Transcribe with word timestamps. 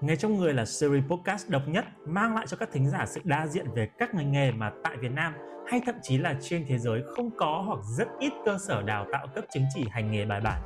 Nghề 0.00 0.16
trong 0.16 0.36
người 0.36 0.54
là 0.54 0.64
series 0.64 1.04
podcast 1.04 1.48
độc 1.48 1.62
nhất 1.68 1.84
mang 2.06 2.34
lại 2.34 2.46
cho 2.48 2.56
các 2.56 2.68
thính 2.72 2.90
giả 2.90 3.04
sự 3.06 3.20
đa 3.24 3.46
diện 3.46 3.66
về 3.74 3.88
các 3.98 4.14
ngành 4.14 4.32
nghề 4.32 4.50
mà 4.52 4.70
tại 4.84 4.96
Việt 4.96 5.12
Nam 5.12 5.34
hay 5.66 5.80
thậm 5.86 5.94
chí 6.02 6.18
là 6.18 6.34
trên 6.40 6.64
thế 6.68 6.78
giới 6.78 7.02
không 7.16 7.30
có 7.36 7.62
hoặc 7.66 7.78
rất 7.98 8.08
ít 8.20 8.32
cơ 8.44 8.58
sở 8.68 8.82
đào 8.82 9.06
tạo 9.12 9.26
cấp 9.34 9.44
chứng 9.54 9.64
chỉ 9.74 9.84
hành 9.90 10.10
nghề 10.10 10.24
bài 10.24 10.40
bản. 10.40 10.62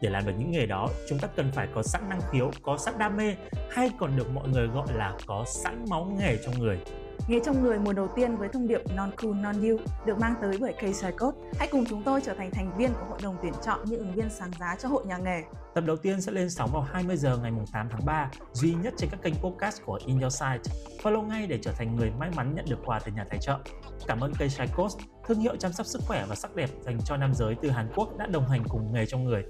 Để 0.00 0.10
làm 0.10 0.26
được 0.26 0.32
những 0.38 0.50
nghề 0.50 0.66
đó, 0.66 0.88
chúng 1.08 1.18
ta 1.18 1.28
cần 1.36 1.50
phải 1.52 1.68
có 1.74 1.82
sẵn 1.82 2.08
năng 2.08 2.20
khiếu, 2.30 2.50
có 2.62 2.76
sẵn 2.76 2.94
đam 2.98 3.16
mê 3.16 3.36
hay 3.70 3.90
còn 3.98 4.16
được 4.16 4.30
mọi 4.34 4.48
người 4.48 4.66
gọi 4.66 4.86
là 4.94 5.16
có 5.26 5.44
sẵn 5.46 5.84
máu 5.90 6.16
nghề 6.18 6.36
trong 6.44 6.58
người. 6.58 6.80
Nghề 7.28 7.40
trong 7.44 7.62
người 7.62 7.78
mùa 7.78 7.92
đầu 7.92 8.08
tiên 8.16 8.36
với 8.36 8.48
thông 8.48 8.68
điệp 8.68 8.80
Non 8.96 9.10
Cool 9.22 9.34
Non 9.34 9.54
You 9.62 9.76
được 10.06 10.18
mang 10.18 10.34
tới 10.42 10.58
bởi 10.60 10.72
K 10.72 10.80
Code. 11.18 11.38
Hãy 11.58 11.68
cùng 11.72 11.84
chúng 11.88 12.02
tôi 12.02 12.20
trở 12.20 12.34
thành 12.34 12.50
thành 12.50 12.76
viên 12.76 12.92
của 12.92 13.06
hội 13.08 13.18
đồng 13.22 13.36
tuyển 13.42 13.52
chọn 13.64 13.80
những 13.84 13.98
ứng 13.98 14.12
viên 14.12 14.30
sáng 14.30 14.50
giá 14.60 14.76
cho 14.78 14.88
hội 14.88 15.06
nhà 15.06 15.16
nghề. 15.16 15.42
Tập 15.74 15.84
đầu 15.86 15.96
tiên 15.96 16.20
sẽ 16.20 16.32
lên 16.32 16.50
sóng 16.50 16.70
vào 16.72 16.82
20 16.82 17.16
giờ 17.16 17.38
ngày 17.38 17.52
8 17.72 17.88
tháng 17.90 18.04
3, 18.06 18.30
duy 18.52 18.74
nhất 18.74 18.94
trên 18.96 19.10
các 19.10 19.22
kênh 19.22 19.34
podcast 19.34 19.82
của 19.84 19.98
In 20.06 20.20
Your 20.20 20.34
Site. 20.34 20.74
Follow 21.02 21.22
ngay 21.22 21.46
để 21.46 21.58
trở 21.62 21.72
thành 21.72 21.96
người 21.96 22.10
may 22.18 22.30
mắn 22.36 22.54
nhận 22.54 22.64
được 22.68 22.78
quà 22.84 23.00
từ 23.04 23.12
nhà 23.12 23.24
tài 23.30 23.38
trợ. 23.38 23.58
Cảm 24.06 24.20
ơn 24.20 24.32
K 24.34 24.76
Code, 24.76 25.04
thương 25.26 25.38
hiệu 25.38 25.56
chăm 25.56 25.72
sóc 25.72 25.86
sức 25.86 26.02
khỏe 26.06 26.26
và 26.28 26.34
sắc 26.34 26.56
đẹp 26.56 26.70
dành 26.80 26.98
cho 27.04 27.16
nam 27.16 27.34
giới 27.34 27.54
từ 27.62 27.70
Hàn 27.70 27.88
Quốc 27.96 28.16
đã 28.18 28.26
đồng 28.26 28.48
hành 28.48 28.62
cùng 28.68 28.92
nghề 28.92 29.06
trong 29.06 29.24
người. 29.24 29.44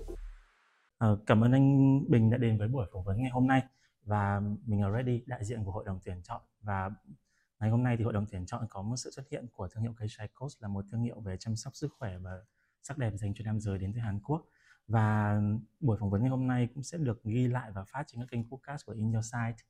À, 0.98 1.08
cảm 1.26 1.44
ơn 1.44 1.52
anh 1.52 2.00
Bình 2.08 2.30
đã 2.30 2.36
đến 2.36 2.58
với 2.58 2.68
buổi 2.68 2.86
phỏng 2.92 3.04
vấn 3.04 3.16
ngày 3.22 3.30
hôm 3.30 3.46
nay 3.46 3.62
và 4.04 4.40
mình 4.66 4.82
là 4.82 4.90
Ready, 4.90 5.22
đại 5.26 5.44
diện 5.44 5.64
của 5.64 5.70
hội 5.70 5.84
đồng 5.86 5.98
tuyển 6.04 6.20
chọn 6.22 6.40
và 6.60 6.90
Ngày 7.60 7.70
hôm 7.70 7.82
nay 7.82 7.96
thì 7.96 8.04
hội 8.04 8.12
đồng 8.12 8.26
tuyển 8.30 8.46
chọn 8.46 8.66
có 8.70 8.82
một 8.82 8.96
sự 8.96 9.10
xuất 9.10 9.28
hiện 9.30 9.46
của 9.52 9.68
thương 9.68 9.82
hiệu 9.82 9.94
cây 9.96 10.08
Coast 10.34 10.62
là 10.62 10.68
một 10.68 10.84
thương 10.90 11.02
hiệu 11.02 11.20
về 11.20 11.36
chăm 11.36 11.56
sóc 11.56 11.76
sức 11.76 11.92
khỏe 11.98 12.18
và 12.18 12.30
sắc 12.82 12.98
đẹp 12.98 13.12
dành 13.14 13.34
cho 13.34 13.44
nam 13.44 13.60
giới 13.60 13.78
đến 13.78 13.92
từ 13.94 14.00
Hàn 14.00 14.20
Quốc. 14.20 14.46
Và 14.88 15.40
buổi 15.80 15.96
phỏng 16.00 16.10
vấn 16.10 16.20
ngày 16.20 16.30
hôm 16.30 16.46
nay 16.46 16.68
cũng 16.74 16.82
sẽ 16.82 16.98
được 16.98 17.24
ghi 17.24 17.46
lại 17.46 17.70
và 17.72 17.84
phát 17.84 18.04
trên 18.06 18.20
các 18.20 18.30
kênh 18.30 18.50
podcast 18.50 18.86
của 18.86 18.92
In 18.92 19.12
Your 19.12 19.24
Site. 19.24 19.64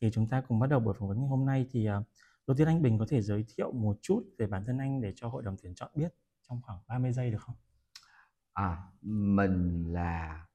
Thì 0.00 0.10
chúng 0.10 0.28
ta 0.28 0.40
cùng 0.48 0.58
bắt 0.58 0.66
đầu 0.66 0.80
buổi 0.80 0.94
phỏng 0.98 1.08
vấn 1.08 1.18
ngày 1.18 1.28
hôm 1.28 1.46
nay 1.46 1.66
thì 1.70 1.86
à, 1.86 2.02
đầu 2.46 2.56
tiên 2.56 2.66
anh 2.66 2.82
Bình 2.82 2.98
có 2.98 3.06
thể 3.08 3.22
giới 3.22 3.44
thiệu 3.48 3.72
một 3.72 3.98
chút 4.02 4.22
về 4.38 4.46
bản 4.46 4.64
thân 4.64 4.78
anh 4.78 5.00
để 5.00 5.12
cho 5.16 5.28
hội 5.28 5.42
đồng 5.42 5.56
tuyển 5.62 5.74
chọn 5.74 5.90
biết 5.94 6.14
trong 6.48 6.60
khoảng 6.62 6.78
30 6.88 7.12
giây 7.12 7.30
được 7.30 7.42
không? 7.42 7.56
À, 8.52 8.82
mình 9.02 9.92
là 9.92 10.46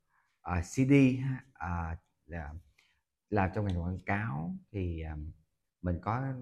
à, 0.41 0.57
uh, 0.57 0.65
CD 0.65 0.91
uh, 0.91 1.53
à, 1.53 1.97
là 2.25 2.53
làm 3.29 3.49
trong 3.55 3.65
ngành 3.65 3.81
quảng 3.81 3.99
cáo 4.05 4.55
thì 4.71 5.03
um, 5.03 5.31
mình 5.81 5.99
có 6.01 6.33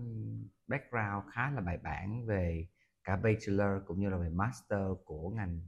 background 0.68 1.34
khá 1.34 1.52
là 1.52 1.62
bài 1.62 1.78
bản 1.78 2.26
về 2.26 2.68
cả 3.04 3.16
bachelor 3.16 3.84
cũng 3.88 4.00
như 4.00 4.10
là 4.10 4.18
về 4.18 4.30
master 4.30 4.80
của 5.06 5.30
ngành 5.30 5.60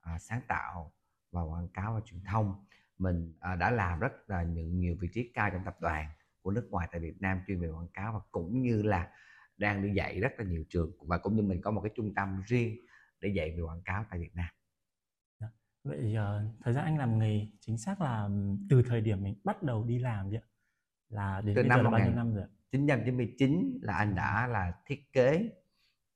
à, 0.00 0.18
sáng 0.18 0.40
tạo 0.48 0.92
và 1.32 1.42
quảng 1.42 1.68
cáo 1.68 1.94
và 1.94 2.00
truyền 2.04 2.20
thông 2.24 2.64
mình 2.98 3.32
à, 3.40 3.56
đã 3.56 3.70
làm 3.70 3.98
rất 3.98 4.12
là 4.26 4.42
những 4.42 4.78
nhiều 4.78 4.96
vị 5.00 5.08
trí 5.12 5.30
cao 5.34 5.50
trong 5.50 5.64
tập 5.64 5.76
đoàn 5.80 6.06
của 6.42 6.50
nước 6.50 6.68
ngoài 6.70 6.88
tại 6.92 7.00
Việt 7.00 7.20
Nam 7.20 7.40
chuyên 7.46 7.60
về 7.60 7.68
quảng 7.68 7.88
cáo 7.88 8.12
và 8.12 8.20
cũng 8.30 8.62
như 8.62 8.82
là 8.82 9.10
đang 9.56 9.82
đi 9.82 9.94
dạy 9.94 10.20
rất 10.20 10.32
là 10.38 10.44
nhiều 10.44 10.64
trường 10.68 10.90
và 11.00 11.18
cũng 11.18 11.36
như 11.36 11.42
mình 11.42 11.60
có 11.62 11.70
một 11.70 11.80
cái 11.80 11.92
trung 11.96 12.14
tâm 12.14 12.42
riêng 12.46 12.76
để 13.20 13.28
dạy 13.28 13.50
về 13.50 13.62
quảng 13.62 13.82
cáo 13.84 14.04
tại 14.10 14.18
Việt 14.18 14.34
Nam. 14.34 14.48
Dạ. 15.40 15.46
Vậy 15.84 16.16
uh, 16.16 16.62
thời 16.64 16.74
gian 16.74 16.84
anh 16.84 16.98
làm 16.98 17.18
nghề 17.18 17.46
chính 17.60 17.78
xác 17.78 18.00
là 18.00 18.28
từ 18.70 18.82
thời 18.82 19.00
điểm 19.00 19.22
mình 19.22 19.34
bắt 19.44 19.62
đầu 19.62 19.84
đi 19.84 19.98
làm 19.98 20.30
vậy 20.30 20.40
là 21.08 21.40
đến 21.40 21.56
từ 21.56 21.62
bây 21.62 21.68
năm 21.68 21.78
giờ 21.78 21.82
là 21.82 21.90
bao 21.90 22.00
nhiêu 22.00 22.14
năm 22.14 22.34
rồi? 22.34 22.46
1999 22.72 23.78
là 23.82 23.94
anh 23.94 24.14
đã 24.14 24.46
là 24.46 24.72
thiết 24.86 25.12
kế 25.12 25.50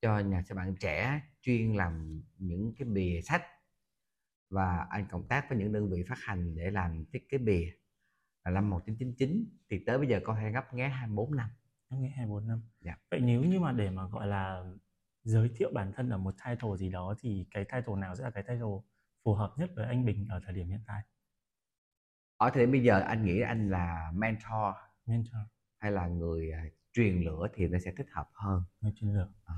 cho 0.01 0.19
nhà 0.19 0.43
xuất 0.43 0.55
bản 0.55 0.77
trẻ 0.81 1.21
chuyên 1.41 1.75
làm 1.75 2.23
những 2.39 2.75
cái 2.79 2.89
bìa 2.89 3.21
sách 3.21 3.43
và 4.51 4.87
anh 4.91 5.07
cộng 5.11 5.29
tác 5.29 5.49
với 5.49 5.59
những 5.59 5.73
đơn 5.73 5.91
vị 5.91 6.05
phát 6.09 6.19
hành 6.19 6.55
để 6.55 6.71
làm 6.71 7.05
thiết 7.13 7.29
kế 7.29 7.39
bìa 7.39 7.71
là 8.45 8.51
năm 8.51 8.71
1999 8.71 9.45
thì 9.71 9.85
tới 9.87 9.99
bây 9.99 10.09
giờ 10.09 10.21
có 10.25 10.37
thể 10.41 10.51
gấp 10.51 10.75
nghé 10.75 10.89
24 10.89 11.37
năm. 11.37 11.49
Gấp 11.91 11.97
nghé 12.01 12.09
24 12.09 12.49
năm. 12.49 12.63
Dạ. 12.81 12.97
Vậy 13.11 13.21
nếu 13.21 13.43
như 13.45 13.61
mà 13.61 13.73
để 13.73 13.91
mà 13.91 14.07
gọi 14.07 14.27
là 14.27 14.65
giới 15.23 15.51
thiệu 15.57 15.71
bản 15.75 15.93
thân 15.93 16.11
ở 16.11 16.19
một 16.19 16.35
title 16.45 16.77
gì 16.77 16.91
đó 16.91 17.15
thì 17.21 17.47
cái 17.51 17.65
title 17.65 17.95
nào 17.97 18.17
sẽ 18.17 18.25
là 18.25 18.31
cái 18.31 18.43
title 18.43 18.79
phù 19.25 19.35
hợp 19.35 19.55
nhất 19.57 19.71
với 19.77 19.87
anh 19.87 20.05
Bình 20.05 20.27
ở 20.29 20.41
thời 20.45 20.55
điểm 20.55 20.69
hiện 20.69 20.81
tại? 20.87 21.03
Ở 22.37 22.51
thời 22.51 22.63
điểm 22.63 22.73
bây 22.73 22.83
giờ 22.83 23.01
anh 23.01 23.25
nghĩ 23.25 23.41
anh 23.41 23.71
là 23.71 24.13
mentor. 24.15 24.75
Mentor 25.07 25.41
hay 25.81 25.93
là 25.93 26.07
người 26.07 26.51
à, 26.51 26.65
truyền 26.93 27.21
lửa 27.21 27.49
thì 27.55 27.69
nó 27.69 27.79
sẽ 27.85 27.93
thích 27.97 28.07
hợp 28.13 28.29
hơn? 28.33 28.63
Người 28.81 28.93
truyền 28.97 29.15
lửa. 29.15 29.29
À. 29.45 29.55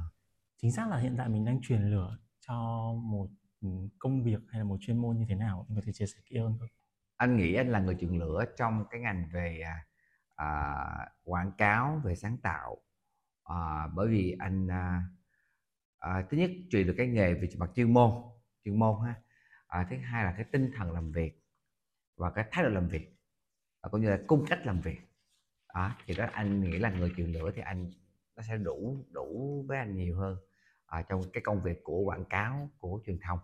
chính 0.57 0.73
xác 0.73 0.89
là 0.89 0.99
hiện 0.99 1.15
tại 1.19 1.29
mình 1.29 1.45
đang 1.45 1.61
truyền 1.63 1.83
lửa 1.83 2.19
cho 2.41 2.55
một 3.03 3.29
ừ, 3.61 3.69
công 3.99 4.23
việc 4.25 4.41
hay 4.49 4.59
là 4.59 4.65
một 4.65 4.77
chuyên 4.81 4.99
môn 4.99 5.19
như 5.19 5.25
thế 5.29 5.35
nào? 5.35 5.67
Anh 5.69 5.77
có 5.77 5.83
thể 5.87 5.93
chia 5.93 6.07
sẻ 6.07 6.21
kỹ 6.27 6.39
hơn 6.39 6.57
không? 6.59 6.69
Anh 7.17 7.37
nghĩ 7.37 7.55
anh 7.55 7.69
là 7.69 7.81
người 7.81 7.97
truyền 8.01 8.19
lửa 8.19 8.45
trong 8.57 8.85
cái 8.91 9.01
ngành 9.01 9.29
về 9.33 9.61
à, 9.61 9.87
à, 10.35 10.75
quảng 11.25 11.53
cáo 11.59 12.01
về 12.05 12.15
sáng 12.15 12.39
tạo. 12.39 12.77
À, 13.45 13.89
bởi 13.95 14.09
vì 14.09 14.37
anh 14.39 14.71
à, 14.71 15.03
à, 15.99 16.27
thứ 16.31 16.37
nhất 16.37 16.51
truyền 16.71 16.87
được 16.87 16.95
cái 16.97 17.07
nghề 17.07 17.35
về 17.35 17.49
mặt 17.59 17.71
chuyên 17.75 17.95
môn 17.95 18.11
chuyên 18.65 18.79
môn 18.79 19.07
ha. 19.07 19.15
À, 19.67 19.87
thứ 19.91 19.97
hai 19.97 20.25
là 20.25 20.33
cái 20.37 20.45
tinh 20.53 20.71
thần 20.77 20.93
làm 20.93 21.13
việc 21.13 21.43
và 22.17 22.31
cái 22.31 22.45
thái 22.51 22.65
độ 22.65 22.71
làm 22.71 22.89
việc 22.89 23.17
và 23.83 23.89
cũng 23.89 24.01
như 24.01 24.11
là 24.11 24.19
cung 24.27 24.45
cách 24.49 24.67
làm 24.67 24.81
việc 24.81 25.12
đó 25.75 25.97
thì 26.07 26.15
đó 26.15 26.27
anh 26.33 26.61
nghĩ 26.61 26.79
là 26.79 26.91
người 26.91 27.13
truyền 27.17 27.33
lửa 27.33 27.51
thì 27.55 27.63
anh 27.63 27.91
nó 28.37 28.43
sẽ 28.43 28.57
đủ 28.57 29.05
đủ 29.11 29.65
với 29.69 29.79
anh 29.79 29.95
nhiều 29.97 30.19
hơn 30.19 30.37
à, 30.87 31.03
trong 31.03 31.21
cái 31.33 31.43
công 31.45 31.63
việc 31.63 31.81
của 31.85 31.99
quảng 31.99 32.25
cáo 32.25 32.71
của 32.79 33.01
truyền 33.07 33.19
thông. 33.29 33.39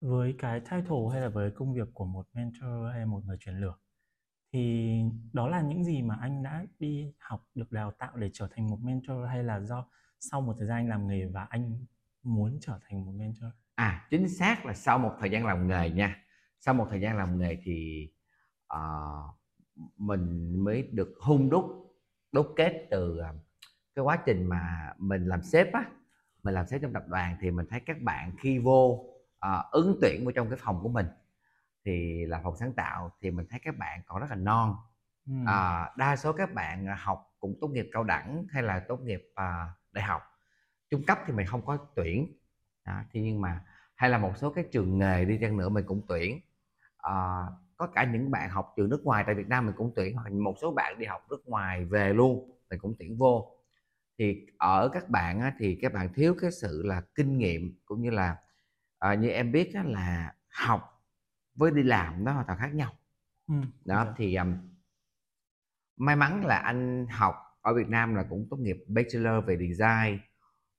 Với 0.00 0.34
cái 0.38 0.60
title 0.60 0.96
hay 1.12 1.20
là 1.20 1.28
với 1.28 1.50
công 1.50 1.74
việc 1.74 1.88
của 1.94 2.04
một 2.04 2.26
mentor 2.32 2.92
hay 2.92 3.06
một 3.06 3.22
người 3.26 3.36
truyền 3.40 3.56
lửa 3.56 3.74
thì 4.52 4.94
đó 5.32 5.48
là 5.48 5.62
những 5.62 5.84
gì 5.84 6.02
mà 6.02 6.18
anh 6.20 6.42
đã 6.42 6.64
đi 6.78 7.12
học 7.18 7.46
được 7.54 7.72
đào 7.72 7.90
tạo 7.98 8.16
để 8.16 8.30
trở 8.32 8.48
thành 8.54 8.70
một 8.70 8.78
mentor 8.82 9.28
hay 9.28 9.44
là 9.44 9.60
do 9.60 9.88
sau 10.20 10.40
một 10.40 10.54
thời 10.58 10.68
gian 10.68 10.76
anh 10.76 10.88
làm 10.88 11.06
nghề 11.06 11.26
và 11.26 11.46
anh 11.50 11.86
muốn 12.22 12.58
trở 12.60 12.78
thành 12.88 13.04
một 13.04 13.12
mentor? 13.12 13.50
À 13.74 14.06
chính 14.10 14.28
xác 14.28 14.66
là 14.66 14.74
sau 14.74 14.98
một 14.98 15.12
thời 15.20 15.30
gian 15.30 15.46
làm 15.46 15.68
nghề 15.68 15.90
nha. 15.90 16.24
Sau 16.60 16.74
một 16.74 16.86
thời 16.90 17.00
gian 17.00 17.16
làm 17.16 17.38
nghề 17.38 17.58
thì 17.62 18.08
uh, 18.74 19.41
mình 19.96 20.56
mới 20.64 20.82
được 20.82 21.14
hung 21.20 21.50
đúc 21.50 21.94
đúc 22.32 22.52
kết 22.56 22.86
từ 22.90 23.18
à, 23.18 23.32
cái 23.94 24.02
quá 24.02 24.16
trình 24.26 24.46
mà 24.46 24.92
mình 24.98 25.26
làm 25.26 25.42
sếp 25.42 25.72
á 25.72 25.84
mình 26.42 26.54
làm 26.54 26.66
sếp 26.66 26.82
trong 26.82 26.92
tập 26.92 27.02
đoàn 27.08 27.36
thì 27.40 27.50
mình 27.50 27.66
thấy 27.70 27.80
các 27.80 28.02
bạn 28.02 28.32
khi 28.38 28.58
vô 28.58 29.06
uh, 29.46 29.70
ứng 29.70 29.98
tuyển 30.00 30.24
vào 30.24 30.32
trong 30.32 30.50
cái 30.50 30.58
phòng 30.62 30.80
của 30.82 30.88
mình 30.88 31.06
thì 31.84 32.26
là 32.26 32.40
phòng 32.44 32.56
sáng 32.56 32.72
tạo 32.72 33.10
thì 33.20 33.30
mình 33.30 33.46
thấy 33.50 33.60
các 33.62 33.78
bạn 33.78 34.02
còn 34.06 34.20
rất 34.20 34.26
là 34.30 34.36
non. 34.36 34.76
Ừ. 35.26 35.32
à, 35.46 35.90
đa 35.96 36.16
số 36.16 36.32
các 36.32 36.54
bạn 36.54 36.86
học 36.98 37.34
cũng 37.38 37.54
tốt 37.60 37.68
nghiệp 37.68 37.88
cao 37.92 38.04
đẳng 38.04 38.46
hay 38.50 38.62
là 38.62 38.80
tốt 38.88 39.00
nghiệp 39.00 39.22
uh, 39.32 39.70
đại 39.92 40.04
học 40.04 40.22
trung 40.90 41.02
cấp 41.06 41.18
thì 41.26 41.32
mình 41.32 41.46
không 41.46 41.66
có 41.66 41.78
tuyển. 41.96 42.32
Đó, 42.84 43.00
thì 43.10 43.22
nhưng 43.22 43.40
mà 43.40 43.64
hay 43.94 44.10
là 44.10 44.18
một 44.18 44.36
số 44.36 44.50
cái 44.50 44.64
trường 44.72 44.98
nghề 44.98 45.24
đi 45.24 45.38
chăng 45.40 45.56
nữa 45.56 45.68
mình 45.68 45.84
cũng 45.86 46.02
tuyển. 46.08 46.40
À, 46.98 47.42
có 47.82 47.88
cả 47.94 48.04
những 48.04 48.30
bạn 48.30 48.50
học 48.50 48.72
trường 48.76 48.90
nước 48.90 49.04
ngoài 49.04 49.24
tại 49.26 49.34
Việt 49.34 49.48
Nam 49.48 49.66
mình 49.66 49.74
cũng 49.78 49.92
tuyển 49.96 50.16
hoặc 50.16 50.32
một 50.32 50.54
số 50.60 50.72
bạn 50.72 50.98
đi 50.98 51.06
học 51.06 51.26
nước 51.30 51.46
ngoài 51.46 51.84
về 51.84 52.12
luôn 52.12 52.50
mình 52.70 52.78
cũng 52.78 52.94
tuyển 52.98 53.16
vô. 53.16 53.56
Thì 54.18 54.46
ở 54.58 54.88
các 54.92 55.08
bạn 55.08 55.40
á, 55.40 55.54
thì 55.58 55.78
các 55.82 55.92
bạn 55.92 56.12
thiếu 56.14 56.34
cái 56.40 56.50
sự 56.50 56.82
là 56.84 57.02
kinh 57.14 57.38
nghiệm 57.38 57.78
cũng 57.84 58.02
như 58.02 58.10
là 58.10 58.36
à, 58.98 59.14
như 59.14 59.28
em 59.28 59.52
biết 59.52 59.74
á, 59.74 59.82
là 59.82 60.34
học 60.48 61.02
với 61.54 61.70
đi 61.70 61.82
làm 61.82 62.24
nó 62.24 62.32
hoàn 62.32 62.46
toàn 62.46 62.58
khác 62.58 62.74
nhau. 62.74 62.92
Ừ, 63.48 63.54
đó 63.84 64.14
thì 64.16 64.34
um, 64.34 64.56
may 65.96 66.16
mắn 66.16 66.44
là 66.44 66.56
anh 66.56 67.06
học 67.10 67.34
ở 67.60 67.74
Việt 67.74 67.88
Nam 67.88 68.14
là 68.14 68.22
cũng 68.30 68.46
tốt 68.50 68.56
nghiệp 68.56 68.84
bachelor 68.88 69.44
về 69.46 69.56
design 69.56 70.20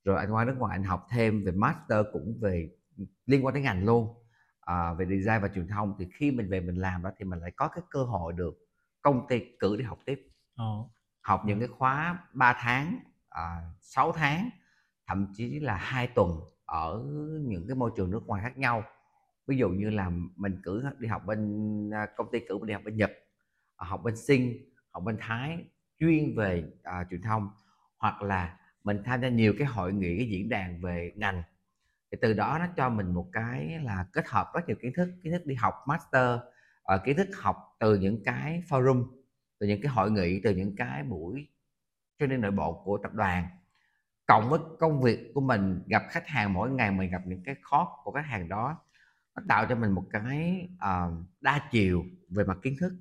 rồi 0.03 0.17
anh 0.19 0.33
qua 0.33 0.45
nước 0.45 0.55
ngoài 0.57 0.77
anh 0.77 0.83
học 0.83 1.07
thêm 1.09 1.43
về 1.45 1.51
master 1.51 2.05
cũng 2.13 2.37
về 2.41 2.69
liên 3.25 3.45
quan 3.45 3.53
đến 3.55 3.63
ngành 3.63 3.85
luôn 3.85 4.22
à, 4.65 4.93
về 4.93 5.05
design 5.05 5.41
và 5.41 5.47
truyền 5.55 5.67
thông 5.67 5.95
thì 5.99 6.07
khi 6.13 6.31
mình 6.31 6.49
về 6.49 6.59
mình 6.59 6.75
làm 6.75 7.03
đó 7.03 7.11
thì 7.17 7.25
mình 7.25 7.39
lại 7.39 7.51
có 7.51 7.67
cái 7.67 7.83
cơ 7.89 8.03
hội 8.03 8.33
được 8.33 8.53
công 9.01 9.27
ty 9.27 9.41
cử 9.59 9.77
đi 9.77 9.83
học 9.83 9.99
tiếp. 10.05 10.29
Oh. 10.61 10.91
học 11.21 11.41
những 11.45 11.59
cái 11.59 11.67
khóa 11.67 12.19
3 12.33 12.53
tháng 12.59 12.99
à, 13.29 13.61
6 13.81 14.11
tháng 14.11 14.49
thậm 15.07 15.27
chí 15.33 15.59
là 15.59 15.75
hai 15.75 16.07
tuần 16.07 16.29
ở 16.65 17.03
những 17.41 17.67
cái 17.67 17.75
môi 17.75 17.91
trường 17.95 18.11
nước 18.11 18.27
ngoài 18.27 18.41
khác 18.43 18.57
nhau. 18.57 18.83
Ví 19.47 19.57
dụ 19.57 19.69
như 19.69 19.89
là 19.89 20.11
mình 20.35 20.61
cử 20.63 20.83
đi 20.99 21.07
học 21.07 21.25
bên 21.25 21.91
công 22.17 22.31
ty 22.31 22.39
cử 22.47 22.57
mình 22.57 22.67
đi 22.67 22.73
học 22.73 22.83
bên 22.85 22.97
nhật 22.97 23.11
học 23.83 24.03
bên 24.03 24.17
sinh 24.17 24.73
học 24.91 25.03
bên 25.03 25.17
thái 25.19 25.65
chuyên 25.99 26.35
về 26.35 26.63
à, 26.83 27.05
truyền 27.09 27.21
thông 27.21 27.49
hoặc 27.97 28.21
là 28.21 28.57
mình 28.83 29.01
tham 29.05 29.21
gia 29.21 29.29
nhiều 29.29 29.53
cái 29.57 29.67
hội 29.67 29.93
nghị 29.93 30.17
cái 30.17 30.27
diễn 30.29 30.49
đàn 30.49 30.81
về 30.81 31.13
ngành 31.15 31.43
thì 32.13 32.19
từ 32.21 32.33
đó 32.33 32.57
nó 32.59 32.67
cho 32.77 32.89
mình 32.89 33.13
một 33.13 33.29
cái 33.31 33.79
là 33.83 34.05
kết 34.13 34.27
hợp 34.27 34.47
rất 34.53 34.61
nhiều 34.67 34.77
kiến 34.81 34.91
thức 34.95 35.09
kiến 35.23 35.33
thức 35.33 35.45
đi 35.45 35.55
học 35.55 35.73
master 35.87 36.39
uh, 36.95 37.01
kiến 37.05 37.17
thức 37.17 37.27
học 37.35 37.57
từ 37.79 37.95
những 37.95 38.23
cái 38.23 38.63
forum 38.69 39.07
từ 39.59 39.67
những 39.67 39.81
cái 39.81 39.91
hội 39.91 40.11
nghị 40.11 40.41
từ 40.43 40.55
những 40.55 40.75
cái 40.75 41.03
buổi 41.03 41.47
training 42.19 42.41
nội 42.41 42.51
bộ 42.51 42.81
của 42.85 42.97
tập 43.03 43.13
đoàn. 43.13 43.47
Cộng 44.25 44.49
với 44.49 44.59
công 44.79 45.01
việc 45.01 45.31
của 45.33 45.41
mình 45.41 45.83
gặp 45.87 46.03
khách 46.09 46.27
hàng 46.27 46.53
mỗi 46.53 46.71
ngày 46.71 46.91
mình 46.91 47.11
gặp 47.11 47.21
những 47.25 47.43
cái 47.43 47.55
khó 47.61 48.01
của 48.03 48.11
khách 48.11 48.25
hàng 48.25 48.49
đó 48.49 48.77
nó 49.35 49.43
tạo 49.47 49.65
cho 49.69 49.75
mình 49.75 49.91
một 49.91 50.05
cái 50.11 50.67
uh, 50.75 51.13
đa 51.41 51.67
chiều 51.71 52.03
về 52.29 52.43
mặt 52.43 52.57
kiến 52.61 52.75
thức. 52.79 52.93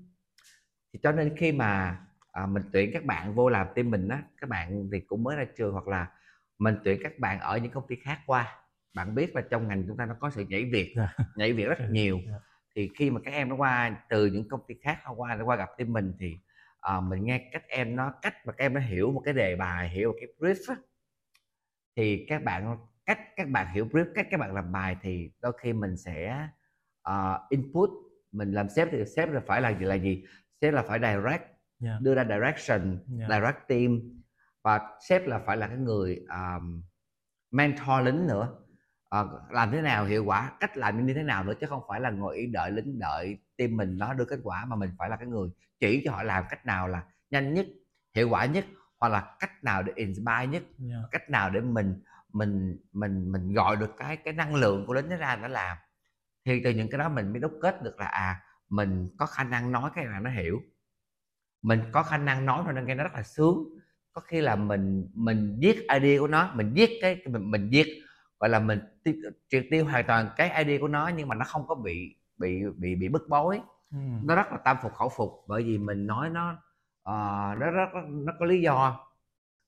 Thì 0.93 0.99
cho 1.03 1.13
nên 1.13 1.37
khi 1.37 1.53
mà 1.53 2.01
uh, 2.43 2.49
mình 2.49 2.63
tuyển 2.73 2.91
các 2.93 3.05
bạn 3.05 3.35
vô 3.35 3.49
làm 3.49 3.67
team 3.75 3.91
mình 3.91 4.09
á 4.09 4.23
các 4.37 4.51
bạn 4.51 4.89
thì 4.93 5.01
cũng 5.01 5.23
mới 5.23 5.37
ra 5.37 5.45
trường 5.57 5.73
hoặc 5.73 5.89
là 5.89 6.07
mình 6.59 6.79
tuyển 6.85 7.01
các 7.03 7.19
bạn 7.19 7.41
ở 7.41 7.59
những 7.59 7.73
công 7.73 7.87
ty 7.89 7.97
khác 7.97 8.19
qua 8.27 8.62
bạn 8.95 9.15
biết 9.15 9.37
là 9.37 9.43
trong 9.51 9.69
ngành 9.69 9.85
chúng 9.87 9.97
ta 9.97 10.07
nó 10.07 10.15
có 10.21 10.31
sự 10.31 10.45
nhảy 10.49 10.65
việc 10.73 10.93
Dạ. 10.97 11.15
nhảy 11.37 11.53
việc 11.53 11.65
rất 11.65 11.79
nhiều 11.91 12.21
Dạ. 12.27 12.35
thì 12.77 12.91
khi 12.99 13.11
mà 13.11 13.21
các 13.25 13.31
em 13.31 13.49
nó 13.49 13.57
qua 13.57 13.97
từ 14.09 14.27
những 14.27 14.49
công 14.49 14.61
ty 14.69 14.75
khác 14.83 14.99
nó 15.05 15.13
qua 15.13 15.35
nó 15.35 15.45
qua 15.45 15.57
gặp 15.57 15.69
team 15.79 15.93
mình 15.93 16.13
thì 16.21 16.37
à, 16.81 17.01
mình 17.01 17.25
nghe 17.25 17.49
các 17.53 17.63
em 17.69 17.97
nó 17.97 18.13
cách 18.23 18.35
mà 18.47 18.53
các 18.53 18.65
em 18.65 18.75
nó 18.75 18.81
hiểu 18.81 19.13
một 19.13 19.23
cái 19.25 19.35
đề 19.35 19.57
bài 19.57 19.89
hiểu 19.89 20.09
một 20.13 20.19
cái 20.21 20.29
brief 20.39 20.75
á, 20.75 20.81
thì 21.97 22.25
các 22.29 22.43
bạn 22.45 22.77
cách 23.07 23.19
các 23.37 23.49
bạn 23.49 23.75
hiểu 23.75 23.87
brief 23.87 24.07
cách 24.15 24.27
các 24.31 24.41
bạn 24.41 24.55
làm 24.55 24.73
bài 24.73 24.97
thì 25.03 25.31
đôi 25.41 25.53
khi 25.63 25.73
mình 25.73 25.97
sẽ 25.97 26.49
ờ, 27.03 27.47
input 27.51 27.91
mình 28.33 28.53
làm 28.53 28.69
sếp 28.69 28.89
thì 28.93 29.05
sếp 29.17 29.31
là 29.31 29.41
phải 29.47 29.61
là 29.61 29.69
gì 29.79 29.85
là 29.85 29.95
gì 29.95 30.25
sếp 30.61 30.75
là 30.75 30.83
phải 30.83 30.99
direct 30.99 31.43
Dạ. 31.79 31.99
đưa 32.03 32.15
ra 32.15 32.25
direction 32.25 32.99
Dạ. 33.07 33.27
direct 33.29 33.69
team 33.69 34.01
và 34.65 34.81
sếp 35.09 35.27
là 35.27 35.39
phải 35.47 35.57
là 35.57 35.67
cái 35.69 35.77
người 35.77 36.25
um, 36.29 36.83
mentor 37.51 38.05
lính 38.05 38.27
nữa 38.27 38.59
Ờ, 39.13 39.41
làm 39.51 39.71
thế 39.71 39.81
nào 39.83 40.05
hiệu 40.05 40.25
quả 40.25 40.53
cách 40.61 40.77
làm 40.77 41.07
như 41.07 41.15
thế 41.15 41.23
nào 41.23 41.45
nữa 41.45 41.53
chứ 41.61 41.67
không 41.67 41.83
phải 41.89 42.01
là 42.01 42.11
ngồi 42.11 42.37
ý 42.37 42.47
đợi 42.47 42.71
lính 42.71 42.99
đợi 42.99 43.39
team 43.57 43.77
mình 43.77 43.99
nó 43.99 44.15
đưa 44.15 44.25
kết 44.25 44.39
quả 44.43 44.65
mà 44.65 44.77
mình 44.77 44.91
phải 44.99 45.11
là 45.11 45.17
cái 45.17 45.27
người 45.27 45.51
chỉ 45.81 46.03
cho 46.05 46.13
họ 46.13 46.23
làm 46.23 46.45
cách 46.51 46.67
nào 46.67 46.89
là 46.89 47.03
nhanh 47.31 47.55
nhất 47.55 47.67
hiệu 48.15 48.29
quả 48.29 48.47
nhất 48.47 48.65
hoặc 49.01 49.09
là 49.09 49.37
cách 49.41 49.65
nào 49.65 49.83
để 49.83 49.93
inspire 49.97 50.47
nhất 50.47 50.63
Dạ. 50.79 50.97
cách 51.11 51.31
nào 51.31 51.51
để 51.51 51.61
mình 51.61 52.03
mình 52.33 52.77
mình 52.93 53.33
mình 53.33 53.53
gọi 53.55 53.77
được 53.77 53.91
cái 53.99 54.17
cái 54.17 54.35
năng 54.35 54.55
lượng 54.55 54.87
của 54.87 54.95
lính 54.95 55.09
nó 55.09 55.17
ra 55.17 55.37
nó 55.37 55.49
làm. 55.49 55.77
Thì 56.45 56.61
từ 56.65 56.71
những 56.71 56.91
cái 56.91 56.99
đó 56.99 57.09
mình 57.09 57.33
mới 57.33 57.41
đúc 57.41 57.53
kết 57.63 57.83
được 57.83 57.99
là 57.99 58.07
à 58.07 58.41
mình 58.69 59.09
có 59.19 59.27
khả 59.27 59.45
năng 59.45 59.73
nói 59.73 59.91
cái 59.95 60.05
nào 60.05 60.21
nó 60.21 60.31
hiểu. 60.31 60.61
Mình 61.63 61.81
có 61.93 62.03
khả 62.03 62.19
năng 62.19 62.47
nói 62.47 62.63
rồi 62.65 62.75
nên 62.75 62.87
nghe 62.87 62.95
nó 62.95 63.05
rất 63.05 63.13
là 63.15 63.23
sướng. 63.23 63.65
Có 64.13 64.21
khi 64.21 64.41
là 64.41 64.57
mình 64.57 65.09
mình 65.15 65.59
viết 65.61 65.87
idea 65.95 66.21
của 66.21 66.27
nó 66.27 66.53
mình 66.55 66.73
viết 66.75 66.99
cái 67.03 67.15
cái- 67.15 67.33
mình, 67.33 67.51
mình 67.51 67.69
viết 67.73 67.87
gọi 68.43 68.51
là 68.51 68.59
mình 68.59 68.81
ti- 69.05 69.21
triệt 69.49 69.67
tiêu 69.71 69.85
hoàn 69.85 70.07
toàn 70.07 70.31
cái 70.37 70.65
idea 70.65 70.79
của 70.81 70.89
nó 70.89 71.09
nhưng 71.09 71.29
mà 71.29 71.35
nó 71.35 71.45
không 71.45 71.67
có 71.67 71.75
bị 71.75 72.17
bị 72.39 72.63
bị 72.77 72.95
bị 72.95 73.09
bức 73.09 73.29
bối. 73.29 73.61
Ừ. 73.91 73.99
nó 74.25 74.35
rất 74.37 74.53
là 74.53 74.59
tâm 74.65 74.77
phục 74.83 74.93
khẩu 74.93 75.09
phục 75.17 75.31
bởi 75.49 75.63
vì 75.63 75.79
mình 75.79 76.07
nói 76.07 76.31
nó 76.31 76.57
ờ, 77.03 77.15
nó 77.61 77.71
rất 77.71 77.89
nó 78.09 78.33
có 78.41 78.47
lý 78.47 78.63
do. 78.63 79.07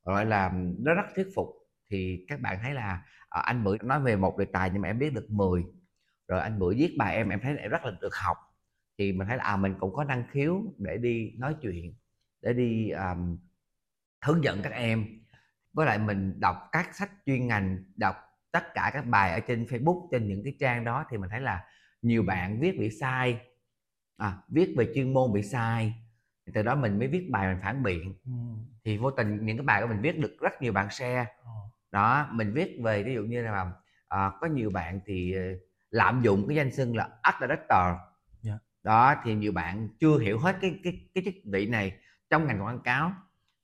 Gọi 0.05 0.26
là 0.26 0.53
nó 0.79 0.94
rất 0.94 1.03
thuyết 1.17 1.29
phục. 1.37 1.47
Thì 1.91 2.25
các 2.29 2.41
bạn 2.41 2.59
thấy 2.62 2.75
là 2.75 3.03
ờ, 3.29 3.43
anh 3.44 3.65
bữa 3.65 3.76
nói 3.82 4.00
về 4.00 4.17
một 4.17 4.38
đề 4.38 4.44
tài 4.44 4.71
nhưng 4.71 4.82
mà 4.82 4.88
em 4.88 4.99
biết 4.99 5.15
được 5.15 5.31
10 5.31 5.65
rồi 6.29 6.41
anh 6.41 6.59
bữa 6.59 6.75
viết 6.77 6.94
bài 6.99 7.17
em 7.17 7.29
em 7.29 7.41
thấy 7.43 7.56
em 7.59 7.70
rất 7.70 7.85
là 7.85 7.93
được 8.00 8.15
học. 8.17 8.37
Thì 8.99 9.12
mình 9.12 9.29
thấy 9.29 9.37
là 9.37 9.44
à 9.44 9.56
mình 9.56 9.75
cũng 9.81 9.94
có 9.94 10.05
năng 10.05 10.25
khiếu 10.31 10.62
để 10.79 10.97
đi 10.99 11.32
nói 11.38 11.56
chuyện 11.62 11.94
để 12.43 12.53
đi 12.53 12.91
um, 12.91 13.38
hướng 14.27 14.44
dẫn 14.44 14.61
các 14.62 14.73
em. 14.73 15.06
Với 15.73 15.87
lại 15.87 15.99
mình 15.99 16.41
đọc 16.41 16.56
các 16.73 16.94
sách 16.94 17.11
chuyên 17.27 17.47
ngành 17.47 17.85
đọc 17.97 18.17
tất 18.55 18.75
cả 18.75 18.91
các 18.95 19.06
bài 19.06 19.33
ở 19.33 19.41
trên 19.41 19.65
Facebook 19.65 20.09
trên 20.12 20.29
những 20.29 20.45
cái 20.45 20.55
trang 20.61 20.85
đó 20.85 21.05
thì 21.11 21.17
mình 21.19 21.31
thấy 21.31 21.41
là 21.41 21.65
nhiều 22.03 22.23
bạn 22.23 22.61
viết 22.61 22.79
bị 22.79 22.91
sai 22.91 23.41
à, 24.17 24.33
viết 24.49 24.75
về 24.79 24.89
chuyên 24.95 25.15
môn 25.15 25.33
bị 25.33 25.43
sai 25.43 25.95
thì 26.47 26.53
từ 26.55 26.62
đó 26.62 26.75
mình 26.75 26.99
mới 26.99 27.09
viết 27.09 27.29
bài 27.31 27.55
mình 27.55 27.62
phản 27.62 27.83
biện 27.83 28.15
Ừ. 28.27 28.33
thì 28.85 28.99
vô 28.99 29.11
tình 29.11 29.47
những 29.47 29.56
cái 29.56 29.65
bài 29.65 29.83
của 29.83 29.89
mình 29.89 30.01
viết 30.01 30.19
được 30.19 30.37
rất 30.41 30.62
nhiều 30.62 30.73
bạn 30.73 30.91
share 30.91 31.27
Ờ. 31.45 31.51
đó 31.91 32.29
mình 32.33 32.53
viết 32.53 32.79
về 32.85 33.03
ví 33.03 33.15
dụ 33.15 33.23
như 33.23 33.43
là 33.43 33.73
à, 34.09 34.31
có 34.41 34.47
nhiều 34.47 34.71
bạn 34.71 35.01
thì 35.06 35.35
ờ, 35.35 35.43
lạm 35.91 36.23
dụng 36.23 36.45
cái 36.49 36.56
danh 36.56 36.71
xưng 36.73 36.97
là 36.97 37.09
art 37.23 37.37
director 37.41 37.87
Dạ. 38.43 38.59
đó 38.83 39.15
thì 39.25 39.35
nhiều 39.35 39.53
bạn 39.53 39.89
chưa 40.01 40.19
hiểu 40.19 40.39
hết 40.39 40.56
cái 40.61 40.81
cái 40.85 41.01
cái 41.15 41.25
chức 41.25 41.35
vị 41.53 41.67
này 41.67 41.93
trong 42.31 42.47
ngành 42.47 42.62
quảng 42.65 42.81
cáo 42.81 43.12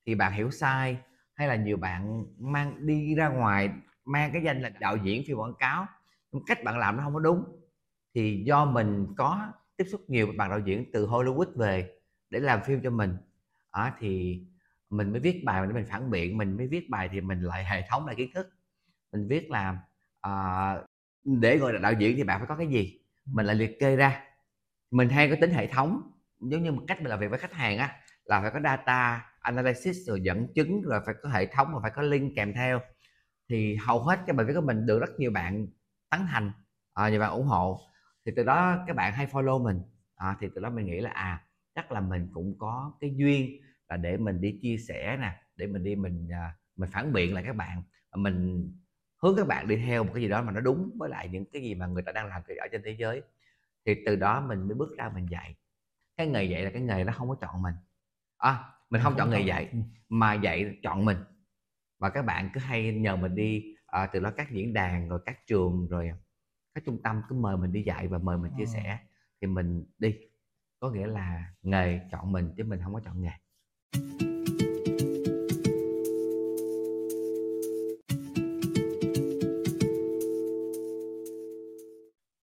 thì 0.06 0.14
bạn 0.14 0.32
hiểu 0.32 0.50
sai 0.50 0.96
hay 1.34 1.48
là 1.48 1.54
nhiều 1.56 1.76
bạn 1.76 2.24
mang 2.38 2.86
đi 2.86 3.14
ra 3.14 3.28
ngoài 3.28 3.70
mang 4.10 4.32
cái 4.32 4.42
danh 4.42 4.62
là 4.62 4.68
đạo 4.68 4.96
diễn 4.96 5.24
phim 5.26 5.36
quảng 5.36 5.54
cáo. 5.58 5.86
Nhưng 6.32 6.44
cách 6.46 6.64
bạn 6.64 6.78
làm 6.78 6.96
nó 6.96 7.02
không 7.02 7.14
có 7.14 7.20
đúng. 7.20 7.44
Thì 8.14 8.42
do 8.46 8.64
mình 8.64 9.06
có 9.16 9.52
tiếp 9.76 9.84
xúc 9.90 10.00
nhiều 10.08 10.26
với 10.26 10.36
bạn 10.36 10.50
đạo 10.50 10.58
diễn 10.58 10.92
từ 10.92 11.06
Hollywood 11.06 11.56
về 11.56 11.90
để 12.30 12.40
làm 12.40 12.62
phim 12.62 12.80
cho 12.82 12.90
mình 12.90 13.16
à, 13.70 13.94
thì 13.98 14.42
mình 14.90 15.10
mới 15.12 15.20
viết 15.20 15.42
bài 15.44 15.66
để 15.66 15.72
mình 15.72 15.84
phản 15.90 16.10
biện. 16.10 16.38
Mình 16.38 16.56
mới 16.56 16.66
viết 16.66 16.90
bài 16.90 17.08
thì 17.12 17.20
mình 17.20 17.42
lại 17.42 17.64
hệ 17.64 17.82
thống 17.88 18.06
lại 18.06 18.14
kiến 18.16 18.30
thức. 18.34 18.46
Mình 19.12 19.28
viết 19.28 19.50
là 19.50 19.78
à, 20.20 20.76
để 21.24 21.58
gọi 21.58 21.72
là 21.72 21.78
đạo 21.78 21.92
diễn 21.92 22.16
thì 22.16 22.22
bạn 22.24 22.40
phải 22.40 22.46
có 22.46 22.56
cái 22.56 22.66
gì? 22.66 23.00
Mình 23.26 23.46
lại 23.46 23.56
liệt 23.56 23.80
kê 23.80 23.96
ra. 23.96 24.22
Mình 24.90 25.08
hay 25.08 25.30
có 25.30 25.36
tính 25.40 25.50
hệ 25.50 25.66
thống. 25.66 26.12
Giống 26.40 26.62
như 26.62 26.72
một 26.72 26.82
cách 26.88 26.98
mình 27.00 27.10
làm 27.10 27.20
việc 27.20 27.30
với 27.30 27.38
khách 27.38 27.52
hàng 27.52 27.78
á 27.78 27.96
là 28.24 28.40
phải 28.40 28.50
có 28.50 28.60
data 28.60 29.26
analysis 29.40 29.96
rồi 30.06 30.20
dẫn 30.20 30.46
chứng 30.54 30.82
rồi 30.82 31.00
phải 31.06 31.14
có 31.22 31.28
hệ 31.28 31.46
thống 31.46 31.72
rồi 31.72 31.80
phải 31.82 31.90
có 31.94 32.02
link 32.02 32.32
kèm 32.36 32.54
theo 32.54 32.80
thì 33.50 33.76
hầu 33.76 34.02
hết 34.02 34.20
cái 34.26 34.36
bài 34.36 34.46
viết 34.46 34.54
của 34.54 34.60
mình 34.60 34.86
được 34.86 34.98
rất 34.98 35.10
nhiều 35.18 35.30
bạn 35.30 35.66
tán 36.10 36.26
thành 36.30 36.52
à, 36.94 37.08
nhiều 37.08 37.20
bạn 37.20 37.30
ủng 37.30 37.46
hộ. 37.46 37.80
Thì 38.26 38.32
từ 38.36 38.44
đó 38.44 38.84
các 38.86 38.96
bạn 38.96 39.12
hay 39.12 39.26
follow 39.26 39.62
mình 39.62 39.80
à, 40.16 40.36
thì 40.40 40.48
từ 40.54 40.60
đó 40.60 40.70
mình 40.70 40.86
nghĩ 40.86 41.00
là 41.00 41.10
à 41.10 41.46
chắc 41.74 41.92
là 41.92 42.00
mình 42.00 42.28
cũng 42.34 42.58
có 42.58 42.92
cái 43.00 43.14
duyên 43.16 43.60
là 43.88 43.96
để 43.96 44.16
mình 44.16 44.40
đi 44.40 44.58
chia 44.62 44.76
sẻ 44.88 45.16
nè 45.20 45.42
để 45.56 45.66
mình 45.66 45.84
đi 45.84 45.96
mình 45.96 46.28
à, 46.32 46.54
mình 46.76 46.90
phản 46.92 47.12
biện 47.12 47.34
lại 47.34 47.44
các 47.46 47.56
bạn 47.56 47.82
mình 48.14 48.68
hướng 49.22 49.36
các 49.36 49.46
bạn 49.46 49.68
đi 49.68 49.76
theo 49.76 50.04
một 50.04 50.10
cái 50.14 50.22
gì 50.22 50.28
đó 50.28 50.42
mà 50.42 50.52
nó 50.52 50.60
đúng 50.60 50.90
với 50.98 51.10
lại 51.10 51.28
những 51.28 51.44
cái 51.52 51.62
gì 51.62 51.74
mà 51.74 51.86
người 51.86 52.02
ta 52.02 52.12
đang 52.12 52.26
làm 52.26 52.42
ở 52.60 52.66
trên 52.72 52.82
thế 52.84 52.96
giới. 52.98 53.22
Thì 53.86 53.94
từ 54.06 54.16
đó 54.16 54.40
mình 54.40 54.68
mới 54.68 54.74
bước 54.74 54.96
ra 54.98 55.10
mình 55.14 55.26
dạy. 55.30 55.56
Cái 56.16 56.26
nghề 56.26 56.44
dạy 56.44 56.62
là 56.62 56.70
cái 56.70 56.82
nghề 56.82 57.04
nó 57.04 57.12
không 57.12 57.28
có 57.28 57.36
chọn 57.40 57.62
mình. 57.62 57.74
À, 58.38 58.64
mình 58.90 59.02
không 59.04 59.14
chọn 59.18 59.30
nghề 59.30 59.40
dạy 59.40 59.68
Ừ. 59.72 59.78
mà 60.08 60.34
dạy 60.34 60.76
chọn 60.82 61.04
mình 61.04 61.16
và 62.00 62.10
các 62.10 62.22
bạn 62.22 62.50
cứ 62.54 62.60
hay 62.60 62.92
nhờ 62.92 63.16
mình 63.16 63.34
đi 63.34 63.74
à, 63.86 64.06
từ 64.12 64.20
đó 64.20 64.30
các 64.36 64.50
diễn 64.50 64.72
đàn 64.72 65.08
rồi 65.08 65.20
các 65.26 65.46
trường 65.46 65.86
rồi 65.88 66.10
các 66.74 66.84
trung 66.86 67.02
tâm 67.02 67.22
cứ 67.28 67.36
mời 67.36 67.56
mình 67.56 67.72
đi 67.72 67.82
dạy 67.82 68.08
và 68.08 68.18
mời 68.18 68.38
mình 68.38 68.52
chia 68.56 68.64
Ờ. 68.64 68.72
sẻ 68.74 68.98
thì 69.40 69.46
mình 69.46 69.84
đi 69.98 70.14
có 70.80 70.90
nghĩa 70.90 71.06
là 71.06 71.44
nghề 71.62 72.00
chọn 72.10 72.32
mình 72.32 72.52
chứ 72.56 72.64
mình 72.64 72.80
không 72.84 72.94
có 72.94 73.00
chọn 73.04 73.22
nghề 73.22 73.30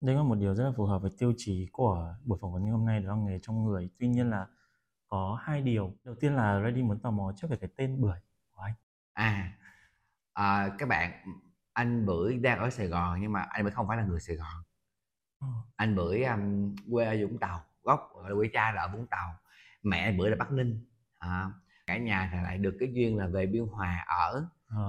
Đây 0.02 0.16
là 0.16 0.24
một 0.24 0.36
điều 0.36 0.56
rất 0.56 0.64
là 0.64 0.72
phù 0.78 0.86
hợp 0.86 1.02
với 1.02 1.12
tiêu 1.18 1.34
chí 1.38 1.68
của 1.72 2.16
buổi 2.26 2.38
phỏng 2.42 2.54
vấn 2.54 2.64
ngày 2.64 2.72
hôm 2.72 2.86
nay 2.86 3.00
đó 3.00 3.16
là 3.16 3.22
nghề 3.22 3.40
trong 3.42 3.64
người. 3.66 3.90
Tuy 4.00 4.08
nhiên 4.08 4.30
là 4.30 4.48
có 5.08 5.40
hai 5.42 5.62
điều. 5.62 5.94
Đầu 6.04 6.16
tiên 6.16 6.36
là 6.36 6.62
Ready 6.64 6.84
muốn 6.84 7.00
tò 7.00 7.12
mò 7.12 7.34
trước 7.38 7.48
về 7.50 7.58
cái 7.58 7.70
tên 7.76 8.02
bưởi 8.02 8.20
của 8.52 8.62
anh. 8.62 8.74
À, 9.18 9.52
à 10.34 10.70
các 10.78 10.90
bạn 10.90 11.12
anh 11.74 12.06
bưởi 12.06 12.38
đang 12.38 12.60
ở 12.60 12.70
Sài 12.70 12.88
Gòn 12.88 13.22
nhưng 13.22 13.32
mà 13.32 13.42
anh 13.42 13.64
bưởi 13.64 13.72
không 13.72 13.88
phải 13.88 13.98
là 13.98 14.04
người 14.04 14.20
Sài 14.20 14.36
Gòn. 14.36 14.64
Ờ. 15.40 15.48
anh 15.76 15.96
bưởi 15.96 16.24
um, 16.24 16.76
quê 16.92 17.06
ở 17.06 17.28
Vũng 17.28 17.40
Tàu 17.40 17.64
gốc 17.84 18.12
gọi 18.16 18.30
là 18.30 18.36
quê 18.36 18.50
cha 18.54 18.72
là 18.72 18.82
ở 18.82 18.88
Vũng 18.88 19.08
Tàu 19.08 19.34
mẹ 19.84 20.00
anh 20.00 20.18
bưởi 20.18 20.30
là 20.30 20.36
Bắc 20.40 20.52
Ninh. 20.52 20.86
À, 21.20 21.52
cả 21.88 21.98
nhà 21.98 22.30
thì 22.34 22.38
lại 22.44 22.58
được 22.58 22.78
cái 22.80 22.90
duyên 22.94 23.18
là 23.18 23.28
về 23.28 23.46
Biên 23.46 23.64
Hòa 23.68 24.06
ở. 24.08 24.46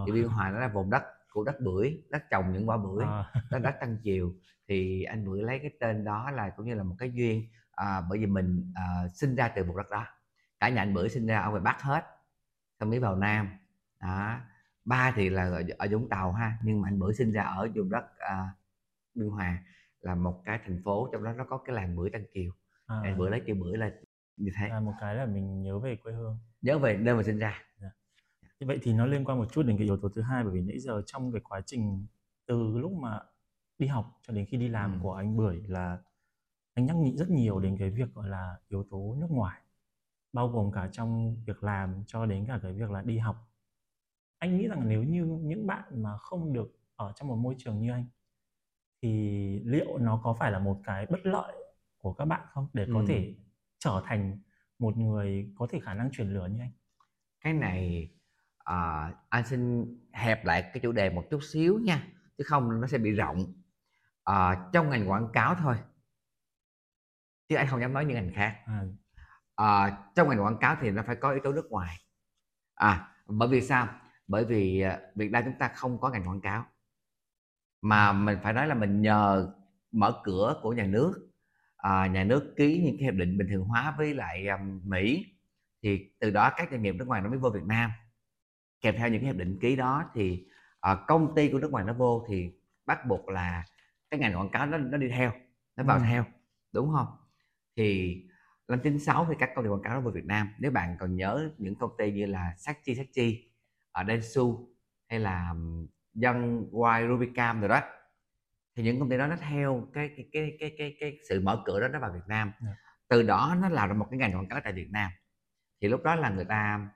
Thì 0.06 0.12
Biên 0.12 0.24
Hòa 0.24 0.50
nó 0.50 0.58
là 0.58 0.68
vùng 0.68 0.90
đất 0.90 1.02
của 1.32 1.44
đất 1.44 1.60
bưởi 1.60 2.02
đất 2.10 2.22
trồng 2.30 2.52
những 2.52 2.68
quả 2.68 2.76
bưởi 2.76 3.04
Ờ. 3.04 3.24
đất 3.50 3.58
đất 3.58 3.76
Tân 3.80 4.00
Triều. 4.04 4.32
Thì 4.68 5.02
anh 5.02 5.24
bưởi 5.26 5.42
lấy 5.42 5.58
cái 5.58 5.70
tên 5.80 6.04
đó 6.04 6.30
là 6.30 6.50
cũng 6.56 6.66
như 6.66 6.74
là 6.74 6.82
một 6.82 6.94
cái 6.98 7.10
duyên 7.14 7.48
à, 7.72 8.00
bởi 8.10 8.18
vì 8.18 8.26
mình 8.26 8.72
à, 8.74 9.08
sinh 9.14 9.34
ra 9.34 9.48
từ 9.48 9.64
vùng 9.64 9.76
đất 9.76 9.90
đó. 9.90 10.06
Cả 10.60 10.68
nhà 10.68 10.82
anh 10.82 10.94
bưởi 10.94 11.08
sinh 11.08 11.26
ra 11.26 11.40
ở 11.40 11.50
ngoài 11.50 11.62
Bắc 11.62 11.82
hết 11.82 12.04
xong 12.80 12.90
mới 12.90 12.98
vào 12.98 13.16
Nam 13.16 13.48
đó 14.00 14.40
ba 14.84 15.12
thì 15.16 15.30
là 15.30 15.44
ở, 15.44 15.62
ở 15.78 15.86
Vũng 15.90 16.08
Tàu 16.08 16.32
ha 16.32 16.58
nhưng 16.62 16.80
mà 16.80 16.88
anh 16.88 16.98
bưởi 16.98 17.14
sinh 17.14 17.32
ra 17.32 17.42
ở 17.42 17.68
vùng 17.74 17.90
đất 17.90 18.04
à, 18.18 18.48
Biên 19.14 19.28
Hòa 19.28 19.64
là 20.00 20.14
một 20.14 20.42
cái 20.44 20.58
thành 20.64 20.82
phố 20.84 21.08
trong 21.12 21.24
đó 21.24 21.32
nó 21.32 21.44
có 21.44 21.58
cái 21.58 21.76
làng 21.76 21.96
bưởi 21.96 22.10
Tân 22.10 22.26
Kiều. 22.34 22.52
À, 22.86 23.00
anh 23.02 23.18
bưởi 23.18 23.30
lấy 23.30 23.42
chữ 23.46 23.54
bưởi 23.54 23.76
là 23.78 23.90
như 24.36 24.50
thế. 24.60 24.68
À, 24.68 24.80
một 24.80 24.92
cái 25.00 25.14
là 25.14 25.26
mình 25.26 25.62
nhớ 25.62 25.78
về 25.78 25.96
quê 25.96 26.12
hương. 26.12 26.38
nhớ 26.62 26.78
về 26.78 26.96
nơi 26.96 27.14
mà 27.14 27.22
sinh 27.22 27.38
ra. 27.38 27.62
Như 28.60 28.66
vậy 28.66 28.78
thì 28.82 28.92
nó 28.92 29.06
liên 29.06 29.24
quan 29.24 29.38
một 29.38 29.52
chút 29.52 29.62
đến 29.62 29.76
cái 29.78 29.84
yếu 29.84 29.96
tố 29.96 30.08
thứ 30.08 30.22
hai 30.22 30.44
bởi 30.44 30.52
vì 30.52 30.60
nãy 30.60 30.78
giờ 30.78 31.02
trong 31.06 31.32
cái 31.32 31.40
quá 31.44 31.60
trình 31.66 32.06
từ 32.46 32.78
lúc 32.78 32.92
mà 32.92 33.20
đi 33.78 33.86
học 33.86 34.18
cho 34.22 34.32
đến 34.34 34.46
khi 34.48 34.56
đi 34.56 34.68
làm 34.68 34.92
Ừ. 34.92 34.98
của 35.02 35.14
anh 35.14 35.36
Bưởi 35.36 35.60
là 35.66 35.98
anh 36.74 36.86
nhắc 36.86 36.96
nhị 36.96 37.16
rất 37.16 37.30
nhiều 37.30 37.60
đến 37.60 37.76
cái 37.78 37.90
việc 37.90 38.14
gọi 38.14 38.28
là 38.28 38.56
yếu 38.68 38.84
tố 38.90 39.16
nước 39.20 39.30
ngoài 39.30 39.60
bao 40.32 40.48
gồm 40.48 40.72
cả 40.72 40.88
trong 40.92 41.36
việc 41.46 41.64
làm 41.64 42.04
cho 42.06 42.26
đến 42.26 42.44
cả 42.46 42.58
cái 42.62 42.72
việc 42.72 42.90
là 42.90 43.02
đi 43.02 43.18
học 43.18 43.47
anh 44.38 44.56
nghĩ 44.56 44.68
rằng 44.68 44.88
nếu 44.88 45.02
như 45.02 45.24
những 45.24 45.66
bạn 45.66 46.02
mà 46.02 46.16
không 46.18 46.52
được 46.52 46.78
ở 46.96 47.12
trong 47.16 47.28
một 47.28 47.36
môi 47.36 47.54
trường 47.58 47.80
như 47.80 47.92
anh 47.92 48.06
thì 49.02 49.60
liệu 49.64 49.98
nó 49.98 50.20
có 50.24 50.34
phải 50.34 50.52
là 50.52 50.58
một 50.58 50.80
cái 50.84 51.06
bất 51.06 51.26
lợi 51.26 51.56
của 51.98 52.12
các 52.12 52.24
bạn 52.24 52.46
không? 52.50 52.68
Để 52.72 52.86
có 52.92 53.00
Ừ. 53.00 53.04
thể 53.08 53.34
trở 53.78 54.02
thành 54.04 54.38
một 54.78 54.96
người 54.96 55.52
có 55.56 55.66
thể 55.70 55.80
khả 55.80 55.94
năng 55.94 56.10
truyền 56.10 56.30
lửa 56.34 56.46
như 56.46 56.60
anh. 56.60 56.72
Cái 57.40 57.52
này 57.52 58.10
à, 58.58 59.12
anh 59.28 59.46
xin 59.46 59.86
hẹp 60.12 60.44
lại 60.44 60.62
cái 60.62 60.80
chủ 60.82 60.92
đề 60.92 61.10
một 61.10 61.24
chút 61.30 61.40
xíu 61.42 61.78
nha 61.78 62.08
chứ 62.38 62.44
không 62.46 62.80
nó 62.80 62.86
sẽ 62.86 62.98
bị 62.98 63.10
rộng. 63.10 63.52
À, 64.24 64.70
trong 64.72 64.90
ngành 64.90 65.10
quảng 65.10 65.28
cáo 65.32 65.54
thôi 65.54 65.76
chứ 67.48 67.56
anh 67.56 67.66
không 67.66 67.80
dám 67.80 67.92
nói 67.92 68.04
những 68.04 68.14
ngành 68.14 68.32
khác. 68.34 68.56
À, 68.66 68.84
à, 69.56 69.98
trong 70.14 70.28
ngành 70.28 70.42
quảng 70.42 70.58
cáo 70.60 70.76
thì 70.80 70.90
nó 70.90 71.02
phải 71.06 71.16
có 71.16 71.30
yếu 71.30 71.40
tố 71.44 71.52
nước 71.52 71.66
ngoài. 71.70 71.96
À 72.74 73.14
bởi 73.26 73.48
vì 73.48 73.60
sao 73.60 73.88
bởi 74.28 74.44
vì 74.44 74.80
à, 74.80 75.00
Việt 75.14 75.30
Nam 75.30 75.44
chúng 75.44 75.58
ta 75.58 75.68
không 75.68 76.00
có 76.00 76.10
ngành 76.10 76.28
quảng 76.28 76.40
cáo. 76.40 76.64
Mà 77.82 78.12
mình 78.12 78.38
phải 78.42 78.52
nói 78.52 78.66
là 78.66 78.74
mình 78.74 79.02
nhờ 79.02 79.52
mở 79.92 80.20
cửa 80.24 80.60
của 80.62 80.72
nhà 80.72 80.86
nước 80.86 81.28
à, 81.76 82.06
nhà 82.06 82.24
nước 82.24 82.54
ký 82.56 82.82
những 82.84 82.96
cái 82.98 83.04
hiệp 83.04 83.14
định 83.14 83.38
bình 83.38 83.48
thường 83.50 83.64
hóa 83.64 83.94
với 83.98 84.14
lại 84.14 84.48
um, 84.48 84.80
Mỹ. 84.84 85.26
Thì 85.82 86.10
từ 86.18 86.30
đó 86.30 86.52
các 86.56 86.68
doanh 86.70 86.82
nghiệp 86.82 86.94
nước 86.94 87.08
ngoài 87.08 87.22
nó 87.22 87.28
mới 87.28 87.38
vô 87.38 87.50
Việt 87.50 87.64
Nam. 87.66 87.90
Kèm 88.80 88.94
theo 88.98 89.08
những 89.08 89.20
cái 89.20 89.26
hiệp 89.26 89.36
định 89.36 89.58
ký 89.60 89.76
đó 89.76 90.10
thì 90.14 90.46
à, 90.80 90.94
công 91.06 91.34
ty 91.34 91.48
của 91.52 91.58
nước 91.58 91.70
ngoài 91.70 91.84
nó 91.84 91.92
vô 91.92 92.26
thì 92.28 92.50
bắt 92.86 93.06
buộc 93.06 93.28
là 93.28 93.64
cái 94.10 94.20
ngành 94.20 94.36
quảng 94.36 94.50
cáo 94.50 94.66
nó 94.66 94.78
nó 94.78 94.98
đi 94.98 95.08
theo 95.08 95.32
nó 95.76 95.84
vào 95.84 95.98
ừ. 95.98 96.02
theo 96.08 96.24
đúng 96.72 96.90
không? 96.96 97.06
Thì 97.76 98.16
năm 98.68 98.80
96 98.82 99.26
thì 99.28 99.34
các 99.38 99.50
công 99.54 99.64
ty 99.64 99.70
quảng 99.70 99.82
cáo 99.82 99.94
nó 99.94 100.00
vô 100.00 100.10
Việt 100.10 100.24
Nam. 100.24 100.48
Nếu 100.58 100.70
bạn 100.70 100.96
còn 101.00 101.16
nhớ 101.16 101.50
những 101.58 101.74
công 101.74 101.90
ty 101.98 102.12
như 102.12 102.26
là 102.26 102.54
Sachi 102.56 102.94
Sachi 102.94 103.47
ở 103.98 104.04
Densu 104.08 104.68
hay 105.08 105.20
là 105.20 105.54
dân 106.14 106.68
White 106.72 107.08
Rubicam 107.08 107.60
rồi 107.60 107.68
đó 107.68 107.80
thì 108.76 108.82
những 108.82 109.00
công 109.00 109.10
ty 109.10 109.16
đó 109.16 109.26
nó 109.26 109.36
theo 109.36 109.88
cái 109.92 110.10
cái 110.16 110.26
cái 110.32 110.56
cái 110.60 110.74
cái, 110.78 110.96
cái 111.00 111.18
sự 111.28 111.40
mở 111.40 111.62
cửa 111.64 111.80
đó 111.80 111.88
nó 111.88 111.98
vào 111.98 112.12
Việt 112.12 112.26
Nam 112.26 112.48
yeah. 112.48 112.62
Dạ. 112.62 112.76
từ 113.08 113.22
đó 113.22 113.56
nó 113.60 113.68
làm 113.68 113.88
ra 113.88 113.94
một 113.94 114.06
cái 114.10 114.18
ngành 114.18 114.36
quảng 114.36 114.48
cáo 114.48 114.60
tại 114.64 114.72
Việt 114.72 114.90
Nam 114.90 115.10
thì 115.80 115.88
lúc 115.88 116.02
đó 116.02 116.14
là 116.14 116.30
người 116.30 116.44
ta 116.44 116.88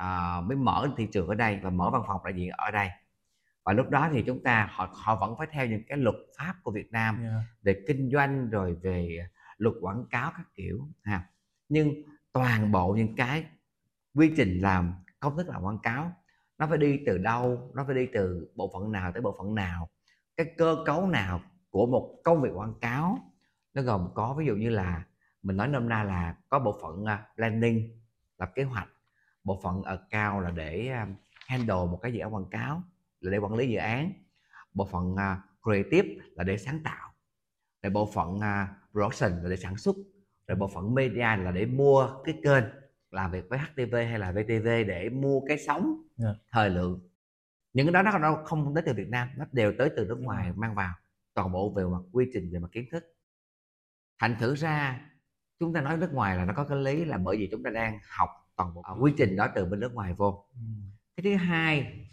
uh, 0.00 0.44
mới 0.44 0.56
mở 0.56 0.88
thị 0.96 1.08
trường 1.12 1.28
ở 1.28 1.34
đây 1.34 1.60
và 1.62 1.70
mở 1.70 1.90
văn 1.90 2.02
phòng 2.06 2.20
đại 2.24 2.34
diện 2.34 2.50
ở 2.50 2.70
đây 2.70 2.90
và 3.64 3.72
lúc 3.72 3.90
đó 3.90 4.08
thì 4.12 4.22
chúng 4.26 4.42
ta 4.42 4.68
họ 4.70 4.90
họ 4.94 5.16
vẫn 5.16 5.34
phải 5.38 5.46
theo 5.50 5.66
những 5.66 5.82
cái 5.88 5.98
luật 5.98 6.16
pháp 6.38 6.54
của 6.62 6.70
Việt 6.70 6.92
Nam 6.92 7.22
yeah. 7.22 7.32
Dạ. 7.32 7.40
về 7.62 7.84
kinh 7.88 8.10
doanh 8.12 8.50
rồi 8.50 8.76
về 8.82 9.28
luật 9.58 9.74
quảng 9.80 10.04
cáo 10.10 10.32
các 10.36 10.46
kiểu 10.54 10.88
ha 11.02 11.22
nhưng 11.68 11.94
toàn 12.32 12.72
bộ 12.72 12.92
những 12.92 13.16
cái 13.16 13.44
quy 14.14 14.32
trình 14.36 14.60
làm 14.60 14.94
công 15.20 15.36
thức 15.36 15.48
làm 15.48 15.62
quảng 15.62 15.78
cáo 15.82 16.12
nó 16.58 16.66
phải 16.66 16.78
đi 16.78 17.00
từ 17.06 17.18
đâu, 17.18 17.70
nó 17.74 17.84
phải 17.86 17.94
đi 17.94 18.06
từ 18.12 18.48
bộ 18.54 18.70
phận 18.74 18.92
nào 18.92 19.12
tới 19.12 19.22
bộ 19.22 19.34
phận 19.38 19.54
nào. 19.54 19.88
Cái 20.36 20.46
cơ 20.58 20.76
cấu 20.86 21.06
nào 21.06 21.40
của 21.70 21.86
một 21.86 22.20
công 22.24 22.42
việc 22.42 22.50
quảng 22.54 22.74
cáo, 22.80 23.18
nó 23.74 23.82
gồm 23.82 24.08
có 24.14 24.34
ví 24.38 24.46
dụ 24.46 24.56
như 24.56 24.70
là 24.70 25.04
mình 25.42 25.56
nói 25.56 25.68
nôm 25.68 25.88
na 25.88 26.02
là 26.02 26.36
có 26.48 26.58
bộ 26.58 26.78
phận 26.82 27.04
à, 27.04 27.26
planning 27.36 28.00
lập 28.38 28.52
kế 28.54 28.62
hoạch, 28.62 28.88
bộ 29.44 29.60
phận 29.62 29.82
ở 29.82 30.06
cao 30.10 30.40
là 30.40 30.50
để 30.50 30.88
à, 30.88 31.06
handle 31.46 31.74
một 31.74 31.98
cái 32.02 32.12
dự 32.12 32.20
án 32.20 32.34
quảng 32.34 32.50
cáo, 32.50 32.82
là 33.20 33.30
để 33.30 33.38
quản 33.38 33.54
lý 33.54 33.68
dự 33.68 33.78
án, 33.78 34.12
bộ 34.74 34.84
phận 34.84 35.16
à, 35.16 35.42
creative 35.62 36.08
là 36.34 36.44
để 36.44 36.58
sáng 36.58 36.80
tạo, 36.84 37.12
rồi 37.82 37.90
bộ 37.90 38.10
phận 38.14 38.40
production 38.92 39.42
là 39.42 39.48
để 39.50 39.56
sản 39.56 39.76
xuất, 39.76 39.96
rồi 40.46 40.56
bộ 40.56 40.68
phận 40.68 40.94
media 40.94 41.36
là 41.36 41.50
để 41.54 41.66
mua 41.66 42.08
cái 42.24 42.34
kênh 42.42 42.64
làm 43.16 43.30
việc 43.30 43.48
với 43.48 43.58
HTV 43.58 43.94
hay 43.94 44.18
là 44.18 44.32
VTV 44.32 44.66
để 44.86 45.08
mua 45.08 45.40
cái 45.48 45.58
sóng 45.58 45.84
yeah. 45.84 46.00
Dạ. 46.16 46.44
thời 46.50 46.70
lượng 46.70 47.08
những 47.72 47.92
cái 47.92 48.02
đó 48.02 48.18
nó 48.18 48.42
không 48.44 48.74
tới 48.74 48.82
từ 48.86 48.92
Việt 48.92 49.08
Nam 49.08 49.28
nó 49.36 49.44
đều 49.52 49.72
tới 49.78 49.90
từ 49.96 50.04
nước 50.04 50.18
ngoài 50.20 50.52
mang 50.56 50.74
vào 50.74 50.94
toàn 51.34 51.52
bộ 51.52 51.70
về 51.70 51.84
mặt 51.84 52.02
quy 52.12 52.26
trình 52.34 52.50
về 52.52 52.58
mặt 52.58 52.68
kiến 52.72 52.84
thức 52.90 53.04
thành 54.18 54.36
thử 54.40 54.54
ra 54.54 55.00
chúng 55.58 55.72
ta 55.72 55.80
nói 55.80 55.96
nước 55.96 56.12
ngoài 56.12 56.36
là 56.36 56.44
nó 56.44 56.52
có 56.56 56.64
cái 56.64 56.78
lý 56.78 57.04
là 57.04 57.18
bởi 57.18 57.36
vì 57.36 57.48
chúng 57.50 57.62
ta 57.62 57.70
đang 57.70 57.98
học 58.18 58.30
toàn 58.56 58.74
bộ 58.74 58.82
quy 59.00 59.12
trình 59.18 59.36
đó 59.36 59.48
từ 59.54 59.64
bên 59.64 59.80
nước 59.80 59.94
ngoài 59.94 60.14
vô 60.14 60.44
ừ. 60.52 60.58
cái 61.16 61.24
thứ 61.24 61.44
hai 61.44 62.06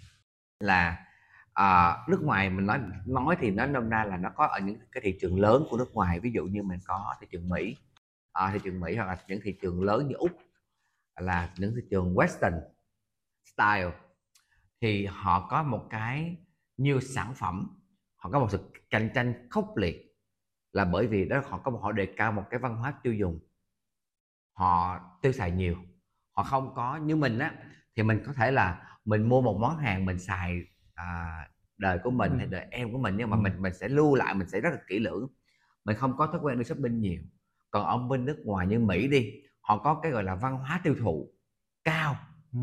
là 0.59 1.05
à, 1.53 1.97
nước 2.07 2.21
ngoài 2.23 2.49
mình 2.49 2.65
nói 2.65 2.79
nói 3.05 3.35
thì 3.39 3.51
nó 3.51 3.65
nôm 3.65 3.89
na 3.89 4.03
là 4.03 4.17
nó 4.17 4.29
có 4.35 4.45
ở 4.45 4.59
những 4.59 4.77
cái 4.91 5.01
thị 5.03 5.17
trường 5.21 5.39
lớn 5.39 5.63
của 5.69 5.77
nước 5.77 5.93
ngoài 5.93 6.19
ví 6.19 6.31
dụ 6.31 6.45
như 6.45 6.63
mình 6.63 6.79
có 6.85 7.15
thị 7.21 7.27
trường 7.31 7.49
Mỹ 7.49 7.77
à, 8.33 8.49
thị 8.53 8.59
trường 8.63 8.79
Mỹ 8.79 8.95
hoặc 8.95 9.05
là 9.05 9.17
những 9.27 9.39
thị 9.43 9.57
trường 9.61 9.83
lớn 9.83 10.07
như 10.07 10.15
úc 10.15 10.31
là 11.15 11.53
những 11.57 11.75
thị 11.75 11.81
trường 11.91 12.15
western 12.15 12.61
style 13.45 13.91
thì 14.81 15.05
họ 15.05 15.47
có 15.49 15.63
một 15.63 15.87
cái 15.89 16.37
nhiều 16.77 16.99
sản 17.01 17.33
phẩm 17.35 17.67
họ 18.15 18.29
có 18.29 18.39
một 18.39 18.47
sự 18.51 18.59
cạnh 18.89 19.09
tranh 19.15 19.47
khốc 19.49 19.77
liệt 19.77 20.15
là 20.71 20.85
bởi 20.85 21.07
vì 21.07 21.25
đó 21.25 21.41
họ 21.49 21.57
có 21.57 21.71
một 21.71 21.79
họ 21.83 21.91
đề 21.91 22.05
cao 22.17 22.31
một 22.31 22.43
cái 22.49 22.59
văn 22.59 22.75
hóa 22.75 22.93
tiêu 23.03 23.13
dùng 23.13 23.39
họ 24.53 24.99
tiêu 25.21 25.31
xài 25.31 25.51
nhiều 25.51 25.75
họ 26.31 26.43
không 26.43 26.73
có 26.75 26.97
như 26.97 27.15
mình 27.15 27.39
á 27.39 27.55
thì 27.95 28.03
mình 28.03 28.23
có 28.25 28.33
thể 28.33 28.51
là 28.51 28.97
mình 29.05 29.29
mua 29.29 29.41
một 29.41 29.57
món 29.61 29.77
hàng 29.77 30.05
mình 30.05 30.19
xài 30.19 30.61
à, 30.93 31.37
đời 31.77 31.99
của 32.03 32.11
mình 32.11 32.31
ừ. 32.31 32.37
hay 32.37 32.47
đời 32.47 32.67
em 32.71 32.91
của 32.91 32.97
mình 32.97 33.15
nhưng 33.17 33.29
mà 33.29 33.37
ừ. 33.37 33.41
mình 33.41 33.61
mình 33.61 33.73
sẽ 33.73 33.87
lưu 33.87 34.15
lại 34.15 34.33
mình 34.33 34.47
sẽ 34.47 34.61
rất 34.61 34.69
là 34.69 34.77
kỹ 34.87 34.99
lưỡng 34.99 35.27
mình 35.85 35.97
không 35.97 36.17
có 36.17 36.27
thói 36.27 36.39
quen 36.41 36.57
đi 36.57 36.63
shopping 36.63 36.99
nhiều 36.99 37.21
còn 37.71 37.85
ở 37.85 37.97
bên 37.97 38.25
nước 38.25 38.41
ngoài 38.45 38.67
như 38.67 38.79
mỹ 38.79 39.07
đi 39.07 39.33
họ 39.63 39.77
có 39.77 39.99
cái 40.03 40.11
gọi 40.11 40.23
là 40.23 40.35
văn 40.35 40.57
hóa 40.57 40.81
tiêu 40.83 40.95
thụ 40.99 41.33
cao 41.83 42.15
ừ. 42.53 42.59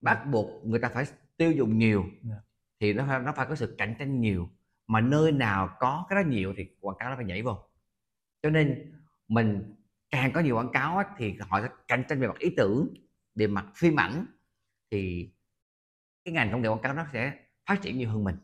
bắt 0.00 0.24
buộc 0.30 0.66
người 0.66 0.78
ta 0.80 0.88
phải 0.88 1.04
tiêu 1.36 1.52
dùng 1.52 1.78
nhiều 1.78 2.02
yeah. 2.02 2.14
Dạ. 2.22 2.36
thì 2.80 2.92
nó 2.92 3.04
phải, 3.08 3.20
nó 3.20 3.32
phải 3.32 3.46
có 3.46 3.54
sự 3.54 3.74
cạnh 3.78 3.94
tranh 3.98 4.20
nhiều 4.20 4.48
mà 4.86 5.00
nơi 5.00 5.32
nào 5.32 5.76
có 5.78 6.06
cái 6.08 6.22
đó 6.22 6.28
nhiều 6.28 6.54
thì 6.56 6.66
quảng 6.80 6.96
cáo 6.98 7.10
nó 7.10 7.16
phải 7.16 7.24
nhảy 7.24 7.42
vô 7.42 7.58
cho 8.42 8.50
nên 8.50 8.92
mình 9.28 9.74
càng 10.10 10.32
có 10.32 10.40
nhiều 10.40 10.56
quảng 10.56 10.72
cáo 10.72 10.98
á, 10.98 11.04
thì 11.16 11.36
họ 11.40 11.60
sẽ 11.62 11.68
cạnh 11.88 12.04
tranh 12.08 12.20
về 12.20 12.28
mặt 12.28 12.38
ý 12.38 12.50
tưởng 12.56 12.88
về 13.34 13.46
mặt 13.46 13.66
phim 13.74 14.00
ảnh 14.00 14.26
thì 14.90 15.30
cái 16.24 16.34
ngành 16.34 16.52
công 16.52 16.62
nghệ 16.62 16.68
quảng 16.68 16.82
cáo 16.82 16.94
nó 16.94 17.06
sẽ 17.12 17.32
phát 17.66 17.82
triển 17.82 17.98
nhiều 17.98 18.10
hơn 18.10 18.24
mình 18.24 18.36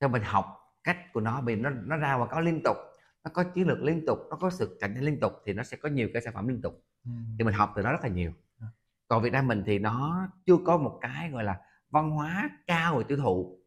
cho 0.00 0.08
mình 0.08 0.22
học 0.22 0.58
cách 0.84 1.12
của 1.12 1.20
nó 1.20 1.40
vì 1.40 1.56
nó 1.56 1.70
nó 1.70 1.96
ra 1.96 2.14
quảng 2.14 2.30
cáo 2.30 2.40
liên 2.40 2.60
tục 2.64 2.76
nó 3.24 3.30
có 3.34 3.44
chiến 3.44 3.68
lược 3.68 3.82
liên 3.82 4.06
tục 4.06 4.18
nó 4.30 4.36
có 4.36 4.50
sự 4.50 4.76
cạnh 4.80 4.94
tranh 4.94 5.04
liên 5.04 5.20
tục 5.20 5.32
thì 5.44 5.52
nó 5.52 5.62
sẽ 5.62 5.76
có 5.76 5.88
nhiều 5.88 6.08
cái 6.12 6.22
sản 6.22 6.34
phẩm 6.34 6.48
liên 6.48 6.62
tục 6.62 6.84
ừ. 7.04 7.10
thì 7.38 7.44
mình 7.44 7.54
học 7.54 7.72
từ 7.76 7.82
đó 7.82 7.92
rất 7.92 8.02
là 8.02 8.08
nhiều 8.08 8.32
dạ. 8.60 8.66
còn 9.08 9.22
Việt 9.22 9.32
Nam 9.32 9.48
mình 9.48 9.62
thì 9.66 9.78
nó 9.78 10.28
chưa 10.46 10.56
có 10.64 10.78
một 10.78 10.98
cái 11.00 11.30
gọi 11.30 11.44
là 11.44 11.60
văn 11.90 12.10
hóa 12.10 12.50
cao 12.66 12.98
về 12.98 13.04
tiêu 13.08 13.18
thụ 13.18 13.58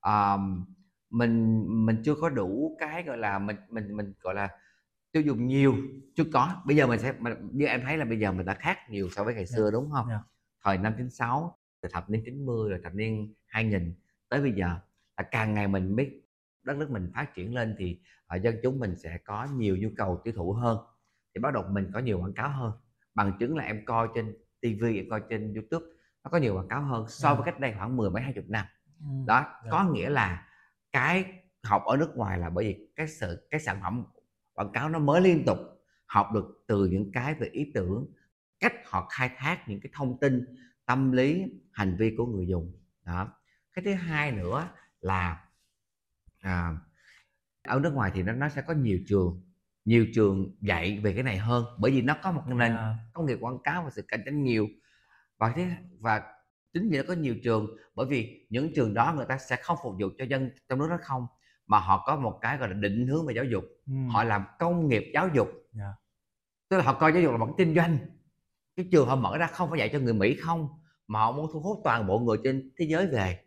à, 0.00 0.36
mình 1.10 1.64
mình 1.86 2.02
chưa 2.04 2.14
có 2.14 2.28
đủ 2.28 2.76
cái 2.80 3.02
gọi 3.02 3.18
là 3.18 3.38
mình 3.38 3.56
mình 3.68 3.96
mình 3.96 4.12
gọi 4.20 4.34
là 4.34 4.48
tiêu 5.12 5.22
dùng 5.22 5.46
nhiều 5.46 5.74
chưa 6.14 6.24
có 6.32 6.62
bây 6.64 6.76
giờ 6.76 6.86
mình 6.86 6.98
sẽ 6.98 7.12
mình, 7.18 7.34
như 7.52 7.66
em 7.66 7.82
thấy 7.84 7.98
là 7.98 8.04
bây 8.04 8.18
giờ 8.18 8.32
mình 8.32 8.46
đã 8.46 8.54
khác 8.54 8.78
nhiều 8.90 9.10
so 9.10 9.24
với 9.24 9.34
ngày 9.34 9.46
dạ. 9.46 9.56
xưa 9.56 9.70
đúng 9.70 9.90
không 9.90 10.08
yeah. 10.08 10.20
Dạ. 10.20 10.30
thời 10.64 10.78
năm 10.78 10.92
96 10.96 11.58
từ 11.80 11.88
thập 11.92 12.10
niên 12.10 12.22
90 12.24 12.70
rồi 12.70 12.80
thập 12.82 12.94
niên 12.94 13.34
2000 13.46 13.94
tới 14.28 14.40
bây 14.40 14.52
giờ 14.52 14.76
là 15.16 15.22
càng 15.30 15.54
ngày 15.54 15.68
mình 15.68 15.96
biết 15.96 16.20
đất 16.62 16.76
nước 16.76 16.90
mình 16.90 17.10
phát 17.14 17.34
triển 17.34 17.54
lên 17.54 17.74
thì 17.78 18.00
dân 18.42 18.56
chúng 18.62 18.78
mình 18.78 18.96
sẽ 18.96 19.18
có 19.24 19.48
nhiều 19.56 19.76
nhu 19.76 19.88
cầu 19.96 20.20
tiêu 20.24 20.34
thụ 20.36 20.52
hơn 20.52 20.78
thì 21.34 21.40
bắt 21.40 21.54
đầu 21.54 21.64
mình 21.70 21.90
có 21.94 21.98
nhiều 21.98 22.20
quảng 22.20 22.32
cáo 22.32 22.48
hơn 22.48 22.72
bằng 23.14 23.32
chứng 23.40 23.56
là 23.56 23.64
em 23.64 23.84
coi 23.84 24.08
trên 24.14 24.36
TV 24.60 24.84
em 24.84 25.10
coi 25.10 25.22
trên 25.30 25.54
YouTube 25.54 25.86
nó 26.24 26.30
có 26.30 26.38
nhiều 26.38 26.56
quảng 26.56 26.68
cáo 26.68 26.82
hơn 26.82 27.04
so 27.08 27.34
với 27.34 27.42
ừ. 27.42 27.42
cách 27.44 27.60
đây 27.60 27.74
khoảng 27.78 27.96
mười 27.96 28.10
mấy 28.10 28.22
hai 28.22 28.32
chục 28.32 28.44
năm 28.48 28.66
ừ. 29.00 29.06
đó 29.26 29.46
dạ. 29.64 29.70
có 29.70 29.84
nghĩa 29.84 30.10
là 30.10 30.48
cái 30.92 31.24
học 31.62 31.82
ở 31.84 31.96
nước 31.96 32.16
ngoài 32.16 32.38
là 32.38 32.50
bởi 32.50 32.64
vì 32.64 32.88
cái 32.96 33.08
sự 33.08 33.46
cái 33.50 33.60
sản 33.60 33.78
phẩm 33.82 34.04
quảng 34.52 34.72
cáo 34.72 34.88
nó 34.88 34.98
mới 34.98 35.20
liên 35.20 35.44
tục 35.46 35.58
học 36.06 36.28
được 36.34 36.64
từ 36.66 36.86
những 36.86 37.12
cái 37.12 37.34
về 37.34 37.48
ý 37.52 37.70
tưởng 37.74 38.06
cách 38.60 38.72
họ 38.86 39.08
khai 39.10 39.30
thác 39.36 39.68
những 39.68 39.80
cái 39.80 39.90
thông 39.94 40.18
tin 40.20 40.56
tâm 40.86 41.12
lý 41.12 41.44
hành 41.72 41.96
vi 41.96 42.14
của 42.16 42.26
người 42.26 42.46
dùng 42.46 42.72
đó 43.04 43.28
cái 43.72 43.84
thứ 43.84 43.94
hai 43.94 44.32
nữa 44.32 44.68
là 45.00 45.44
à, 46.40 46.76
ở 47.64 47.80
nước 47.80 47.92
ngoài 47.94 48.10
thì 48.14 48.22
nó 48.22 48.32
nó 48.32 48.48
sẽ 48.48 48.62
có 48.62 48.74
nhiều 48.74 48.98
trường 49.08 49.42
nhiều 49.84 50.06
trường 50.14 50.56
dạy 50.60 51.00
về 51.02 51.12
cái 51.12 51.22
này 51.22 51.38
hơn 51.38 51.64
bởi 51.78 51.90
vì 51.90 52.02
nó 52.02 52.16
có 52.22 52.32
một 52.32 52.42
nền. 52.46 52.72
Dạ. 52.72 52.96
công 53.12 53.26
nghiệp 53.26 53.38
quảng 53.40 53.58
cáo 53.62 53.82
và 53.82 53.90
sự 53.90 54.02
cạnh 54.08 54.20
tranh 54.24 54.42
nhiều 54.42 54.68
và 55.38 55.52
thế 55.56 55.68
và 56.00 56.22
chính 56.72 56.90
vì 56.90 56.96
nó 56.96 57.02
có 57.08 57.14
nhiều 57.14 57.34
trường 57.44 57.76
bởi 57.94 58.06
vì 58.06 58.46
những 58.50 58.72
trường 58.74 58.94
đó 58.94 59.14
người 59.16 59.26
ta 59.26 59.38
sẽ 59.38 59.56
không 59.56 59.78
phục 59.82 59.94
vụ 60.00 60.08
cho 60.18 60.24
dân 60.24 60.50
trong 60.68 60.78
nước 60.78 60.88
đó 60.90 60.98
không 61.02 61.26
mà 61.66 61.78
họ 61.78 62.04
có 62.06 62.16
một 62.16 62.38
cái 62.40 62.58
gọi 62.58 62.68
là 62.68 62.74
định 62.74 63.06
hướng 63.06 63.26
về 63.26 63.34
giáo 63.34 63.44
dục 63.44 63.64
ừ. 63.86 63.92
họ 64.12 64.24
làm 64.24 64.44
công 64.58 64.88
nghiệp 64.88 65.10
giáo 65.14 65.28
dục 65.34 65.48
yeah. 65.48 65.64
Dạ. 65.72 65.92
tức 66.68 66.76
là 66.76 66.82
họ 66.84 66.94
coi 66.94 67.12
giáo 67.12 67.22
dục 67.22 67.32
là 67.32 67.38
một 67.38 67.54
kinh 67.58 67.74
doanh 67.74 67.98
cái 68.76 68.88
trường 68.92 69.08
họ 69.08 69.16
mở 69.16 69.38
ra 69.38 69.46
không 69.46 69.70
phải 69.70 69.78
dạy 69.78 69.90
cho 69.92 69.98
người 69.98 70.14
mỹ 70.14 70.36
không 70.40 70.68
mà 71.06 71.18
họ 71.18 71.32
muốn 71.32 71.50
thu 71.52 71.60
hút 71.60 71.80
toàn 71.84 72.06
bộ 72.06 72.18
người 72.18 72.38
trên 72.44 72.70
thế 72.78 72.86
giới 72.88 73.06
về 73.06 73.43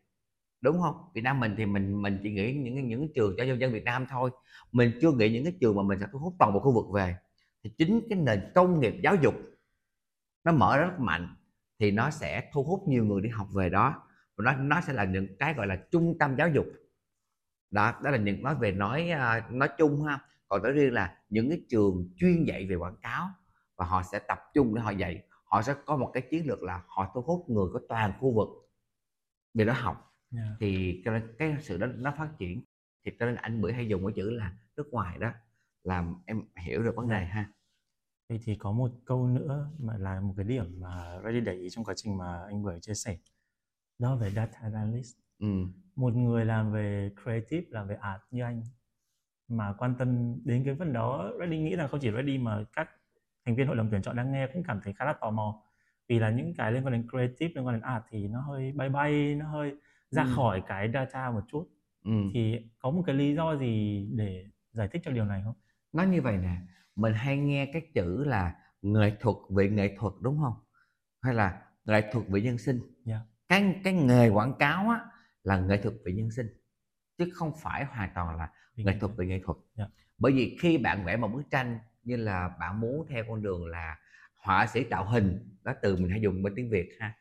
đúng 0.62 0.82
không? 0.82 0.96
Việt 1.14 1.22
Nam 1.22 1.40
mình 1.40 1.56
thì 1.58 1.66
mình 1.66 2.02
mình 2.02 2.20
chỉ 2.24 2.32
nghĩ 2.32 2.54
những 2.54 2.88
những 2.88 3.08
trường 3.16 3.36
cho 3.38 3.44
dân 3.44 3.60
dân 3.60 3.74
Việt 3.74 3.84
Nam 3.84 4.06
thôi. 4.10 4.32
Mình 4.72 4.92
chưa 5.02 5.12
nghĩ 5.12 5.34
những 5.34 5.44
cái 5.44 5.54
trường 5.62 5.76
mà 5.76 5.84
mình 5.84 6.00
sẽ 6.00 6.06
thu 6.12 6.20
hút 6.20 6.36
toàn 6.40 6.54
bộ 6.54 6.60
khu 6.60 6.74
vực 6.74 6.86
về. 6.94 7.16
Thì 7.64 7.70
chính 7.78 8.02
cái 8.10 8.20
nền 8.20 8.52
công 8.56 8.80
nghiệp 8.80 8.96
giáo 9.04 9.16
dục 9.16 9.36
nó 10.44 10.52
mở 10.52 10.78
rất 10.78 11.00
mạnh, 11.00 11.36
thì 11.80 11.92
nó 11.92 12.10
sẽ 12.10 12.50
thu 12.54 12.64
hút 12.64 12.84
nhiều 12.88 13.06
người 13.06 13.22
đi 13.22 13.30
học 13.30 13.48
về 13.54 13.70
đó. 13.70 14.04
Và 14.38 14.44
nó 14.44 14.64
nó 14.64 14.82
sẽ 14.82 14.94
là 14.94 15.04
những 15.04 15.28
cái 15.40 15.54
gọi 15.54 15.68
là 15.68 15.76
trung 15.92 16.18
tâm 16.20 16.36
giáo 16.38 16.50
dục. 16.50 16.66
Đó 17.72 17.94
đó 18.04 18.12
là 18.12 18.18
những 18.18 18.44
nói 18.44 18.56
về 18.56 18.72
nói 18.72 19.10
ờ, 19.10 19.42
nói 19.50 19.70
chung 19.78 20.04
ha. 20.04 20.20
Còn 20.48 20.64
nói 20.64 20.72
riêng 20.72 20.94
là 20.94 21.18
những 21.30 21.50
cái 21.50 21.62
trường 21.70 22.10
chuyên 22.16 22.44
dạy 22.44 22.68
về 22.70 22.76
quảng 22.76 22.96
cáo 23.02 23.28
và 23.76 23.86
họ 23.86 24.04
sẽ 24.04 24.20
tập 24.20 24.40
trung 24.54 24.76
để 24.76 24.82
họ 24.82 24.92
dạy. 24.92 25.24
Họ 25.44 25.62
sẽ 25.62 25.76
có 25.86 25.98
một 25.98 26.12
cái 26.14 26.24
chiến 26.32 26.48
lược 26.48 26.64
là 26.64 26.82
họ 26.88 27.12
thu 27.14 27.22
hút 27.22 27.50
người 27.50 27.66
có 27.74 27.80
toàn 27.90 28.14
khu 28.20 28.34
vực 28.36 28.48
về 29.54 29.66
đó 29.66 29.74
học 29.74 30.07
yeah. 30.36 30.48
thì 30.60 31.02
nên 31.06 31.36
cái 31.38 31.58
sự 31.62 31.78
đó 31.78 31.88
nó 31.88 32.14
phát 32.18 32.30
triển. 32.38 32.64
Thì 33.06 33.12
cho 33.20 33.26
nên 33.26 33.36
anh 33.36 33.62
bữa 33.62 33.72
hay 33.72 33.88
dùng 33.88 34.06
cái 34.06 34.14
chữ 34.16 34.30
là 34.30 34.58
nước 34.78 34.88
ngoài 34.92 35.18
đó 35.18 35.32
làm 35.84 36.16
em 36.26 36.42
hiểu 36.66 36.84
được 36.84 36.96
vấn 36.96 37.10
đề 37.10 37.26
ha. 37.26 37.52
Vậy 38.30 38.40
thì 38.44 38.56
có 38.56 38.72
một 38.72 38.92
câu 39.06 39.28
nữa 39.28 39.72
mà 39.80 39.98
là 39.98 40.20
một 40.20 40.34
cái 40.38 40.46
điểm 40.46 40.80
mà 40.80 41.20
Reddy 41.24 41.42
để 41.42 41.54
ý 41.54 41.70
trong 41.70 41.86
quá 41.86 41.94
trình 41.98 42.18
mà 42.18 42.44
anh 42.44 42.64
vừa 42.64 42.80
chia 42.80 42.94
sẻ. 42.94 43.18
Đó 44.00 44.16
về 44.16 44.30
data 44.30 44.60
analyst. 44.62 45.18
Ừ. 45.40 45.48
một 45.96 46.14
người 46.16 46.46
làm 46.46 46.72
về 46.72 47.12
creative 47.24 47.68
làm 47.70 47.88
về 47.88 47.96
art 47.96 48.22
như 48.32 48.44
anh 48.44 48.64
mà 49.48 49.74
quan 49.78 49.96
tâm 50.00 50.36
đến 50.46 50.64
cái 50.66 50.76
phần 50.80 50.94
đó 50.94 51.32
Reddy 51.40 51.58
nghĩ 51.58 51.76
rằng 51.76 51.88
không 51.88 52.00
chỉ 52.00 52.12
Reddy 52.12 52.38
mà 52.38 52.66
các 52.74 52.90
thành 53.46 53.56
viên 53.56 53.68
hội 53.68 53.76
đồng 53.76 53.88
tuyển 53.92 54.02
chọn 54.02 54.16
đang 54.16 54.32
nghe 54.32 54.48
cũng 54.54 54.64
cảm 54.64 54.82
thấy 54.84 54.94
khá 54.94 55.06
là 55.06 55.14
tò 55.14 55.32
mò. 55.32 55.64
Vì 56.08 56.20
là 56.20 56.30
những 56.30 56.54
cái 56.58 56.72
liên 56.72 56.86
quan 56.86 56.94
đến 56.94 57.08
creative 57.10 57.52
liên 57.56 57.66
quan 57.66 57.76
đến 57.76 57.82
art 57.82 58.04
thì 58.10 58.28
nó 58.28 58.42
hơi 58.42 58.72
bay 58.72 58.90
bay 58.90 59.36
nó 59.36 59.50
hơi 59.50 59.76
ra 60.12 60.24
Ừ. 60.24 60.30
khỏi 60.36 60.64
cái 60.68 60.90
data 60.94 61.32
một 61.32 61.42
chút 61.52 61.70
Ừ. 62.04 62.12
thì 62.34 62.56
có 62.80 62.92
một 62.92 63.04
cái 63.06 63.16
lý 63.16 63.36
do 63.36 63.58
gì 63.58 64.08
để 64.14 64.46
giải 64.72 64.88
thích 64.88 65.02
cho 65.06 65.12
điều 65.12 65.26
này 65.26 65.42
không? 65.46 65.56
nói 65.94 66.08
như 66.08 66.22
vậy 66.22 66.38
nè 66.38 66.58
mình 66.96 67.14
hay 67.14 67.38
nghe 67.38 67.70
cái 67.74 67.82
chữ 67.94 68.24
là 68.24 68.56
nghệ 68.82 69.16
thuật 69.20 69.36
vị 69.56 69.70
nghệ 69.70 69.96
thuật 70.00 70.14
đúng 70.22 70.40
không 70.40 70.54
hay 71.22 71.34
là 71.34 71.62
nghệ 71.86 72.10
thuật 72.12 72.26
vị 72.28 72.42
nhân 72.42 72.58
sinh 72.58 72.80
Dạ. 73.06 73.20
cái 73.48 73.82
cái 73.84 73.94
nghề 73.94 74.30
quảng 74.30 74.54
cáo 74.60 74.90
á 74.90 75.00
là 75.44 75.60
nghệ 75.60 75.78
thuật 75.84 75.96
vị 76.06 76.14
nhân 76.14 76.32
sinh 76.32 76.48
chứ 77.18 77.30
không 77.34 77.52
phải 77.62 77.86
hoàn 77.86 78.10
toàn 78.16 78.38
là 78.38 78.50
Vì 78.76 78.84
nghệ 78.84 78.98
thuật 79.00 79.12
vị 79.18 79.28
nghệ 79.28 79.42
thuật 79.46 79.58
Dạ. 79.76 79.86
bởi 80.18 80.32
vì 80.32 80.58
khi 80.62 80.78
bạn 80.78 81.06
vẽ 81.06 81.18
một 81.18 81.28
bức 81.28 81.44
tranh 81.52 81.80
như 82.04 82.16
là 82.16 82.50
bạn 82.60 82.80
muốn 82.80 83.06
theo 83.10 83.24
con 83.28 83.42
đường 83.42 83.66
là 83.68 83.98
họa 84.46 84.68
sĩ 84.68 84.84
tạo 84.84 85.06
hình 85.06 85.58
đó 85.64 85.74
từ 85.82 85.96
mình 85.96 86.10
hay 86.10 86.22
dùng 86.22 86.44
bên 86.44 86.54
tiếng 86.56 86.70
việt 86.70 86.90
ha 87.00 87.14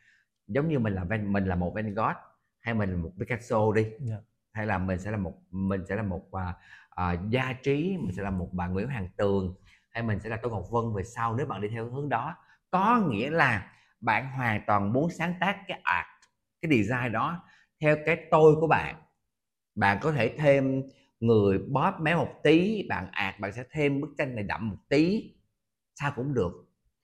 giống 0.46 0.68
như 0.68 0.78
mình 0.78 0.94
là 0.94 1.04
Van 1.04 1.32
mình 1.32 1.44
là 1.46 1.56
một 1.56 1.72
Van 1.74 1.94
Gogh 1.94 2.16
hay 2.66 2.74
mình 2.74 2.90
là 2.90 2.96
một 2.96 3.12
Picasso 3.18 3.72
đi. 3.72 3.86
Dạ. 4.00 4.16
hay 4.52 4.66
là 4.66 4.78
mình 4.78 4.98
sẽ 4.98 5.10
là 5.10 5.16
một 5.16 5.34
mình 5.50 5.80
sẽ 5.88 5.96
là 5.96 6.02
một 6.02 6.32
à, 6.32 6.54
à, 6.90 7.16
gia 7.30 7.52
trí 7.52 7.96
mình 8.00 8.12
sẽ 8.16 8.22
là 8.22 8.30
một 8.30 8.48
bà 8.52 8.66
Nguyễn 8.66 8.88
Hoàng 8.88 9.08
Tường 9.16 9.54
hay 9.90 10.02
mình 10.02 10.20
sẽ 10.20 10.28
là 10.28 10.36
Tô 10.36 10.50
Ngọc 10.50 10.64
Vân 10.70 10.94
về 10.96 11.02
sau 11.04 11.34
nếu 11.36 11.46
bạn 11.46 11.60
đi 11.60 11.68
theo 11.68 11.90
hướng 11.90 12.08
đó. 12.08 12.34
Có 12.70 13.00
nghĩa 13.10 13.30
là 13.30 13.72
bạn 14.00 14.30
hoàn 14.30 14.60
toàn 14.66 14.92
muốn 14.92 15.10
sáng 15.10 15.34
tác 15.40 15.58
cái 15.68 15.80
art 15.82 16.06
cái 16.62 16.70
design 16.70 17.12
đó 17.12 17.44
theo 17.80 17.96
cái 18.06 18.26
tôi 18.30 18.54
của 18.60 18.66
bạn. 18.66 18.96
Bạn 19.74 19.98
có 20.02 20.12
thể 20.12 20.34
thêm 20.38 20.82
người 21.20 21.58
bóp 21.58 22.00
méo 22.00 22.18
một 22.18 22.34
tí 22.42 22.86
bạn 22.88 23.08
art 23.12 23.40
bạn 23.40 23.52
sẽ 23.52 23.64
thêm 23.70 24.00
bức 24.00 24.10
tranh 24.18 24.34
này 24.34 24.44
đậm 24.44 24.70
một 24.70 24.78
tí. 24.88 25.34
Sao 25.94 26.12
cũng 26.16 26.34
được. 26.34 26.52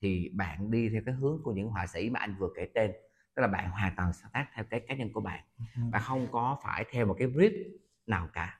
Thì 0.01 0.29
bạn 0.33 0.71
đi 0.71 0.89
theo 0.89 1.01
cái 1.05 1.15
hướng 1.15 1.41
của 1.43 1.51
những 1.51 1.67
họa 1.67 1.87
sĩ 1.87 2.09
mà 2.09 2.19
anh 2.19 2.35
vừa 2.39 2.49
kể 2.55 2.67
tên 2.75 2.91
tức 3.35 3.41
là 3.41 3.47
bạn 3.47 3.69
hoàn 3.69 3.95
toàn 3.95 4.13
sáng 4.13 4.31
tác 4.33 4.45
theo 4.53 4.65
cái 4.69 4.79
cá 4.87 4.95
nhân 4.95 5.13
của 5.13 5.21
bạn. 5.21 5.43
Ừ. 5.75 5.81
bạn 5.91 6.01
không 6.05 6.27
có 6.31 6.57
phải 6.63 6.85
theo 6.91 7.05
một 7.05 7.15
cái 7.19 7.27
brief 7.27 7.63
nào 8.07 8.27
cả. 8.33 8.59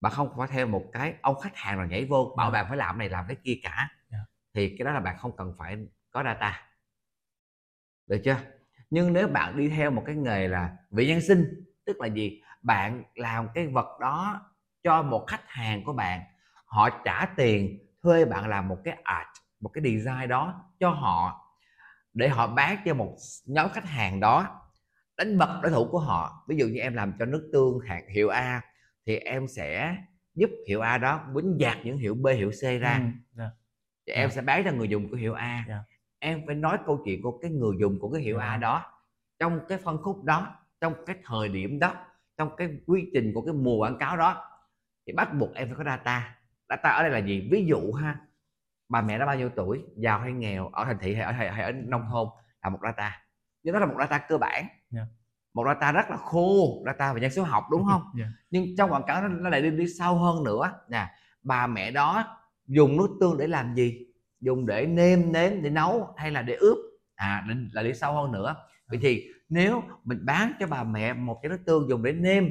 Bạn 0.00 0.12
không 0.12 0.34
phải 0.38 0.48
theo 0.48 0.66
một 0.66 0.84
cái 0.92 1.14
ông 1.22 1.40
khách 1.40 1.56
hàng 1.56 1.78
nào 1.78 1.86
nhảy 1.86 2.04
vô 2.04 2.34
bảo 2.36 2.50
Dạ. 2.50 2.52
bạn 2.52 2.66
phải 2.68 2.76
làm 2.76 2.98
này 2.98 3.08
làm 3.08 3.24
cái 3.28 3.36
kia 3.36 3.60
cả. 3.62 3.88
Dạ. 4.10 4.18
thì 4.54 4.76
cái 4.78 4.84
đó 4.84 4.92
là 4.92 5.00
bạn 5.00 5.18
không 5.18 5.36
cần 5.36 5.54
phải 5.58 5.76
có 6.10 6.22
data. 6.24 6.62
Được 8.06 8.20
chưa? 8.24 8.36
Nhưng 8.90 9.12
nếu 9.12 9.28
bạn 9.28 9.56
đi 9.56 9.68
theo 9.68 9.90
một 9.90 10.02
cái 10.06 10.14
nghề 10.16 10.48
là 10.48 10.76
vị 10.90 11.06
nhân 11.08 11.20
sinh 11.20 11.64
tức 11.86 12.00
là 12.00 12.06
gì? 12.06 12.42
Bạn 12.62 13.02
làm 13.14 13.48
cái 13.54 13.66
vật 13.66 13.98
đó 14.00 14.40
cho 14.82 15.02
một 15.02 15.24
khách 15.28 15.48
hàng 15.48 15.84
của 15.84 15.92
bạn. 15.92 16.20
Họ 16.64 16.90
trả 17.04 17.26
tiền 17.36 17.78
thuê 18.02 18.24
bạn 18.24 18.48
làm 18.48 18.68
một 18.68 18.78
cái 18.84 18.98
art 19.04 19.28
một 19.60 19.68
cái 19.68 19.84
design 19.84 20.28
đó 20.28 20.64
cho 20.80 20.90
họ 20.90 21.47
để 22.14 22.28
họ 22.28 22.46
bán 22.54 22.76
cho 22.84 22.94
một 22.94 23.16
nhóm 23.46 23.68
khách 23.70 23.84
hàng 23.84 24.20
đó 24.20 24.60
đánh 25.16 25.38
bật 25.38 25.60
đối 25.62 25.72
thủ 25.72 25.88
của 25.90 25.98
họ 25.98 26.44
ví 26.48 26.56
dụ 26.56 26.66
như 26.66 26.80
em 26.80 26.94
làm 26.94 27.12
cho 27.18 27.24
nước 27.24 27.50
tương 27.52 27.78
hạt 27.80 28.02
hiệu 28.14 28.28
A 28.28 28.60
thì 29.06 29.16
em 29.16 29.48
sẽ 29.48 29.96
giúp 30.34 30.50
hiệu 30.68 30.80
A 30.80 30.98
đó 30.98 31.24
quýnh 31.34 31.56
dạt 31.60 31.78
những 31.84 31.98
hiệu 31.98 32.14
B 32.14 32.26
hiệu 32.26 32.50
C 32.50 32.62
ra 32.80 33.00
Ừ, 33.02 33.04
dạ. 33.32 33.50
thì 34.06 34.12
em 34.12 34.28
Dạ. 34.30 34.34
sẽ 34.34 34.42
bán 34.42 34.64
cho 34.64 34.72
người 34.72 34.88
dùng 34.88 35.10
của 35.10 35.16
hiệu 35.16 35.34
A 35.34 35.64
Dạ. 35.68 35.78
em 36.18 36.42
phải 36.46 36.54
nói 36.54 36.78
câu 36.86 37.02
chuyện 37.04 37.22
của 37.22 37.38
cái 37.38 37.50
người 37.50 37.76
dùng 37.80 37.98
của 38.00 38.10
cái 38.10 38.22
hiệu 38.22 38.38
Dạ. 38.38 38.44
A 38.44 38.56
đó 38.56 38.84
trong 39.38 39.60
cái 39.68 39.78
phân 39.78 39.98
khúc 40.02 40.24
đó 40.24 40.54
trong 40.80 40.94
cái 41.06 41.16
thời 41.24 41.48
điểm 41.48 41.78
đó 41.78 41.94
trong 42.38 42.56
cái 42.56 42.68
quy 42.86 43.10
trình 43.14 43.32
của 43.34 43.42
cái 43.42 43.54
mùa 43.54 43.76
quảng 43.76 43.98
cáo 43.98 44.16
đó 44.16 44.44
thì 45.06 45.12
bắt 45.12 45.34
buộc 45.34 45.54
em 45.54 45.68
phải 45.68 45.76
có 45.78 45.84
data 45.84 46.34
data 46.68 46.90
ở 46.90 47.02
đây 47.02 47.10
là 47.12 47.18
gì 47.18 47.48
ví 47.52 47.66
dụ 47.66 47.92
ha 47.92 48.20
bà 48.88 49.02
mẹ 49.02 49.18
đó 49.18 49.26
bao 49.26 49.36
nhiêu 49.36 49.50
tuổi 49.56 49.84
giàu 49.96 50.20
hay 50.20 50.32
nghèo 50.32 50.68
ở 50.68 50.84
thành 50.84 50.98
thị 51.00 51.14
hay 51.14 51.24
ở, 51.24 51.32
hay, 51.32 51.52
hay 51.52 51.64
ở 51.64 51.72
nông 51.72 52.02
thôn 52.10 52.28
là 52.62 52.70
một 52.70 52.78
data. 52.82 53.22
Nhưng 53.62 53.74
đó 53.74 53.80
là 53.80 53.86
một 53.86 53.94
data 53.98 54.18
cơ 54.18 54.38
bản. 54.38 54.66
Dạ. 54.90 55.06
một 55.54 55.64
data 55.66 55.92
rất 55.92 56.10
là 56.10 56.16
khô 56.16 56.82
data 56.86 57.12
về 57.12 57.20
nhân 57.20 57.30
số 57.30 57.42
học 57.42 57.64
đúng 57.70 57.84
không? 57.84 58.02
Dạ. 58.18 58.26
nhưng 58.50 58.66
trong 58.78 58.92
quảng 58.92 59.02
cáo 59.06 59.22
nó, 59.22 59.28
nó 59.28 59.50
lại 59.50 59.62
đi 59.62 59.70
đi 59.70 59.88
sâu 59.98 60.14
hơn 60.14 60.44
nữa. 60.44 60.72
Nè 60.90 61.06
bà 61.42 61.66
mẹ 61.66 61.90
đó 61.90 62.38
dùng 62.66 62.96
nước 62.96 63.16
tương 63.20 63.38
để 63.38 63.46
làm 63.46 63.74
gì? 63.74 64.06
Dùng 64.40 64.66
để 64.66 64.86
nêm 64.86 65.32
nếm 65.32 65.62
để 65.62 65.70
nấu 65.70 66.14
hay 66.16 66.30
là 66.30 66.42
để 66.42 66.54
ướp? 66.54 66.78
À 67.14 67.44
để, 67.48 67.54
là 67.72 67.82
đi 67.82 67.94
sâu 67.94 68.14
hơn 68.14 68.32
nữa. 68.32 68.56
Vậy 68.86 68.98
thì 69.02 69.28
nếu 69.48 69.82
mình 70.04 70.26
bán 70.26 70.52
cho 70.60 70.66
bà 70.66 70.84
mẹ 70.84 71.12
một 71.12 71.38
chai 71.42 71.50
nước 71.50 71.58
tương 71.66 71.88
dùng 71.88 72.02
để 72.02 72.12
nêm 72.12 72.48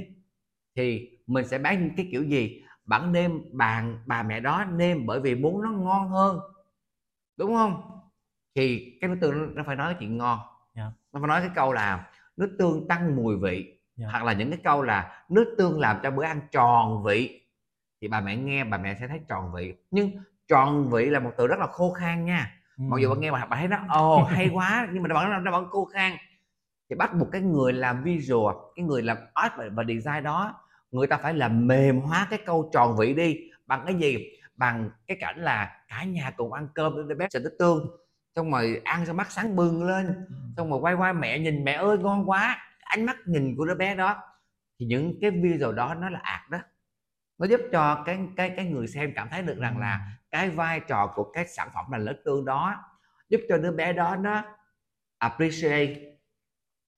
thì 0.75 1.09
mình 1.27 1.47
sẽ 1.47 1.57
bán 1.57 1.89
cái 1.97 2.07
kiểu 2.11 2.23
gì 2.23 2.63
bản 2.87 3.11
nêm 3.11 3.41
bàn 3.51 3.99
bà 4.05 4.23
mẹ 4.23 4.39
đó 4.39 4.65
nêm 4.65 5.05
bởi 5.05 5.19
vì 5.19 5.35
muốn 5.35 5.61
nó 5.61 5.71
ngon 5.71 6.09
hơn. 6.09 6.39
Đúng 7.37 7.55
không? 7.55 7.81
Thì 8.55 8.97
cái 9.01 9.09
nước 9.09 9.17
tương 9.21 9.55
nó 9.55 9.63
phải 9.65 9.75
nói 9.75 9.93
cái 9.93 9.97
chuyện 9.99 10.17
ngon. 10.17 10.39
Dạ. 10.75 10.91
nó 11.13 11.19
phải 11.19 11.27
nói 11.27 11.39
cái 11.41 11.49
câu 11.55 11.73
là 11.73 12.09
nước 12.37 12.55
tương 12.59 12.87
tăng 12.87 13.15
mùi 13.15 13.35
vị. 13.37 13.73
Dạ. 13.95 14.07
hoặc 14.11 14.23
là 14.23 14.33
những 14.33 14.49
cái 14.49 14.59
câu 14.63 14.81
là 14.81 15.25
nước 15.29 15.55
tương 15.57 15.79
làm 15.79 15.99
cho 16.03 16.11
bữa 16.11 16.23
ăn 16.23 16.41
tròn 16.51 17.03
vị. 17.03 17.41
Thì 18.01 18.07
bà 18.07 18.21
mẹ 18.21 18.35
nghe 18.35 18.63
bà 18.63 18.77
mẹ 18.77 18.95
sẽ 18.99 19.07
thấy 19.07 19.19
tròn 19.29 19.51
vị. 19.55 19.73
Nhưng 19.91 20.11
tròn 20.47 20.89
vị 20.89 21.05
là 21.05 21.19
một 21.19 21.31
từ 21.37 21.47
rất 21.47 21.59
là 21.59 21.67
khô 21.67 21.91
khan 21.91 22.25
nha. 22.25 22.53
Mặc 22.77 22.97
dù 23.01 23.09
Ừ. 23.09 23.13
bạn 23.13 23.21
nghe 23.21 23.31
bà, 23.31 23.45
bà 23.45 23.57
thấy 23.57 23.67
nó 23.67 23.77
ồ 23.89 24.23
hay 24.23 24.49
quá. 24.53 24.87
Nhưng 24.93 25.03
mà 25.03 25.09
nó 25.09 25.15
vẫn 25.15 25.43
nó 25.43 25.51
vẫn 25.51 25.69
khô 25.69 25.85
khan. 25.85 26.13
Thì 26.89 26.95
bắt 26.95 27.13
buộc 27.13 27.31
cái 27.31 27.41
người 27.41 27.73
làm 27.73 28.03
visual 28.03 28.55
cái 28.75 28.85
người 28.85 29.01
làm 29.01 29.17
art 29.33 29.53
và, 29.57 29.65
và 29.73 29.83
design 29.83 30.23
đó 30.23 30.55
người 30.91 31.07
ta 31.07 31.17
phải 31.17 31.33
làm 31.33 31.67
mềm 31.67 31.99
hóa 31.99 32.27
cái 32.29 32.39
câu 32.45 32.69
tròn 32.73 32.95
vị 32.97 33.13
đi. 33.13 33.37
Bằng 33.65 33.83
cái 33.85 33.95
gì? 33.95 34.17
Bằng 34.55 34.89
cái 35.07 35.17
cảnh 35.19 35.39
là 35.39 35.81
cả 35.87 36.03
nhà 36.03 36.31
cùng 36.37 36.53
ăn 36.53 36.67
cơm 36.75 37.07
để 37.09 37.15
bé 37.15 37.27
sẽ 37.29 37.39
nước 37.39 37.55
tương. 37.59 37.87
Xong 38.35 38.51
rồi 38.51 38.81
ăn 38.83 39.05
xong 39.05 39.17
mắt 39.17 39.31
sáng 39.31 39.55
bừng 39.55 39.83
lên. 39.83 40.05
Ừ. 40.07 40.35
xong 40.57 40.69
rồi 40.69 40.79
quay 40.79 40.93
qua 40.93 41.13
mẹ 41.13 41.39
nhìn 41.39 41.63
mẹ 41.63 41.73
ơi 41.73 41.97
ngon 41.97 42.29
quá. 42.29 42.57
Ánh 42.79 43.05
mắt 43.05 43.17
nhìn 43.25 43.55
của 43.57 43.65
đứa 43.65 43.75
bé 43.75 43.95
đó. 43.95 44.23
Thì 44.79 44.85
những 44.85 45.13
cái 45.21 45.31
video 45.31 45.71
đó 45.71 45.93
nó 45.93 46.09
là 46.09 46.19
art 46.23 46.49
đó. 46.49 46.59
Nó 47.37 47.47
giúp 47.47 47.61
cho 47.71 48.03
cái 48.05 48.19
cái 48.35 48.53
cái 48.55 48.65
người 48.65 48.87
xem 48.87 49.11
cảm 49.15 49.29
thấy 49.29 49.41
được 49.41 49.57
rằng 49.57 49.77
là 49.77 50.11
cái 50.31 50.49
vai 50.49 50.79
trò 50.79 51.13
của 51.15 51.31
cái 51.33 51.47
sản 51.47 51.69
phẩm 51.73 51.85
là 51.91 51.97
nước 51.97 52.21
tương 52.25 52.45
đó 52.45 52.75
giúp 53.29 53.41
cho 53.49 53.57
đứa 53.57 53.71
bé 53.71 53.93
đó 53.93 54.15
nó 54.15 54.43
appreciate 55.17 55.95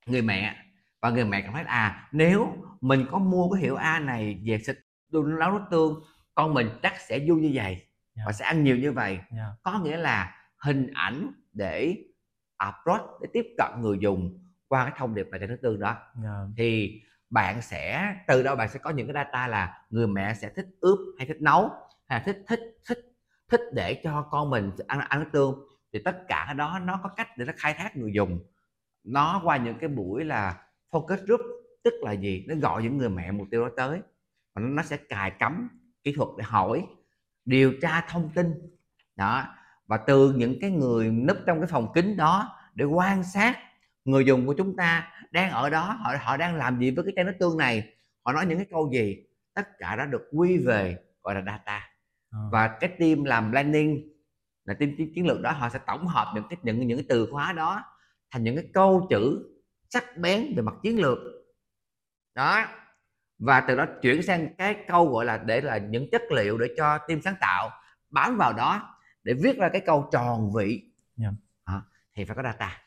người 0.05 0.21
mẹ. 0.21 0.55
Và 1.01 1.09
người 1.09 1.25
mẹ 1.25 1.41
cảm 1.41 1.53
thấy 1.53 1.63
à 1.63 2.09
nếu 2.11 2.55
mình 2.81 3.05
có 3.11 3.19
mua 3.19 3.49
cái 3.49 3.61
hiệu 3.61 3.75
A 3.75 3.99
này 3.99 4.41
về 4.45 4.59
xịt 4.65 4.77
nấu 5.11 5.23
nước 5.51 5.61
tương 5.71 6.01
con 6.35 6.53
mình 6.53 6.69
chắc 6.83 6.93
sẽ 6.99 7.19
vui 7.27 7.41
như 7.41 7.51
vậy 7.53 7.85
Dạ. 8.15 8.23
và 8.25 8.31
sẽ 8.31 8.45
ăn 8.45 8.63
nhiều 8.63 8.77
như 8.77 8.91
vậy 8.91 9.19
Dạ. 9.35 9.45
có 9.63 9.79
nghĩa 9.79 9.97
là 9.97 10.35
hình 10.57 10.87
ảnh 10.93 11.31
để 11.53 11.95
approach 12.57 13.01
để 13.21 13.29
tiếp 13.33 13.45
cận 13.57 13.81
người 13.81 13.97
dùng 14.01 14.39
qua 14.67 14.83
cái 14.83 14.93
thông 14.97 15.15
điệp 15.15 15.27
là 15.31 15.37
cho 15.37 15.47
nước 15.47 15.57
tương 15.61 15.79
đó 15.79 15.95
Dạ. 16.23 16.29
thì 16.57 17.01
bạn 17.29 17.61
sẽ 17.61 18.15
từ 18.27 18.43
đâu 18.43 18.55
bạn 18.55 18.69
sẽ 18.69 18.79
có 18.79 18.89
những 18.89 19.07
cái 19.07 19.13
data 19.13 19.47
là 19.47 19.81
người 19.89 20.07
mẹ 20.07 20.33
sẽ 20.33 20.49
thích 20.55 20.67
ướp 20.79 20.99
hay 21.17 21.27
thích 21.27 21.41
nấu 21.41 21.69
hay 22.07 22.19
là 22.19 22.25
thích 22.25 22.43
thích 22.47 22.59
thích 22.87 22.99
thích 23.49 23.61
để 23.73 24.01
cho 24.03 24.21
con 24.31 24.49
mình 24.49 24.71
ăn 24.87 24.99
ăn 24.99 25.19
nước 25.19 25.29
tương 25.33 25.59
thì 25.93 25.99
tất 26.05 26.17
cả 26.27 26.43
cái 26.45 26.55
đó 26.55 26.79
nó 26.83 26.99
có 27.03 27.09
cách 27.09 27.27
để 27.37 27.45
nó 27.45 27.53
khai 27.57 27.73
thác 27.73 27.97
người 27.97 28.11
dùng 28.13 28.39
nó 29.03 29.41
qua 29.43 29.57
những 29.57 29.77
cái 29.79 29.89
buổi 29.89 30.25
là 30.25 30.57
focus 30.91 31.25
group 31.25 31.41
tức 31.83 31.93
là 32.01 32.11
gì? 32.11 32.45
Nó 32.47 32.55
gọi 32.55 32.83
những 32.83 32.97
người 32.97 33.09
mẹ 33.09 33.31
mục 33.31 33.47
tiêu 33.51 33.63
đó 33.65 33.71
tới 33.77 34.01
và 34.55 34.61
nó 34.61 34.83
sẽ 34.83 34.97
cài 34.97 35.31
cắm 35.31 35.69
kỹ 36.03 36.13
thuật 36.13 36.29
để 36.37 36.43
hỏi 36.43 36.87
điều 37.45 37.73
tra 37.81 38.01
thông 38.01 38.29
tin. 38.35 38.53
Đó. 39.15 39.45
Và 39.87 39.97
từ 39.97 40.33
những 40.33 40.59
cái 40.61 40.71
người 40.71 41.11
núp 41.11 41.37
trong 41.47 41.59
cái 41.59 41.67
phòng 41.67 41.91
kính 41.93 42.17
đó 42.17 42.55
để 42.75 42.85
quan 42.85 43.23
sát 43.23 43.57
người 44.05 44.25
dùng 44.25 44.47
của 44.47 44.53
chúng 44.57 44.75
ta 44.75 45.11
đang 45.31 45.51
ở 45.51 45.69
đó 45.69 45.97
họ 45.99 46.15
họ 46.21 46.37
đang 46.37 46.55
làm 46.55 46.79
gì 46.79 46.91
với 46.91 47.05
cái 47.05 47.13
chai 47.15 47.25
nước 47.25 47.33
tương 47.39 47.57
này 47.57 47.93
họ 48.25 48.33
nói 48.33 48.45
những 48.45 48.57
cái 48.57 48.67
câu 48.71 48.91
gì 48.93 49.17
tất 49.53 49.67
cả 49.77 49.95
đó 49.95 50.05
được 50.05 50.29
quy 50.31 50.57
về 50.57 50.97
gọi 51.23 51.35
là 51.35 51.41
data. 51.45 51.89
Ờ. 52.31 52.39
và 52.51 52.67
cái 52.67 52.89
team 52.99 53.23
làm 53.23 53.51
planning 53.51 54.09
là 54.65 54.73
team 54.73 54.95
chiến, 54.97 55.13
chiến 55.15 55.27
lược 55.27 55.41
đó 55.41 55.51
họ 55.51 55.69
sẽ 55.69 55.79
tổng 55.87 56.07
hợp 56.07 56.31
những 56.35 56.43
cái 56.49 56.59
những 56.63 56.87
những 56.87 56.97
cái 56.97 57.05
từ 57.09 57.27
khóa 57.31 57.53
đó 57.53 57.83
thành 58.31 58.43
những 58.43 58.55
cái 58.55 58.65
câu 58.73 59.07
chữ 59.09 59.49
sắc 59.89 60.17
bén 60.17 60.53
về 60.55 60.61
mặt 60.61 60.73
chiến 60.83 61.01
lược 61.01 61.17
đó. 62.35 62.65
Và 63.39 63.61
từ 63.61 63.75
đó 63.75 63.85
chuyển 64.01 64.23
sang 64.23 64.55
cái 64.57 64.75
câu 64.87 65.07
gọi 65.11 65.25
là 65.25 65.37
để 65.37 65.61
là 65.61 65.77
những 65.77 66.09
chất 66.11 66.21
liệu 66.31 66.57
để 66.57 66.67
cho 66.77 66.97
team 66.97 67.21
sáng 67.21 67.35
tạo 67.41 67.71
bám 68.09 68.37
vào 68.37 68.53
đó 68.53 68.97
để 69.23 69.33
viết 69.33 69.57
ra 69.57 69.69
cái 69.69 69.81
câu 69.85 70.09
tròn 70.11 70.51
vị. 70.55 70.83
Dạ. 71.15 71.29
Đó, 71.67 71.81
thì 72.15 72.25
phải 72.25 72.35
có 72.35 72.43
data. 72.43 72.81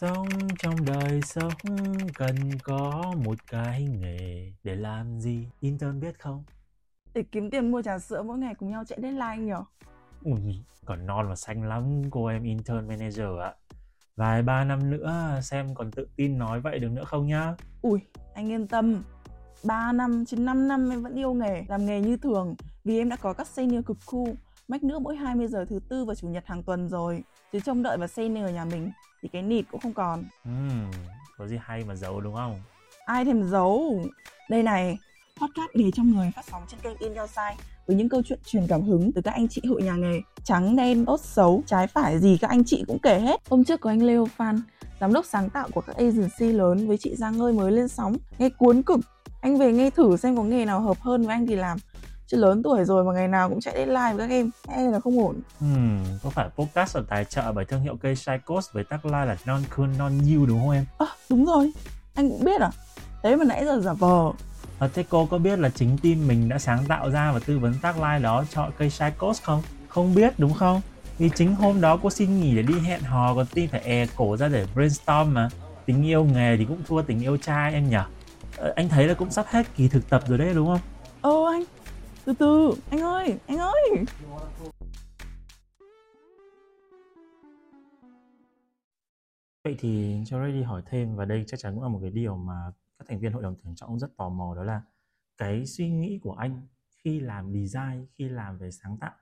So 0.00 0.24
trong 0.58 0.84
đời 0.86 1.20
sống 1.22 1.52
cần 2.14 2.36
có 2.62 3.14
một 3.24 3.46
cái 3.46 3.82
nghề 3.82 4.52
để 4.62 4.76
làm 4.76 5.20
gì? 5.20 5.48
Intern 5.60 6.00
biết 6.00 6.18
không 6.18 6.44
để 7.14 7.22
kiếm 7.32 7.50
tiền 7.50 7.70
mua 7.70 7.82
trà 7.82 7.98
sữa 7.98 8.22
mỗi 8.22 8.38
ngày 8.38 8.54
cùng 8.54 8.70
nhau 8.70 8.84
chạy 8.84 8.98
deadline 9.02 9.36
nhở 9.36 9.64
ui 10.24 10.64
còn 10.84 11.06
non 11.06 11.28
và 11.28 11.36
xanh 11.36 11.62
lắm 11.62 12.02
cô 12.10 12.26
em 12.26 12.42
intern 12.42 12.88
manager 12.88 13.38
ạ. 13.40 13.54
Vài 14.16 14.42
ba 14.42 14.64
năm 14.64 14.90
nữa 14.90 15.38
xem 15.42 15.74
còn 15.74 15.90
tự 15.90 16.08
tin 16.16 16.38
nói 16.38 16.60
vậy 16.60 16.78
được 16.78 16.88
nữa 16.88 17.04
không 17.04 17.26
nhá? 17.26 17.54
Ui 17.82 18.00
anh 18.34 18.50
yên 18.50 18.66
tâm. 18.66 19.02
3 19.64 19.92
năm, 19.92 20.24
chín 20.26 20.44
5 20.44 20.68
năm 20.68 20.90
em 20.90 21.02
vẫn 21.02 21.14
yêu 21.14 21.32
nghề, 21.34 21.64
làm 21.68 21.86
nghề 21.86 22.00
như 22.00 22.16
thường. 22.16 22.54
Vì 22.84 22.98
em 22.98 23.08
đã 23.08 23.16
có 23.16 23.32
các 23.32 23.46
senior 23.46 23.84
cực 23.86 23.96
cool 24.06 24.34
Mách 24.68 24.84
nữa 24.84 24.98
mỗi 24.98 25.16
20 25.16 25.48
giờ 25.48 25.64
thứ 25.68 25.80
tư 25.88 26.04
và 26.04 26.14
chủ 26.14 26.28
nhật 26.28 26.46
hàng 26.46 26.62
tuần 26.62 26.88
rồi. 26.88 27.24
Chứ 27.52 27.60
trông 27.60 27.82
đợi 27.82 27.98
vào 27.98 28.08
senior 28.08 28.50
nhà 28.50 28.64
mình 28.64 28.90
Thì 29.22 29.28
cái 29.28 29.42
nịt 29.42 29.64
cũng 29.70 29.80
không 29.80 29.92
còn. 29.92 30.24
Ừm, 30.44 30.90
có 31.38 31.46
gì 31.46 31.58
hay 31.60 31.84
mà 31.84 31.94
giấu 31.94 32.20
đúng 32.20 32.34
không? 32.34 32.60
Ai 33.04 33.24
thèm 33.24 33.42
giấu? 33.42 34.02
Đây 34.50 34.62
này, 34.62 34.98
podcast 35.40 35.70
nghề 35.74 35.90
trong 35.90 36.10
người 36.10 36.30
phát 36.36 36.44
sóng 36.50 36.62
trên 36.68 36.80
kênh 36.80 36.96
In 36.98 37.14
Your 37.14 37.30
Side 37.30 37.56
với 37.86 37.96
những 37.96 38.08
câu 38.08 38.22
chuyện 38.26 38.38
truyền 38.46 38.66
cảm 38.66 38.82
hứng 38.82 39.12
từ 39.12 39.22
các 39.22 39.34
anh 39.34 39.48
chị 39.48 39.62
hội 39.68 39.82
nhà 39.82 39.96
nghề 39.96 40.20
trắng 40.44 40.76
đen 40.76 41.04
tốt 41.06 41.20
xấu 41.24 41.62
trái 41.66 41.86
phải 41.86 42.18
gì 42.18 42.38
các 42.40 42.50
anh 42.50 42.64
chị 42.64 42.84
cũng 42.86 42.98
kể 42.98 43.18
hết. 43.18 43.40
Hôm 43.50 43.64
trước 43.64 43.80
có 43.80 43.90
anh 43.90 44.02
Leo 44.02 44.26
Phan 44.36 44.60
giám 45.00 45.12
đốc 45.12 45.24
sáng 45.26 45.50
tạo 45.50 45.68
của 45.72 45.80
các 45.80 45.96
agency 45.96 46.52
lớn 46.52 46.88
với 46.88 46.98
chị 46.98 47.14
Giang 47.16 47.40
ơi 47.40 47.52
mới 47.52 47.72
lên 47.72 47.88
sóng 47.88 48.16
nghe 48.38 48.48
cuốn 48.48 48.82
cực. 48.82 49.00
Anh 49.40 49.58
về 49.58 49.72
nghe 49.72 49.90
thử 49.90 50.16
xem 50.16 50.36
có 50.36 50.42
nghề 50.42 50.64
nào 50.64 50.80
hợp 50.80 51.00
hơn 51.00 51.22
với 51.22 51.34
anh 51.34 51.46
thì 51.46 51.56
làm. 51.56 51.78
Chứ 52.26 52.36
lớn 52.36 52.62
tuổi 52.62 52.84
rồi 52.84 53.04
mà 53.04 53.12
ngày 53.12 53.28
nào 53.28 53.48
cũng 53.48 53.60
chạy 53.60 53.74
deadline 53.74 54.12
với 54.14 54.28
các 54.28 54.34
em 54.34 54.50
e 54.68 54.90
là 54.90 55.00
không 55.00 55.18
ổn. 55.18 55.40
Hmm, 55.60 56.04
có 56.22 56.30
phải 56.30 56.48
podcast 56.56 56.96
được 56.96 57.06
tài 57.08 57.24
trợ 57.24 57.52
bởi 57.52 57.64
thương 57.64 57.80
hiệu 57.80 57.96
cây 58.02 58.14
Psychos 58.14 58.72
với 58.72 58.84
tagline 58.84 59.24
là 59.24 59.36
non 59.46 59.62
cool 59.76 59.88
non 59.98 60.12
you 60.18 60.46
đúng 60.46 60.60
không 60.60 60.70
em? 60.70 60.84
à, 60.98 61.06
đúng 61.30 61.46
rồi. 61.46 61.72
Anh 62.14 62.28
cũng 62.28 62.44
biết 62.44 62.60
à. 62.60 62.70
Thế 63.22 63.36
mà 63.36 63.44
nãy 63.44 63.64
giờ 63.64 63.80
giả 63.80 63.92
vờ 63.92 64.32
À, 64.80 64.88
thế 64.94 65.04
cô 65.08 65.26
có 65.26 65.38
biết 65.38 65.58
là 65.58 65.68
chính 65.68 65.98
team 66.02 66.26
mình 66.26 66.48
đã 66.48 66.58
sáng 66.58 66.84
tạo 66.88 67.10
ra 67.10 67.32
và 67.32 67.38
tư 67.38 67.58
vấn 67.58 67.74
tagline 67.82 68.18
đó 68.18 68.44
cho 68.50 68.70
cây 68.78 68.88
Psychos 68.88 69.42
không? 69.42 69.62
Không 69.88 70.14
biết 70.14 70.34
đúng 70.38 70.54
không? 70.54 70.80
Vì 71.18 71.30
chính 71.34 71.54
hôm 71.54 71.80
đó 71.80 71.98
cô 72.02 72.10
xin 72.10 72.40
nghỉ 72.40 72.56
để 72.56 72.62
đi 72.62 72.74
hẹn 72.80 73.00
hò 73.00 73.34
còn 73.34 73.46
team 73.46 73.68
phải 73.68 73.80
e 73.80 74.06
cổ 74.16 74.36
ra 74.36 74.48
để 74.48 74.66
brainstorm 74.74 75.34
mà 75.34 75.48
tình 75.86 76.06
yêu 76.06 76.24
nghề 76.24 76.56
thì 76.56 76.64
cũng 76.64 76.82
thua 76.86 77.02
tình 77.02 77.20
yêu 77.20 77.36
trai 77.36 77.72
em 77.72 77.90
nhỉ? 77.90 77.96
Ờ, 78.56 78.72
anh 78.76 78.88
thấy 78.88 79.06
là 79.06 79.14
cũng 79.14 79.30
sắp 79.30 79.46
hết 79.48 79.66
kỳ 79.76 79.88
thực 79.88 80.10
tập 80.10 80.22
rồi 80.28 80.38
đấy 80.38 80.54
đúng 80.54 80.66
không? 80.66 80.80
ơ 81.22 81.52
anh 81.52 81.64
từ 82.24 82.32
từ 82.38 82.72
anh 82.90 83.00
ơi 83.00 83.34
anh 83.46 83.58
ơi 83.58 84.04
Vậy 89.64 89.76
thì 89.78 90.22
cho 90.26 90.38
Ray 90.40 90.52
đi 90.52 90.62
hỏi 90.62 90.82
thêm 90.90 91.16
và 91.16 91.24
đây 91.24 91.44
chắc 91.46 91.60
chắn 91.60 91.74
cũng 91.74 91.82
là 91.82 91.88
một 91.88 91.98
cái 92.02 92.10
điều 92.10 92.36
mà 92.36 92.54
các 93.00 93.06
thành 93.08 93.20
viên 93.20 93.32
hội 93.32 93.42
đồng 93.42 93.56
tuyển 93.62 93.74
chọn 93.76 93.88
cũng 93.88 93.98
rất 93.98 94.16
tò 94.16 94.28
mò 94.28 94.54
đó 94.56 94.64
là 94.64 94.82
cái 95.38 95.66
suy 95.66 95.90
nghĩ 95.90 96.20
của 96.22 96.32
anh 96.32 96.66
khi 97.04 97.20
làm 97.20 97.52
design, 97.52 98.06
khi 98.18 98.28
làm 98.28 98.58
về 98.58 98.70
sáng 98.70 98.96
tạo 99.00 99.12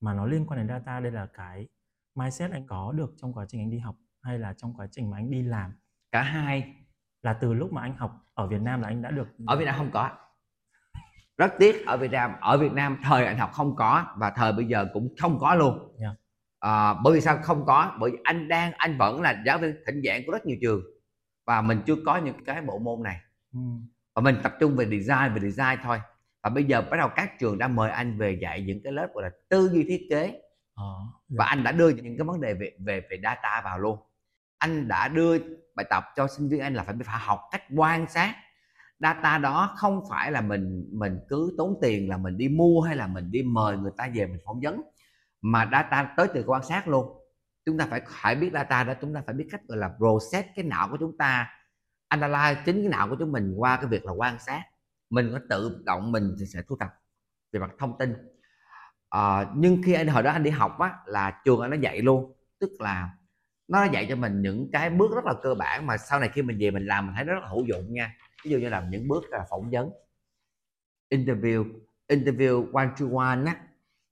mà 0.00 0.14
nó 0.14 0.26
liên 0.26 0.46
quan 0.46 0.58
đến 0.58 0.68
data 0.68 1.00
đây 1.00 1.12
là 1.12 1.26
cái 1.26 1.68
mindset 2.14 2.50
anh 2.50 2.66
có 2.66 2.92
được 2.92 3.14
trong 3.16 3.32
quá 3.32 3.46
trình 3.48 3.60
anh 3.60 3.70
đi 3.70 3.78
học 3.78 3.96
hay 4.22 4.38
là 4.38 4.52
trong 4.52 4.74
quá 4.74 4.86
trình 4.90 5.10
mà 5.10 5.16
anh 5.16 5.30
đi 5.30 5.42
làm? 5.42 5.72
Cả 6.12 6.22
hai. 6.22 6.74
Là 7.22 7.32
từ 7.32 7.54
lúc 7.54 7.72
mà 7.72 7.82
anh 7.82 7.96
học 7.96 8.12
ở 8.34 8.46
Việt 8.46 8.60
Nam 8.60 8.80
là 8.80 8.88
anh 8.88 9.02
đã 9.02 9.10
được 9.10 9.28
ở 9.46 9.56
Việt 9.56 9.64
Nam 9.64 9.74
không 9.78 9.90
có. 9.92 10.10
Rất 11.36 11.52
tiếc 11.58 11.86
ở 11.86 11.96
Việt 11.96 12.10
Nam 12.10 12.32
ở 12.40 12.58
Việt 12.58 12.72
Nam 12.72 12.98
thời 13.04 13.26
anh 13.26 13.38
học 13.38 13.50
không 13.52 13.76
có 13.76 14.14
và 14.16 14.30
thời 14.30 14.52
bây 14.52 14.64
giờ 14.64 14.86
cũng 14.92 15.14
không 15.20 15.38
có 15.38 15.54
luôn. 15.54 15.96
Yeah. 16.00 16.16
à, 16.58 16.94
bởi 17.04 17.14
vì 17.14 17.20
sao 17.20 17.38
không 17.42 17.66
có? 17.66 17.96
Bởi 18.00 18.10
vì 18.10 18.18
anh 18.24 18.48
đang 18.48 18.72
anh 18.72 18.98
vẫn 18.98 19.22
là 19.22 19.42
giáo 19.46 19.58
viên 19.58 19.76
thỉnh 19.86 20.02
giảng 20.04 20.22
của 20.26 20.32
rất 20.32 20.46
nhiều 20.46 20.56
trường 20.60 20.80
và 21.46 21.62
mình 21.62 21.82
chưa 21.86 21.96
có 22.06 22.16
những 22.16 22.44
cái 22.44 22.62
bộ 22.62 22.78
môn 22.78 23.02
này. 23.02 23.20
Và 24.14 24.22
mình 24.22 24.36
tập 24.42 24.54
trung 24.60 24.76
về 24.76 24.84
design 24.84 25.34
về 25.34 25.50
design 25.50 25.78
thôi. 25.82 26.00
Và 26.42 26.50
bây 26.50 26.64
giờ 26.64 26.82
bắt 26.90 26.96
đầu 26.96 27.08
các 27.16 27.38
trường 27.38 27.58
đã 27.58 27.68
mời 27.68 27.90
anh 27.90 28.18
về 28.18 28.38
dạy 28.42 28.62
những 28.62 28.80
cái 28.84 28.92
lớp 28.92 29.08
gọi 29.14 29.22
là 29.22 29.30
tư 29.48 29.70
duy 29.72 29.84
thiết 29.88 30.06
kế. 30.10 30.40
Ờ, 30.74 30.84
và 31.28 31.44
anh 31.44 31.64
đã 31.64 31.72
đưa 31.72 31.88
những 31.88 32.16
cái 32.18 32.26
vấn 32.26 32.40
đề 32.40 32.54
về 32.54 32.76
về 32.86 33.00
về 33.10 33.20
data 33.22 33.60
vào 33.64 33.78
luôn. 33.78 33.98
Anh 34.58 34.88
đã 34.88 35.08
đưa 35.08 35.38
bài 35.74 35.86
tập 35.90 36.04
cho 36.16 36.26
sinh 36.26 36.48
viên 36.48 36.60
anh 36.60 36.74
là 36.74 36.82
phải 36.82 36.94
phải 37.04 37.18
học 37.18 37.40
cách 37.50 37.62
quan 37.76 38.06
sát. 38.08 38.34
Data 38.98 39.38
đó 39.38 39.74
không 39.76 40.02
phải 40.10 40.32
là 40.32 40.40
mình 40.40 40.88
mình 40.92 41.18
cứ 41.28 41.54
tốn 41.58 41.78
tiền 41.82 42.08
là 42.08 42.16
mình 42.16 42.36
đi 42.36 42.48
mua 42.48 42.80
hay 42.80 42.96
là 42.96 43.06
mình 43.06 43.30
đi 43.30 43.42
mời 43.42 43.76
người 43.76 43.92
ta 43.96 44.08
về 44.14 44.26
mình 44.26 44.40
phỏng 44.44 44.60
vấn 44.60 44.82
mà 45.40 45.68
data 45.72 46.14
tới 46.16 46.28
từ 46.34 46.44
quan 46.46 46.62
sát 46.64 46.88
luôn. 46.88 47.20
Chúng 47.66 47.78
ta 47.78 47.86
phải 47.90 48.02
phải 48.08 48.34
biết 48.36 48.50
data 48.52 48.84
đó 48.84 48.94
chúng 49.00 49.14
ta 49.14 49.22
phải 49.26 49.34
biết 49.34 49.48
cách 49.50 49.60
gọi 49.68 49.78
là 49.78 49.90
process 49.98 50.48
cái 50.56 50.64
não 50.64 50.88
của 50.88 50.96
chúng 51.00 51.18
ta 51.18 51.48
analyze 52.08 52.62
chính 52.66 52.76
cái 52.82 52.88
não 52.88 53.08
của 53.08 53.16
chúng 53.18 53.32
mình 53.32 53.54
qua 53.56 53.76
cái 53.76 53.86
việc 53.86 54.04
là 54.06 54.12
quan 54.12 54.38
sát. 54.38 54.62
Mình 55.10 55.30
có 55.32 55.40
tự 55.48 55.82
động 55.84 56.12
mình 56.12 56.34
thì 56.40 56.46
sẽ 56.46 56.62
thu 56.68 56.76
thập 56.80 56.88
về 57.52 57.60
mặt 57.60 57.70
thông 57.78 57.98
tin. 57.98 58.14
À, 59.08 59.46
nhưng 59.56 59.82
khi 59.84 59.92
anh 59.92 60.08
hồi 60.08 60.22
đó 60.22 60.30
anh 60.30 60.42
đi 60.42 60.50
học 60.50 60.78
á 60.78 60.92
là 61.06 61.40
trường 61.44 61.60
anh 61.60 61.70
nó 61.70 61.76
dạy 61.76 62.02
luôn. 62.02 62.32
Tức 62.60 62.70
là 62.78 63.10
nó 63.68 63.84
dạy 63.84 64.06
cho 64.08 64.16
mình 64.16 64.42
những 64.42 64.70
cái 64.72 64.90
bước 64.90 65.14
rất 65.14 65.24
là 65.24 65.34
cơ 65.42 65.54
bản 65.54 65.86
mà 65.86 65.96
sau 65.96 66.20
này 66.20 66.28
khi 66.28 66.42
mình 66.42 66.58
về 66.60 66.70
mình 66.70 66.86
làm 66.86 67.06
mình 67.06 67.14
thấy 67.16 67.24
nó 67.24 67.34
rất 67.34 67.40
là 67.42 67.48
hữu 67.48 67.64
dụng 67.64 67.94
nha. 67.94 68.14
Ví 68.44 68.50
dụ 68.50 68.58
như 68.58 68.68
là 68.68 68.88
những 68.90 69.08
bước 69.08 69.24
là 69.30 69.46
phỏng 69.50 69.70
vấn 69.70 69.90
interview 71.10 71.64
interview 72.08 72.72
one 72.72 72.88
to 72.98 73.06
one 73.16 73.44
á 73.46 73.56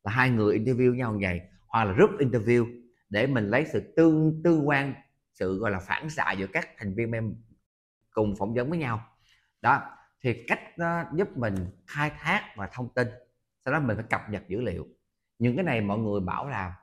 là 0.05 0.13
hai 0.13 0.31
người 0.31 0.59
interview 0.59 0.95
nhau 0.95 1.13
như 1.13 1.19
vậy 1.23 1.41
hoặc 1.67 1.85
là 1.85 1.93
group 1.93 2.11
interview 2.19 2.83
để 3.09 3.27
mình 3.27 3.49
lấy 3.49 3.67
sự 3.73 3.93
tương 3.97 4.41
tương 4.45 4.69
quan 4.69 4.95
sự 5.33 5.59
gọi 5.59 5.71
là 5.71 5.81
phản 5.81 6.11
xạ 6.11 6.33
giữa 6.33 6.47
các 6.47 6.69
thành 6.79 6.95
viên 6.95 7.11
cùng 8.13 8.35
phỏng 8.39 8.55
vấn 8.55 8.71
với 8.71 8.79
nhau. 8.79 9.07
Đó 9.61 9.83
thì 10.23 10.45
cách 10.49 10.61
nó 10.79 11.05
giúp 11.15 11.37
mình 11.37 11.55
khai 11.87 12.11
thác 12.19 12.53
và 12.57 12.69
thông 12.73 12.95
tin 12.95 13.09
sau 13.65 13.75
đó 13.75 13.81
mình 13.81 13.97
phải 13.97 14.07
cập 14.11 14.31
nhật 14.31 14.49
dữ 14.49 14.61
liệu. 14.61 14.87
Những 15.39 15.57
cái 15.57 15.65
này 15.65 15.81
mọi 15.81 15.99
người 15.99 16.21
bảo 16.21 16.49
là 16.49 16.75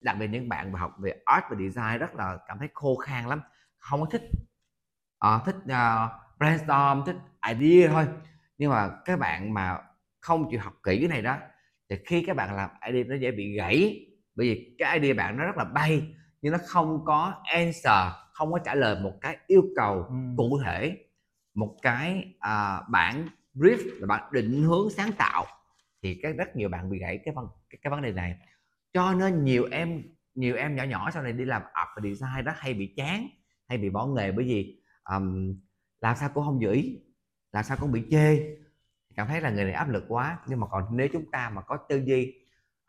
đặc 0.00 0.16
biệt 0.18 0.26
những 0.26 0.48
bạn 0.48 0.72
mà 0.72 0.80
học 0.80 0.94
về 0.98 1.14
art 1.24 1.44
và 1.50 1.56
design 1.56 1.98
rất 1.98 2.14
là 2.14 2.38
cảm 2.48 2.58
thấy 2.58 2.68
khô 2.74 2.96
khan 2.96 3.26
lắm 3.26 3.40
không 3.78 4.00
có 4.00 4.06
thích 4.06 4.22
Ờ, 5.20 5.40
thích 5.46 5.56
uh, 5.56 6.10
brainstorm 6.38 7.04
thích 7.06 7.16
idea 7.48 7.88
thôi. 7.88 8.06
Nhưng 8.58 8.70
mà 8.70 8.90
các 9.04 9.18
bạn 9.18 9.54
mà 9.54 9.78
không 10.20 10.50
chịu 10.50 10.60
học 10.60 10.72
kỹ 10.82 10.98
cái 10.98 11.08
này 11.08 11.22
đó 11.22 11.38
thì 11.90 11.96
khi 12.06 12.24
các 12.26 12.36
bạn 12.36 12.56
làm 12.56 12.70
idea 12.86 13.04
nó 13.06 13.14
dễ 13.14 13.30
bị 13.30 13.56
gãy 13.56 14.06
bởi 14.34 14.46
vì 14.46 14.74
cái 14.78 14.98
idea 14.98 15.14
bạn 15.14 15.36
nó 15.36 15.44
rất 15.44 15.56
là 15.56 15.64
bay 15.64 16.14
nhưng 16.42 16.52
nó 16.52 16.58
không 16.66 17.04
có 17.04 17.42
answer 17.44 18.12
không 18.40 18.52
có 18.52 18.58
trả 18.58 18.74
lời 18.74 18.96
một 19.02 19.12
cái 19.20 19.36
yêu 19.46 19.62
cầu 19.76 20.02
Ừ. 20.08 20.14
cụ 20.36 20.60
thể. 20.64 20.96
Một 21.54 21.76
cái 21.82 22.34
à, 22.38 22.82
bản 22.90 23.28
brief 23.54 24.00
là 24.00 24.06
bạn 24.06 24.32
định 24.32 24.62
hướng 24.62 24.90
sáng 24.90 25.12
tạo. 25.18 25.46
Thì 26.02 26.18
cái 26.22 26.32
rất 26.32 26.56
nhiều 26.56 26.68
bạn 26.68 26.90
bị 26.90 26.98
gãy 26.98 27.18
cái 27.24 27.34
vấn 27.34 27.46
cái, 27.70 27.78
cái 27.82 27.90
vấn 27.90 28.02
đề 28.02 28.12
này. 28.12 28.36
Cho 28.92 29.14
nên 29.14 29.44
nhiều 29.44 29.68
em 29.70 30.02
nhiều 30.34 30.56
em 30.56 30.76
nhỏ 30.76 30.84
nhỏ 30.84 31.10
sau 31.10 31.22
này 31.22 31.32
đi 31.32 31.44
làm 31.44 31.62
art 31.72 31.88
và 31.96 32.02
design 32.02 32.44
đó 32.44 32.52
hay 32.56 32.74
bị 32.74 32.94
chán 32.96 33.28
hay 33.68 33.78
bị 33.78 33.90
bỏ 33.90 34.06
nghề 34.06 34.32
bởi 34.32 34.44
vì 34.44 34.80
ừm, 35.04 35.60
làm 36.00 36.16
sao 36.16 36.28
cũng 36.34 36.44
không 36.44 36.62
giữ 36.62 36.72
ý 36.72 36.98
làm 37.52 37.64
sao 37.64 37.76
cũng 37.80 37.92
bị 37.92 38.02
chê. 38.10 38.56
Cảm 39.16 39.26
thấy 39.26 39.40
là 39.40 39.50
nghề 39.50 39.64
này 39.64 39.72
áp 39.72 39.88
lực 39.88 40.04
quá. 40.08 40.38
Nhưng 40.46 40.60
mà 40.60 40.66
còn 40.66 40.84
nếu 40.96 41.08
chúng 41.12 41.30
ta 41.30 41.50
mà 41.50 41.62
có 41.62 41.76
tư 41.88 42.02
duy 42.04 42.34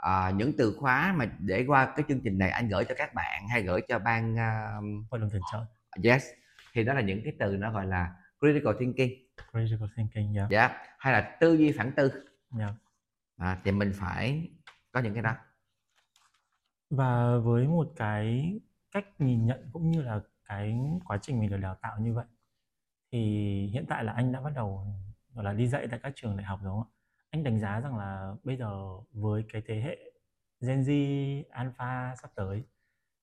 à, 0.02 0.32
những 0.32 0.52
từ 0.58 0.76
khóa 0.80 1.14
mà 1.18 1.26
để 1.40 1.66
qua 1.68 1.94
cái 1.96 2.06
chương 2.08 2.22
trình 2.24 2.38
này 2.38 2.50
anh 2.50 2.70
gửi 2.70 2.86
cho 2.86 2.96
các 2.98 3.14
bạn 3.14 3.48
hay 3.48 3.64
gửi 3.64 3.82
cho 3.88 4.00
ban 4.00 4.36
um, 4.36 5.06
hội 5.12 5.20
đồng 5.20 5.30
tuyển 5.32 5.42
chọn 5.52 5.66
yes 6.04 6.26
thì 6.74 6.84
đó 6.84 6.94
là 6.94 7.02
những 7.02 7.22
cái 7.24 7.34
từ 7.40 7.58
nó 7.58 7.72
gọi 7.72 7.86
là 7.86 8.16
critical 8.40 8.74
thinking 8.80 9.12
critical 9.52 9.88
thinking 9.96 10.36
yeah. 10.36 10.50
dạ 10.50 10.78
hay 11.00 11.14
là 11.14 11.38
tư 11.40 11.54
duy 11.54 11.72
phản 11.72 11.92
tư 11.96 12.12
Yeah. 12.60 12.74
à, 13.38 13.62
thì 13.64 13.72
mình 13.72 13.92
phải 13.96 14.50
có 14.92 15.00
những 15.00 15.14
cái 15.14 15.24
đó 15.24 15.36
Và 16.90 17.38
với 17.38 17.68
một 17.68 17.94
cái 17.96 18.60
cách 18.92 19.06
nhìn 19.20 19.46
nhận 19.46 19.70
cũng 19.74 19.92
như 19.92 20.02
là 20.02 20.22
cái 20.46 20.80
quá 21.06 21.18
trình 21.22 21.40
mình 21.40 21.50
được 21.50 21.58
đào 21.58 21.76
tạo 21.82 22.00
như 22.00 22.14
vậy 22.14 22.26
thì 23.12 23.20
hiện 23.74 23.86
tại 23.90 24.04
là 24.04 24.14
anh 24.14 24.32
đã 24.32 24.42
bắt 24.42 24.54
đầu 24.56 24.86
gọi 25.34 25.46
là 25.46 25.54
đi 25.54 25.68
dạy 25.68 25.88
tại 25.92 26.00
các 26.04 26.14
trường 26.16 26.38
đại 26.38 26.46
học 26.46 26.60
đúng 26.64 26.74
không 26.74 26.84
ạ? 26.84 27.01
Anh 27.32 27.44
đánh 27.44 27.60
giá 27.60 27.80
rằng 27.80 27.98
là 27.98 28.36
bây 28.44 28.58
giờ 28.58 28.98
với 29.14 29.46
cái 29.54 29.62
thế 29.68 29.82
hệ 29.82 29.98
Gen 30.68 30.82
Z, 30.82 31.44
Alpha 31.50 32.16
sắp 32.22 32.32
tới 32.36 32.64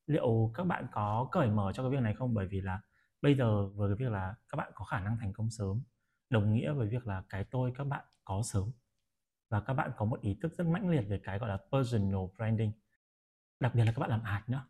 liệu 0.07 0.53
các 0.55 0.65
bạn 0.65 0.87
có 0.93 1.29
cởi 1.33 1.51
mở 1.51 1.73
cho 1.75 1.83
cái 1.83 1.91
việc 1.91 2.01
này 2.01 2.15
không? 2.15 2.35
Bởi 2.35 2.47
vì 2.47 2.61
là 2.61 2.81
bây 3.23 3.35
giờ 3.35 3.67
với 3.67 3.91
cái 3.91 4.07
việc 4.07 4.13
là 4.13 4.35
các 4.49 4.57
bạn 4.57 4.73
có 4.75 4.85
khả 4.85 5.01
năng 5.01 5.17
thành 5.21 5.33
công 5.33 5.51
sớm 5.51 5.83
đồng 6.31 6.55
nghĩa 6.55 6.73
với 6.73 6.89
việc 6.89 7.07
là 7.07 7.23
cái 7.29 7.45
tôi 7.45 7.73
các 7.79 7.85
bạn 7.85 8.05
có 8.25 8.43
sớm 8.43 8.71
và 9.49 9.61
các 9.61 9.75
bạn 9.75 9.91
có 9.97 10.05
một 10.05 10.21
ý 10.21 10.39
thức 10.43 10.53
rất 10.59 10.67
mãnh 10.67 10.89
liệt 10.89 11.05
về 11.09 11.21
cái 11.25 11.39
gọi 11.39 11.49
là 11.49 11.59
personal 11.73 12.21
branding 12.37 12.73
đặc 13.61 13.75
biệt 13.75 13.85
là 13.85 13.93
các 13.93 14.01
bạn 14.01 14.11
làm 14.11 14.23
art 14.23 14.49
nữa 14.49 14.67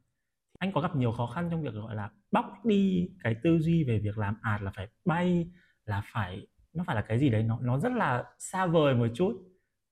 anh 0.59 0.73
có 0.73 0.81
gặp 0.81 0.97
nhiều 0.97 1.13
khó 1.13 1.27
khăn 1.27 1.49
trong 1.51 1.63
việc 1.63 1.75
gọi 1.75 1.95
là 1.95 2.11
bóc 2.33 2.47
đi 2.65 3.09
cái 3.25 3.37
tư 3.43 3.59
duy 3.59 3.85
về 3.85 3.99
việc 3.99 4.19
làm 4.19 4.37
art 4.43 4.63
là 4.63 4.71
phải 4.77 4.89
bay 5.05 5.51
là 5.85 6.03
phải 6.13 6.47
nó 6.73 6.85
phải 6.87 6.97
là 6.97 7.03
cái 7.03 7.19
gì 7.19 7.31
đấy 7.31 7.43
nó 7.43 7.59
nó 7.63 7.79
rất 7.79 7.93
là 7.93 8.25
xa 8.39 8.67
vời 8.67 8.95
một 8.95 9.07
chút. 9.15 9.33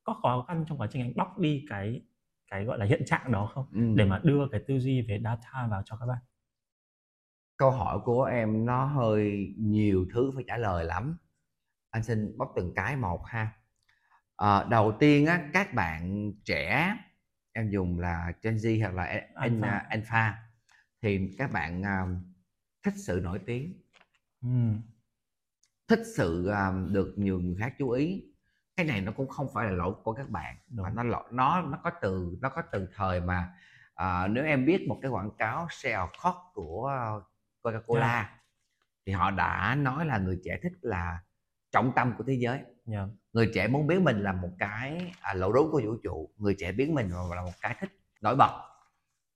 Có 0.05 0.15
khó 0.23 0.45
khăn 0.49 0.65
trong 0.69 0.79
quá 0.79 0.89
trình 0.91 1.03
anh 1.03 1.12
bóc 1.17 1.39
đi 1.39 1.65
cái 1.69 2.03
cái 2.51 2.65
gọi 2.65 2.79
là 2.79 2.87
hiện 2.87 3.03
trạng 3.07 3.33
đó 3.33 3.51
không? 3.55 3.67
Ừ. 3.73 3.81
để 3.95 4.05
mà 4.05 4.21
đưa 4.25 4.49
cái 4.53 4.61
tư 4.69 4.79
duy 4.79 5.03
về 5.03 5.21
data 5.25 5.67
vào 5.71 5.83
cho 5.85 5.97
các 5.97 6.07
bạn. 6.07 6.19
Câu 7.57 7.71
hỏi 7.71 7.99
của 8.05 8.25
em 8.25 8.67
nó 8.67 8.85
hơi 8.85 9.55
nhiều 9.59 10.07
thứ 10.15 10.31
phải 10.35 10.45
trả 10.47 10.57
lời 10.57 10.85
lắm. 10.85 11.17
Anh 11.91 12.03
xin 12.03 12.39
bóc 12.39 12.53
từng 12.57 12.73
cái 12.75 12.97
một 12.97 13.27
ha. 13.27 13.53
À, 14.37 14.65
đầu 14.71 14.93
tiên 15.01 15.27
á 15.27 15.51
các 15.53 15.75
bạn 15.75 16.33
trẻ 16.45 16.95
em 17.53 17.71
dùng 17.71 17.99
là 17.99 18.33
Gen 18.43 18.55
Z 18.55 18.81
hoặc 18.81 18.95
là 18.95 19.27
Alpha, 19.35 19.69
à, 19.69 19.87
Alpha 19.91 20.39
thì 21.03 21.35
các 21.39 21.53
bạn 21.53 21.81
uh, 21.81 22.19
thích 22.83 22.95
sự 22.97 23.21
nổi 23.25 23.41
tiếng. 23.47 23.83
Ừ. 24.43 24.49
thích 25.88 26.03
sự 26.16 26.51
uh, 26.51 26.90
được 26.90 27.14
nhiều 27.16 27.40
người 27.40 27.57
khác 27.59 27.75
chú 27.79 27.90
ý 27.90 28.25
cái 28.77 28.87
này 28.87 29.01
nó 29.01 29.12
cũng 29.12 29.29
không 29.29 29.49
phải 29.55 29.66
là 29.66 29.72
lỗi 29.72 29.94
của 30.03 30.12
các 30.12 30.31
bạn 30.31 30.57
Đúng. 30.68 30.83
mà 30.83 30.90
nó 30.90 31.22
nó 31.31 31.62
nó 31.62 31.79
có 31.83 31.90
từ 32.01 32.37
nó 32.40 32.49
có 32.49 32.62
từ 32.72 32.88
thời 32.94 33.20
mà 33.20 33.55
uh, 34.03 34.31
nếu 34.31 34.44
em 34.44 34.66
biết 34.66 34.87
một 34.88 34.99
cái 35.03 35.11
quảng 35.11 35.31
cáo 35.38 35.66
Shell 35.70 36.03
Coke 36.22 36.38
của 36.55 36.90
Coca-Cola 37.62 38.01
yeah. 38.01 38.27
Dạ. 38.27 38.40
thì 39.07 39.12
họ 39.12 39.31
đã 39.31 39.75
nói 39.75 40.07
là 40.07 40.18
người 40.18 40.40
trẻ 40.44 40.59
thích 40.62 40.72
là 40.81 41.18
trọng 41.70 41.92
tâm 41.96 42.14
của 42.18 42.25
thế 42.27 42.35
giới 42.35 42.57
yeah. 42.57 42.68
Dạ. 42.87 43.07
người 43.33 43.51
trẻ 43.55 43.68
muốn 43.68 43.87
biến 43.87 44.05
mình 44.05 44.22
là 44.22 44.33
một 44.33 44.51
cái 44.59 45.12
à, 45.20 45.35
lộ 45.35 45.53
đúng 45.53 45.70
của 45.70 45.81
vũ 45.85 45.96
trụ 46.03 46.31
người 46.37 46.57
trẻ 46.59 46.72
biến 46.72 46.94
mình 46.94 47.11
là 47.11 47.42
một 47.42 47.53
cái 47.61 47.77
thích 47.81 47.90
nổi 48.20 48.37
bật 48.37 48.62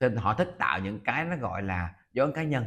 nên 0.01 0.17
họ 0.17 0.35
thích 0.35 0.55
tạo 0.59 0.81
những 0.81 1.01
cái 1.05 1.25
nó 1.25 1.37
gọi 1.37 1.63
là 1.63 1.95
dấu 2.13 2.27
ấn 2.27 2.35
cá 2.35 2.43
nhân 2.43 2.65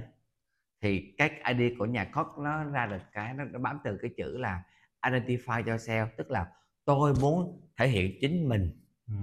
thì 0.83 1.13
cái 1.17 1.31
ID 1.57 1.77
của 1.79 1.85
nhà 1.85 2.05
Koch 2.05 2.37
nó 2.39 2.63
ra 2.63 2.85
được 2.85 3.01
cái 3.11 3.33
nó, 3.33 3.43
nó 3.43 3.59
bám 3.59 3.79
từ 3.83 3.97
cái 4.01 4.11
chữ 4.17 4.37
là 4.37 4.63
identify 5.01 5.63
yourself 5.63 6.07
tức 6.17 6.31
là 6.31 6.47
tôi 6.85 7.13
muốn 7.21 7.61
thể 7.77 7.87
hiện 7.87 8.17
chính 8.21 8.49
mình 8.49 8.71
ừ. 9.07 9.13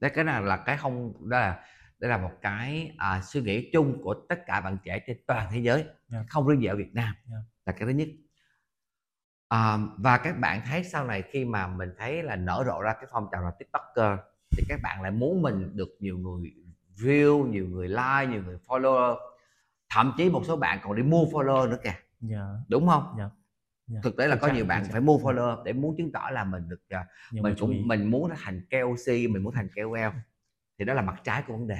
đấy 0.00 0.10
cái 0.14 0.24
này 0.24 0.42
là 0.42 0.56
cái 0.56 0.76
không 0.76 1.28
đó 1.30 1.38
là 1.38 1.64
đây 1.98 2.10
là 2.10 2.18
một 2.18 2.32
cái 2.42 2.92
à, 2.98 3.20
suy 3.22 3.40
nghĩ 3.40 3.70
chung 3.72 4.02
của 4.02 4.14
tất 4.28 4.46
cả 4.46 4.60
bạn 4.60 4.78
trẻ 4.84 4.98
trên 5.06 5.16
toàn 5.26 5.48
thế 5.52 5.58
giới 5.58 5.76
yeah. 5.82 5.94
Dạ. 6.08 6.24
không 6.28 6.46
riêng 6.46 6.60
gì 6.60 6.66
ở 6.66 6.76
Việt 6.76 6.94
Nam 6.94 7.14
yeah. 7.14 7.26
Dạ. 7.30 7.38
là 7.66 7.72
cái 7.72 7.86
thứ 7.86 7.88
nhất 7.88 8.08
à, 9.48 9.78
và 9.98 10.18
các 10.18 10.38
bạn 10.38 10.60
thấy 10.66 10.84
sau 10.84 11.06
này 11.06 11.22
khi 11.22 11.44
mà 11.44 11.66
mình 11.66 11.90
thấy 11.98 12.22
là 12.22 12.36
nở 12.36 12.64
rộ 12.66 12.80
ra 12.80 12.92
cái 12.92 13.06
phong 13.12 13.28
trào 13.32 13.42
là 13.42 13.50
tiktoker 13.58 14.18
thì 14.50 14.64
các 14.68 14.80
bạn 14.82 15.02
lại 15.02 15.10
muốn 15.10 15.42
mình 15.42 15.76
được 15.76 15.96
nhiều 16.00 16.18
người 16.18 16.52
view 16.96 17.46
nhiều 17.46 17.66
người 17.68 17.88
like 17.88 18.26
nhiều 18.30 18.42
người 18.42 18.58
follow 18.66 19.16
thậm 19.90 20.12
chí 20.16 20.30
một 20.30 20.42
số 20.46 20.56
bạn 20.56 20.78
còn 20.82 20.96
đi 20.96 21.02
mua 21.02 21.24
follow 21.24 21.68
nữa 21.70 21.78
kìa. 21.84 21.94
Dạ. 22.20 22.46
đúng 22.68 22.88
không? 22.88 23.14
Yeah. 23.18 23.30
Yeah. 23.92 24.04
thực 24.04 24.16
tế 24.16 24.28
là 24.28 24.36
có 24.36 24.48
nhiều 24.52 24.64
bạn 24.64 24.84
phải 24.92 25.00
mua 25.00 25.18
follow 25.18 25.62
để 25.62 25.72
muốn 25.72 25.96
chứng 25.96 26.12
tỏ 26.12 26.30
là 26.32 26.44
mình 26.44 26.68
được 26.68 26.82
uh, 26.94 27.42
mình 27.42 27.54
cũng 27.58 27.88
mình 27.88 28.10
muốn 28.10 28.30
thành 28.36 28.60
KOC 28.70 29.08
mình 29.08 29.42
muốn 29.42 29.54
thành 29.54 29.68
KOL 29.76 30.18
thì 30.78 30.84
đó 30.84 30.94
là 30.94 31.02
mặt 31.02 31.20
trái 31.24 31.42
của 31.46 31.52
vấn 31.52 31.66
đề. 31.66 31.78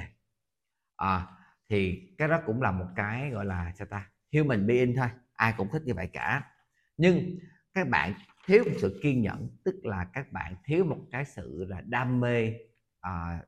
À, 0.95 1.27
thì 1.69 2.09
cái 2.17 2.27
đó 2.27 2.41
cũng 2.45 2.61
là 2.61 2.71
một 2.71 2.85
cái 2.95 3.29
gọi 3.29 3.45
là 3.45 3.71
sao 3.75 3.87
ta? 3.87 4.09
Human 4.33 4.67
being 4.67 4.95
thôi. 4.95 5.07
Ai 5.33 5.53
cũng 5.57 5.69
thích 5.69 5.81
như 5.85 5.93
vậy 5.93 6.07
cả. 6.13 6.51
Nhưng 6.97 7.39
các 7.73 7.87
bạn 7.89 8.13
thiếu 8.45 8.63
một 8.65 8.75
sự 8.81 8.99
kiên 9.03 9.21
nhẫn 9.21 9.49
tức 9.65 9.75
là 9.83 10.05
các 10.13 10.31
bạn 10.31 10.55
thiếu 10.63 10.85
một 10.85 10.97
cái 11.11 11.25
sự 11.25 11.65
là 11.69 11.81
đam 11.81 12.19
mê 12.19 12.53
à, 13.01 13.39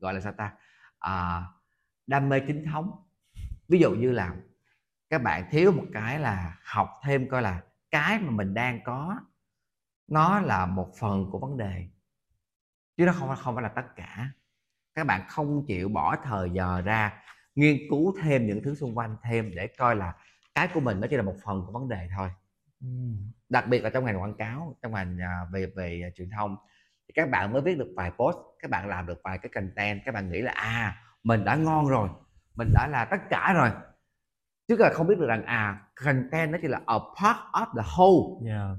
gọi 0.00 0.14
là 0.14 0.20
sao 0.20 0.32
ta? 0.32 0.52
À, 0.98 1.42
đam 2.06 2.28
mê 2.28 2.40
chính 2.46 2.64
thống 2.64 2.90
ví 3.68 3.78
dụ 3.78 3.90
như 3.90 4.12
là 4.12 4.34
các 5.10 5.22
bạn 5.22 5.44
thiếu 5.50 5.72
một 5.72 5.84
cái 5.92 6.18
là 6.18 6.58
học 6.64 6.90
thêm 7.04 7.28
coi 7.28 7.42
là 7.42 7.62
cái 7.90 8.18
mà 8.18 8.30
mình 8.30 8.54
đang 8.54 8.80
có 8.84 9.20
nó 10.08 10.40
là 10.40 10.66
một 10.66 10.92
phần 10.98 11.30
của 11.30 11.38
vấn 11.38 11.56
đề. 11.56 11.88
Chứ 12.96 13.04
nó 13.06 13.12
không 13.12 13.36
không 13.36 13.54
phải 13.54 13.62
là 13.62 13.68
tất 13.68 13.96
cả. 13.96 14.30
Các 14.94 15.04
bạn 15.04 15.22
không 15.28 15.64
chịu 15.66 15.88
bỏ 15.88 16.16
thời 16.24 16.50
giờ 16.50 16.80
ra 16.80 17.22
nghiên 17.54 17.78
cứu 17.90 18.14
thêm 18.22 18.46
những 18.46 18.62
thứ 18.62 18.74
xung 18.74 18.98
quanh 18.98 19.16
thêm 19.22 19.50
để 19.54 19.66
coi 19.66 19.96
là 19.96 20.14
cái 20.54 20.68
của 20.74 20.80
mình 20.80 21.00
nó 21.00 21.06
chỉ 21.10 21.16
là 21.16 21.22
một 21.22 21.36
phần 21.44 21.62
của 21.66 21.72
vấn 21.72 21.88
đề 21.88 22.08
thôi. 22.16 22.30
Đặc 23.48 23.68
biệt 23.68 23.82
là 23.82 23.90
trong 23.90 24.04
ngành 24.04 24.20
quảng 24.20 24.34
cáo 24.34 24.76
trong 24.82 24.92
ngành 24.92 25.18
à, 25.20 25.40
về 25.52 25.66
về 25.76 26.02
à, 26.04 26.10
truyền 26.16 26.30
thông 26.30 26.56
thì 27.08 27.12
các 27.14 27.30
bạn 27.30 27.52
mới 27.52 27.62
viết 27.62 27.78
được 27.78 27.92
vài 27.96 28.10
post 28.10 28.36
các 28.58 28.70
bạn 28.70 28.88
làm 28.88 29.06
được 29.06 29.20
vài 29.24 29.38
cái 29.38 29.50
content 29.54 30.00
các 30.04 30.14
bạn 30.14 30.30
nghĩ 30.30 30.40
là 30.40 30.52
à 30.52 31.02
mình 31.22 31.44
đã 31.44 31.56
ngon 31.56 31.88
rồi 31.88 32.08
mình 32.58 32.72
đã 32.72 32.86
là 32.86 33.04
tất 33.04 33.16
cả 33.30 33.52
rồi. 33.56 33.70
Chứ 34.68 34.76
là 34.78 34.90
không 34.94 35.06
biết 35.06 35.18
được 35.18 35.26
rằng 35.26 35.44
à 35.44 35.82
content 36.04 36.52
nó 36.52 36.58
chỉ 36.62 36.68
là 36.68 36.80
a 36.86 36.94
part 36.94 37.38
of 37.52 37.66
the 37.76 37.82
whole. 37.96 38.46
Yeah. 38.46 38.76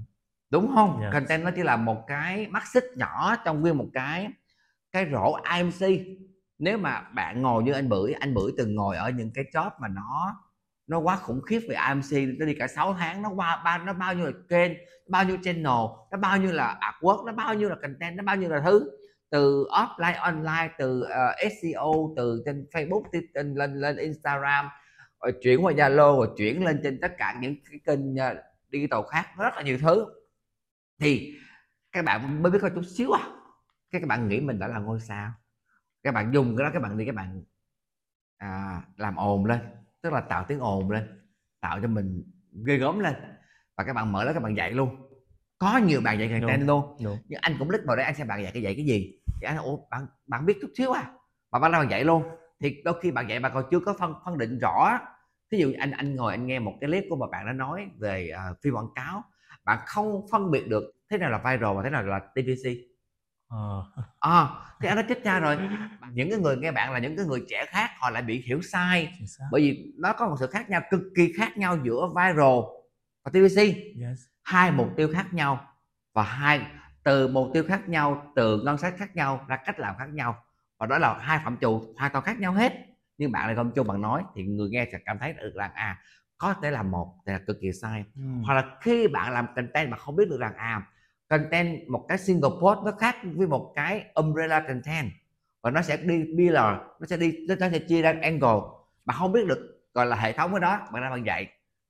đúng 0.50 0.72
không? 0.76 1.02
Yes. 1.02 1.14
content 1.14 1.44
nó 1.44 1.52
chỉ 1.56 1.64
là 1.64 1.76
một 1.76 2.04
cái 2.08 2.48
mắt 2.48 2.68
xích 2.68 2.84
nhỏ 2.96 3.36
trong 3.46 3.62
nguyên 3.62 3.78
một 3.78 3.88
cái 3.94 4.28
cái 4.92 5.08
rổ 5.12 5.38
IMC 5.56 6.06
nếu 6.60 6.78
mà 6.78 7.02
bạn 7.02 7.42
ngồi 7.42 7.64
như 7.64 7.72
anh 7.72 7.90
bưởi 7.90 8.14
anh 8.14 8.34
bưởi 8.34 8.52
từng 8.58 8.76
ngồi 8.76 8.98
ở 8.98 9.10
những 9.10 9.32
cái 9.34 9.46
job 9.54 9.70
mà 9.82 9.88
nó 9.88 10.42
nó 10.88 11.00
quá 11.00 11.16
khủng 11.16 11.42
khiếp 11.42 11.60
về 11.70 11.76
IMC 11.88 12.40
nó 12.40 12.46
đi 12.46 12.54
cả 12.54 12.68
6 12.68 12.94
tháng 12.94 13.22
nó 13.22 13.30
qua 13.30 13.62
ba 13.66 13.78
nó 13.78 13.94
bao 13.94 14.14
nhiêu 14.14 14.26
là 14.26 14.32
kênh 14.50 14.72
bao 15.10 15.24
nhiêu 15.24 15.38
channel 15.44 15.86
nó 16.12 16.18
bao 16.22 16.38
nhiêu 16.38 16.52
là 16.52 16.80
artwork 16.82 17.26
nó 17.26 17.32
bao 17.32 17.54
nhiêu 17.54 17.70
là 17.70 17.76
content 17.82 18.18
nó 18.18 18.24
bao 18.24 18.36
nhiêu 18.36 18.50
là 18.50 18.62
thứ 18.66 18.92
từ 19.30 19.68
offline 19.70 20.22
online 20.22 20.74
từ 20.78 21.02
ờ, 21.02 21.28
uh, 21.46 21.52
SEO 21.62 22.14
từ 22.16 22.42
trên 22.46 22.68
Facebook 22.72 23.04
trên 23.34 23.56
lên 23.56 23.74
lên 23.74 23.98
Instagram 23.98 24.66
rồi 25.22 25.34
chuyển 25.42 25.66
qua 25.66 25.74
Zalo 25.74 26.18
rồi 26.18 26.30
chuyển 26.38 26.66
lên 26.66 26.80
trên 26.84 27.00
tất 27.02 27.16
cả 27.18 27.36
những 27.42 27.56
cái 27.72 27.80
kênh 27.86 28.14
uh, 28.14 28.38
digital 28.72 29.00
khác 29.10 29.26
rất 29.38 29.56
là 29.56 29.62
nhiều 29.62 29.78
thứ. 29.82 30.06
Thì 31.00 31.34
các 31.92 32.06
bạn 32.06 32.44
mới 32.44 32.52
biết 32.52 32.60
có 32.62 32.70
chút 32.76 32.84
xíu 32.84 33.12
à. 33.12 33.28
Cái 33.92 34.02
các 34.02 34.08
bạn 34.08 34.28
nghĩ 34.28 34.40
mình 34.40 34.60
đã 34.60 34.68
là 34.68 34.80
ngôi 34.80 35.00
sao? 35.00 35.32
Các 36.04 36.12
bạn 36.12 36.32
dùng 36.34 36.58
cái 36.58 36.66
đó 36.66 36.72
các 36.74 36.80
bạn 36.80 36.98
đi 36.98 37.06
các 37.06 37.16
bạn 37.16 37.44
à, 38.38 38.82
làm 38.98 39.16
ồn 39.16 39.46
lên 39.46 39.60
tức 40.02 40.14
là 40.14 40.22
tạo 40.22 40.46
tiếng 40.48 40.60
ồn 40.60 40.92
lên 40.92 41.30
tạo 41.60 41.80
cho 41.82 41.88
mình 41.88 42.24
ghê 42.66 42.78
gớm 42.78 43.00
lên. 43.00 43.14
Và 43.78 43.84
các 43.84 43.94
bạn 43.94 44.12
mở 44.12 44.26
đó 44.26 44.34
các 44.34 44.44
bạn 44.44 44.58
dạy 44.58 44.72
luôn 44.72 45.09
có 45.60 45.78
nhiều 45.78 46.02
bạn 46.02 46.20
dạy 46.20 46.30
content 46.42 46.68
luôn. 46.68 46.98
Đúng. 47.04 47.18
nhưng 47.28 47.40
anh 47.42 47.56
cũng 47.60 47.70
lít 47.70 47.82
vào 47.86 47.96
đấy 47.96 48.06
anh 48.06 48.16
xem 48.16 48.28
bạn 48.28 48.44
dạy 48.44 48.52
cái 48.54 48.64
dạy 48.64 48.76
cái 48.76 48.86
gì. 48.86 49.20
Thì 49.42 49.48
anh 49.48 49.58
ủa 49.58 49.78
bạn 49.92 50.08
bạn 50.28 50.46
biết 50.46 50.58
chút 50.62 50.72
xíu 50.78 50.92
à? 50.92 51.12
Mà 51.52 51.60
bạn 51.60 51.72
đang 51.72 51.92
dạy 51.92 52.04
luôn. 52.04 52.24
Thì 52.60 52.82
đôi 52.84 53.00
khi 53.02 53.12
bạn 53.12 53.30
dạy 53.30 53.40
bạn 53.40 53.52
còn 53.56 53.64
chưa 53.72 53.80
có 53.80 53.96
phân 54.00 54.14
phân 54.26 54.38
định 54.38 54.60
rõ 54.60 55.00
ví 55.52 55.60
dụ 55.60 55.74
anh 55.80 55.92
anh 55.92 56.16
ngồi 56.16 56.34
anh 56.34 56.48
nghe 56.48 56.60
một 56.60 56.74
cái 56.82 56.90
clip 56.90 57.04
của 57.10 57.16
một 57.16 57.28
bạn 57.32 57.46
đã 57.46 57.54
nói 57.54 57.90
về 58.00 58.32
uh, 58.52 58.58
phim 58.62 58.74
quảng 58.74 58.94
cáo 58.96 59.24
bạn 59.66 59.80
không 59.86 60.28
phân 60.32 60.52
biệt 60.52 60.68
được 60.68 60.84
thế 61.10 61.18
nào 61.18 61.30
là 61.30 61.38
viral 61.38 61.76
và 61.76 61.84
thế 61.84 61.90
nào 61.90 62.04
là 62.04 62.20
TVC 62.20 62.70
ờ. 63.48 63.84
À, 64.20 64.48
thì 64.82 64.88
anh 64.88 64.98
đã 64.98 65.06
chết 65.10 65.20
cha 65.24 65.40
rồi. 65.40 65.58
Những 66.14 66.30
cái 66.30 66.40
người 66.40 66.58
nghe 66.58 66.72
bạn 66.72 66.94
là 66.94 67.00
những 67.00 67.18
cái 67.18 67.26
người 67.26 67.46
trẻ 67.50 67.66
khác 67.68 67.90
họ 68.00 68.10
lại 68.10 68.22
bị 68.22 68.42
hiểu 68.42 68.62
sai. 68.62 69.14
Bởi 69.52 69.62
vì 69.62 69.94
nó 69.98 70.14
có 70.14 70.30
một 70.30 70.36
sự 70.40 70.48
khác 70.48 70.70
nhau 70.70 70.82
cực 70.92 71.02
kỳ 71.16 71.34
khác 71.38 71.58
nhau 71.58 71.78
giữa 71.84 72.08
viral 72.08 72.60
và 73.24 73.32
TVC 73.32 73.58
yes. 74.02 74.20
Hai 74.50 74.72
mục 74.72 74.90
tiêu 74.96 75.10
khác 75.14 75.34
nhau 75.34 75.60
và 76.14 76.24
hai 76.24 76.62
từ 77.04 77.28
mục 77.28 77.48
tiêu 77.54 77.64
khác 77.68 77.90
nhau 77.90 78.32
từ 78.36 78.62
ngân 78.62 78.78
sách 78.78 78.94
khác 78.98 79.16
nhau 79.16 79.46
ra 79.48 79.56
cách 79.66 79.80
làm 79.80 79.96
khác 79.98 80.10
nhau. 80.14 80.36
Và 80.78 80.86
đó 80.86 80.98
là 80.98 81.18
hai 81.20 81.40
phạm 81.44 81.58
trù 81.62 81.94
hoàn 81.98 82.12
toàn 82.12 82.26
khác 82.26 82.40
nhau 82.40 82.54
hết. 82.54 82.74
Nhưng 83.18 83.32
bạn 83.32 83.46
lại 83.46 83.56
không 83.56 83.72
chung 83.76 83.88
bằng 83.88 84.02
nói 84.02 84.24
thì 84.36 84.44
người 84.44 84.70
nghe 84.70 84.88
sẽ 84.92 84.98
cảm 85.06 85.18
thấy 85.20 85.34
được 85.34 85.52
rằng 85.56 85.72
à 85.74 86.02
có 86.38 86.54
thể 86.62 86.72
làm 86.72 86.92
một 86.92 87.16
thì 87.26 87.34
là 87.34 87.40
cực 87.48 87.58
kỳ 87.62 87.72
sai. 87.82 88.04
Ừ. 88.16 88.22
hoặc 88.46 88.54
là 88.54 88.78
khi 88.82 89.08
bạn 89.08 89.34
làm 89.34 89.48
content 89.56 89.90
mà 89.90 89.98
không 89.98 90.16
biết 90.16 90.30
được 90.30 90.40
rằng 90.40 90.56
à 90.56 90.82
content 91.28 91.90
một 91.90 92.06
cái 92.10 92.18
single 92.18 92.50
post 92.62 92.80
nó 92.86 92.92
khác 93.00 93.16
với 93.24 93.48
một 93.48 93.74
cái 93.76 94.06
umbrella 94.16 94.60
content. 94.60 95.12
Và 95.64 95.72
nó 95.72 95.82
sẽ 95.82 95.98
đi 95.98 96.24
pillar 96.38 96.76
nó 97.00 97.06
sẽ 97.08 97.18
đi 97.18 97.46
nó 97.48 97.70
sẽ 97.72 97.80
chia 97.80 98.02
ra 98.02 98.14
angle 98.22 98.62
mà 99.06 99.14
không 99.14 99.32
biết 99.32 99.48
được 99.48 99.82
gọi 99.94 100.06
là 100.06 100.16
hệ 100.16 100.34
thống 100.34 100.52
cái 100.52 100.60
đó 100.60 100.88
bạn 100.94 101.04
ra 101.04 101.10
bạn 101.10 101.26
dạy. 101.26 101.48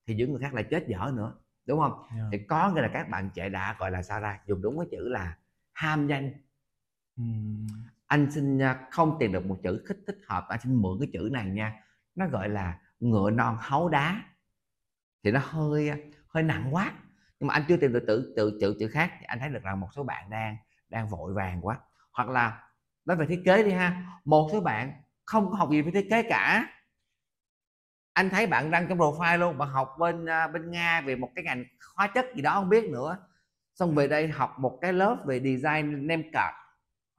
Thì 0.08 0.15
những 0.15 0.32
người 0.32 0.41
khác 0.41 0.54
lại 0.54 0.63
chết 0.69 0.88
dở 0.88 1.12
nữa 1.15 1.34
đúng 1.69 1.79
không? 1.79 2.03
Yeah. 2.15 2.27
thì 2.32 2.38
có 2.38 2.71
nghĩa 2.71 2.82
là 2.82 2.89
các 2.93 3.10
bạn 3.10 3.29
trẻ 3.34 3.49
đã 3.49 3.75
gọi 3.79 3.91
là 3.91 4.03
sao 4.03 4.19
ra 4.19 4.39
dùng 4.45 4.62
đúng 4.62 4.79
cái 4.79 4.88
chữ 4.91 5.10
là 5.10 5.38
ham 5.71 6.08
danh. 6.08 6.34
Uhm. 7.21 7.67
anh 8.08 8.32
xin 8.32 8.62
à, 8.62 8.88
không 8.91 9.17
tìm 9.19 9.32
được 9.32 9.45
một 9.45 9.60
chữ 9.63 9.84
thích 9.88 9.97
thích 10.08 10.17
hợp 10.27 10.45
anh 10.49 10.60
xin 10.63 10.75
mượn 10.82 10.97
cái 10.99 11.10
chữ 11.13 11.29
này 11.32 11.45
nha. 11.45 11.84
Nó 12.15 12.27
gọi 12.27 12.49
là 12.49 12.79
ngựa 12.99 13.32
non 13.32 13.58
hấu 13.60 13.89
đá. 13.89 14.21
Thì 15.23 15.32
nó 15.32 15.39
hơi 15.43 15.91
hơi 16.27 16.43
nặng 16.43 16.69
quá. 16.71 16.91
Nhưng 17.39 17.47
mà 17.47 17.53
anh 17.53 17.63
chưa 17.67 17.77
tìm 17.77 17.93
được 17.93 18.03
tự 18.08 18.34
tự 18.38 18.58
chữ 18.62 18.75
chữ 18.79 18.88
khác 18.88 19.12
thì 19.19 19.25
anh 19.25 19.39
thấy 19.39 19.49
được 19.49 19.63
rằng 19.63 19.79
một 19.79 19.88
số 19.95 20.03
bạn 20.03 20.29
đang 20.29 20.58
đang 20.89 21.10
vội 21.10 21.34
vàng 21.34 21.60
quá. 21.62 21.77
Hoặc 22.12 22.29
là 22.29 22.63
nói 23.05 23.17
về 23.17 23.25
thiết 23.25 23.41
kế 23.45 23.63
đi 23.63 23.71
ha. 23.71 24.19
Một 24.25 24.49
số 24.51 24.62
bạn 24.62 24.93
không 25.25 25.51
có 25.51 25.58
học 25.58 25.69
gì 25.71 25.82
về 25.82 25.91
thiết 25.91 26.08
kế 26.10 26.23
cả 26.29 26.65
anh 28.19 28.29
thấy 28.29 28.47
bạn 28.47 28.71
đăng 28.71 28.88
trong 28.88 28.97
profile 28.97 29.38
luôn 29.38 29.58
bạn 29.58 29.69
học 29.69 29.95
bên 29.99 30.25
à, 30.25 30.47
bên 30.47 30.71
nga 30.71 31.01
về 31.01 31.15
một 31.15 31.29
cái 31.36 31.45
ngành 31.45 31.63
hóa 31.95 32.08
chất 32.08 32.25
gì 32.36 32.41
đó 32.41 32.53
không 32.53 32.69
biết 32.69 32.89
nữa 32.89 33.17
xong 33.75 33.95
về 33.95 34.08
đây 34.08 34.27
học 34.27 34.60
một 34.60 34.77
cái 34.82 34.93
lớp 34.93 35.17
về 35.25 35.39
design 35.39 36.08
name 36.08 36.23
card 36.34 36.55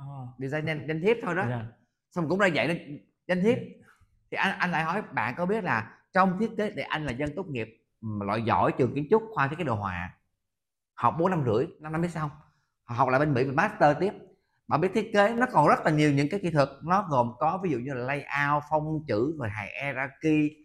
oh. 0.02 0.28
design 0.38 0.66
danh, 0.66 0.86
danh 0.88 1.02
thiếp 1.02 1.16
thôi 1.22 1.34
đó 1.34 1.42
yeah. 1.42 1.52
Dạ. 1.52 1.66
xong 2.10 2.28
cũng 2.28 2.38
ra 2.38 2.46
dạy 2.46 2.88
danh 3.26 3.42
thiếp 3.42 3.58
thì 4.30 4.36
anh 4.36 4.58
anh 4.58 4.70
lại 4.70 4.84
hỏi 4.84 5.02
bạn 5.12 5.34
có 5.36 5.46
biết 5.46 5.64
là 5.64 5.98
trong 6.12 6.38
thiết 6.38 6.50
kế 6.58 6.70
để 6.70 6.82
anh 6.82 7.06
là 7.06 7.12
dân 7.12 7.30
tốt 7.36 7.46
nghiệp 7.46 7.68
loại 8.00 8.42
giỏi 8.42 8.72
trường 8.72 8.94
kiến 8.94 9.06
trúc 9.10 9.22
khoa 9.34 9.48
thiết 9.48 9.56
kế 9.58 9.64
đồ 9.64 9.74
họa 9.74 10.14
học 10.94 11.16
bốn 11.18 11.30
năm 11.30 11.44
rưỡi 11.46 11.66
năm 11.80 11.92
năm 11.92 12.02
biết 12.02 12.10
xong 12.10 12.30
học 12.84 13.08
lại 13.08 13.20
bên 13.20 13.34
mỹ 13.34 13.44
về 13.44 13.52
master 13.52 13.96
tiếp 14.00 14.12
mà 14.66 14.78
biết 14.78 14.90
thiết 14.94 15.10
kế 15.12 15.34
nó 15.34 15.46
còn 15.52 15.68
rất 15.68 15.80
là 15.84 15.90
nhiều 15.90 16.12
những 16.12 16.28
cái 16.28 16.40
kỹ 16.40 16.50
thuật 16.50 16.68
nó 16.82 17.06
gồm 17.10 17.32
có 17.38 17.60
ví 17.62 17.70
dụ 17.70 17.78
như 17.78 17.94
là 17.94 18.04
layout 18.04 18.62
phong 18.70 19.04
chữ 19.06 19.36
rồi 19.38 19.48
hierarchy 19.48 20.60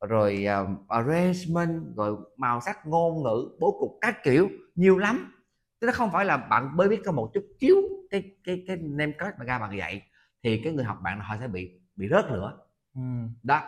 rồi 0.00 0.46
uh, 0.62 0.88
arrangement 0.88 1.96
rồi 1.96 2.16
màu 2.36 2.60
sắc 2.60 2.86
ngôn 2.86 3.22
ngữ 3.22 3.56
bố 3.60 3.76
cục 3.80 3.98
các 4.00 4.16
kiểu 4.24 4.48
nhiều 4.74 4.98
lắm. 4.98 5.32
Chứ 5.80 5.86
nó 5.86 5.92
không 5.92 6.10
phải 6.12 6.24
là 6.24 6.36
bạn 6.36 6.76
mới 6.76 6.88
biết 6.88 7.00
có 7.04 7.12
một 7.12 7.30
chút 7.34 7.44
chiếu 7.58 7.76
cái 8.10 8.36
cái 8.44 8.64
cái 8.66 8.76
name 8.76 9.12
card 9.18 9.38
mà 9.38 9.44
ra 9.44 9.58
bạn 9.58 9.78
dạy 9.78 10.02
thì 10.42 10.60
cái 10.64 10.72
người 10.72 10.84
học 10.84 10.98
bạn 11.02 11.20
họ 11.20 11.36
sẽ 11.40 11.48
bị 11.48 11.80
bị 11.96 12.08
rớt 12.08 12.24
nữa 12.24 12.58
ừ. 12.94 13.00
đó 13.42 13.62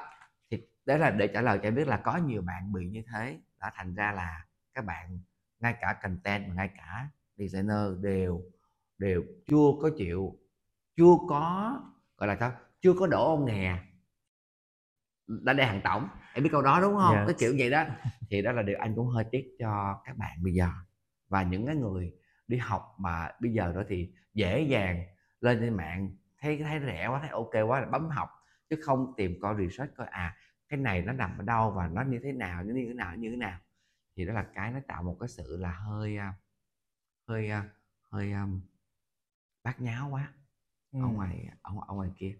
thì 0.50 0.62
đấy 0.86 0.98
là 0.98 1.10
để 1.10 1.26
trả 1.26 1.42
lời 1.42 1.58
cho 1.58 1.68
em 1.68 1.74
biết 1.74 1.88
là 1.88 1.96
có 1.96 2.16
nhiều 2.16 2.42
bạn 2.42 2.72
bị 2.72 2.88
như 2.88 3.02
thế. 3.12 3.38
Đã 3.60 3.72
thành 3.74 3.94
ra 3.94 4.12
là 4.12 4.46
các 4.74 4.84
bạn 4.84 5.18
ngay 5.60 5.74
cả 5.80 5.98
content 6.02 6.48
và 6.48 6.54
ngay 6.54 6.70
cả 6.76 7.08
designer 7.36 8.00
đều 8.00 8.42
đều 8.98 9.24
chưa 9.46 9.70
có 9.82 9.90
chịu 9.96 10.38
chưa 10.96 11.14
có 11.28 11.80
gọi 12.16 12.28
là 12.28 12.36
sao 12.40 12.52
chưa 12.80 12.92
có 12.98 13.06
đổ 13.06 13.30
ông 13.30 13.44
nghè 13.44 13.78
đã 15.26 15.52
để 15.52 15.64
hàng 15.64 15.80
tổng 15.84 16.08
em 16.40 16.44
biết 16.44 16.50
câu 16.52 16.62
đó 16.62 16.80
đúng 16.80 16.96
không? 16.96 17.16
Yes. 17.16 17.26
cái 17.26 17.36
kiểu 17.38 17.54
vậy 17.58 17.70
đó. 17.70 17.84
Thì 18.30 18.42
đó 18.42 18.52
là 18.52 18.62
điều 18.62 18.78
anh 18.78 18.94
cũng 18.94 19.08
hơi 19.08 19.24
tiếc 19.30 19.56
cho 19.58 20.00
các 20.04 20.16
bạn 20.16 20.42
bây 20.42 20.52
giờ. 20.52 20.68
Và 21.28 21.42
những 21.42 21.66
cái 21.66 21.76
người 21.76 22.12
đi 22.48 22.56
học 22.56 22.94
mà 22.98 23.28
bây 23.40 23.52
giờ 23.52 23.72
đó 23.72 23.82
thì 23.88 24.12
dễ 24.34 24.62
dàng 24.62 25.04
lên 25.40 25.58
trên 25.60 25.74
mạng 25.76 26.16
thấy 26.40 26.58
thấy 26.62 26.80
rẻ 26.80 27.08
quá 27.08 27.18
thấy 27.20 27.30
ok 27.30 27.68
quá 27.68 27.80
là 27.80 27.86
bấm 27.86 28.08
học 28.08 28.28
chứ 28.70 28.76
không 28.82 29.14
tìm 29.16 29.38
coi 29.40 29.54
research 29.58 29.96
coi 29.96 30.06
à 30.06 30.36
cái 30.68 30.80
này 30.80 31.02
nó 31.02 31.12
nằm 31.12 31.38
ở 31.38 31.44
đâu 31.44 31.70
và 31.70 31.88
nó 31.88 32.02
như 32.02 32.20
thế 32.22 32.32
nào 32.32 32.64
như 32.64 32.86
thế 32.88 32.94
nào 32.94 33.16
như 33.16 33.30
thế 33.30 33.36
nào. 33.36 33.58
Thì 34.16 34.26
đó 34.26 34.32
là 34.32 34.46
cái 34.54 34.72
nó 34.72 34.80
tạo 34.88 35.02
một 35.02 35.16
cái 35.20 35.28
sự 35.28 35.56
là 35.56 35.70
hơi 35.70 36.16
à, 36.16 36.34
hơi 37.28 37.50
à, 37.50 37.64
hơi 38.10 38.32
um, 38.32 38.60
bát 39.64 39.80
nháo 39.80 40.08
quá. 40.10 40.32
Ừ. 40.92 41.00
ở 41.02 41.08
ngoài 41.08 41.48
ở, 41.62 41.72
ở 41.86 41.94
ngoài 41.94 42.10
kia 42.16 42.34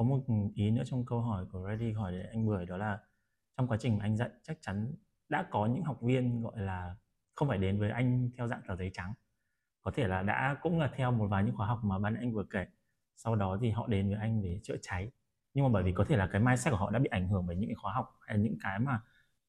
có 0.00 0.04
một 0.04 0.20
ý 0.54 0.70
nữa 0.70 0.82
trong 0.86 1.04
câu 1.04 1.20
hỏi 1.20 1.46
của 1.52 1.68
Reddy 1.68 1.92
hỏi 1.92 2.12
để 2.12 2.26
anh 2.32 2.46
Bưởi, 2.46 2.66
đó 2.66 2.76
là 2.76 2.98
trong 3.56 3.68
quá 3.68 3.76
trình 3.80 3.98
mà 3.98 4.04
anh 4.04 4.16
dạy, 4.16 4.30
chắc 4.42 4.58
chắn 4.60 4.94
đã 5.28 5.46
có 5.50 5.66
những 5.66 5.84
học 5.84 6.02
viên 6.02 6.42
gọi 6.42 6.52
là 6.56 6.96
không 7.34 7.48
phải 7.48 7.58
đến 7.58 7.80
với 7.80 7.90
anh 7.90 8.30
theo 8.36 8.46
dạng 8.46 8.60
tờ 8.68 8.76
giấy 8.76 8.90
trắng. 8.94 9.14
Có 9.82 9.90
thể 9.94 10.08
là 10.08 10.22
đã 10.22 10.56
cũng 10.62 10.78
là 10.78 10.90
theo 10.96 11.12
một 11.12 11.26
vài 11.26 11.44
những 11.44 11.56
khóa 11.56 11.66
học 11.66 11.80
mà 11.84 11.98
ban 11.98 12.14
anh 12.14 12.32
vừa 12.32 12.44
kể. 12.50 12.66
Sau 13.16 13.36
đó 13.36 13.58
thì 13.60 13.70
họ 13.70 13.86
đến 13.86 14.08
với 14.08 14.18
anh 14.18 14.42
để 14.42 14.60
chữa 14.62 14.76
cháy. 14.82 15.10
Nhưng 15.54 15.64
mà 15.64 15.70
bởi 15.72 15.82
vì 15.82 15.92
có 15.92 16.04
thể 16.08 16.16
là 16.16 16.26
cái 16.32 16.42
mindset 16.42 16.72
của 16.72 16.78
họ 16.78 16.90
đã 16.90 16.98
bị 16.98 17.08
ảnh 17.10 17.28
hưởng 17.28 17.46
bởi 17.46 17.56
những 17.56 17.68
cái 17.68 17.76
khóa 17.82 17.92
học 17.92 18.06
hay 18.20 18.38
những 18.38 18.56
cái 18.62 18.78
mà 18.78 19.00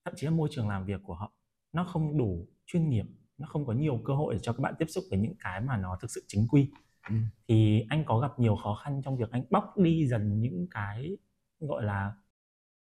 thậm 0.06 0.14
chí 0.18 0.28
là 0.28 0.32
môi 0.32 0.50
trường 0.52 0.70
làm 0.70 0.86
việc 0.86 1.02
của 1.04 1.16
họ, 1.16 1.34
nó 1.74 1.84
không 1.84 2.18
đủ 2.18 2.48
chuyên 2.66 2.90
nghiệp, 2.90 3.06
nó 3.38 3.48
không 3.48 3.66
có 3.66 3.74
nhiều 3.74 4.02
cơ 4.06 4.14
hội 4.14 4.34
để 4.34 4.40
cho 4.44 4.54
các 4.54 4.60
bạn 4.62 4.74
tiếp 4.80 4.88
xúc 4.90 5.04
với 5.10 5.20
những 5.20 5.36
cái 5.40 5.62
mà 5.62 5.78
nó 5.78 5.98
thực 6.02 6.12
sự 6.12 6.24
chính 6.28 6.48
quy 6.48 6.72
ừ. 7.10 7.16
thì 7.48 7.86
anh 7.90 8.04
có 8.06 8.20
gặp 8.20 8.40
nhiều 8.40 8.56
khó 8.56 8.76
khăn 8.84 9.02
trong 9.06 9.18
việc 9.18 9.32
anh 9.32 9.44
bóc 9.50 9.78
đi 9.78 10.08
dần 10.08 10.42
những 10.42 10.68
cái 10.72 11.18
gọi 11.60 11.84
là 11.84 12.14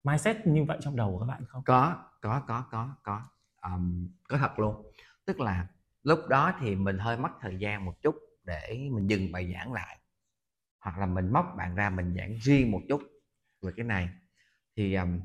mindset 0.04 0.46
như 0.46 0.64
vậy 0.64 0.78
trong 0.80 0.96
đầu 0.96 1.12
của 1.12 1.18
các 1.18 1.26
bạn 1.26 1.44
không? 1.48 1.62
Có 1.64 2.04
có 2.20 2.42
có 2.48 2.64
có 2.70 2.94
có. 3.02 3.22
Um, 3.62 4.08
có 4.28 4.38
thật 4.38 4.58
luôn. 4.58 4.92
Tức 5.24 5.40
là 5.40 5.66
lúc 6.02 6.18
đó 6.28 6.52
thì 6.60 6.76
mình 6.76 6.98
hơi 6.98 7.16
mất 7.16 7.30
thời 7.40 7.56
gian 7.58 7.84
một 7.84 8.02
chút 8.02 8.16
để 8.44 8.88
mình 8.92 9.06
dừng 9.06 9.32
bài 9.32 9.52
giảng 9.52 9.72
lại. 9.72 9.98
Hoặc 10.80 10.98
là 10.98 11.06
mình 11.06 11.32
móc 11.32 11.54
bạn 11.56 11.74
ra 11.74 11.90
mình 11.90 12.14
giảng 12.16 12.38
riêng 12.42 12.70
một 12.70 12.80
chút 12.88 13.02
về 13.62 13.72
cái 13.76 13.86
này. 13.86 14.08
Thì 14.76 14.94
um, 14.94 15.20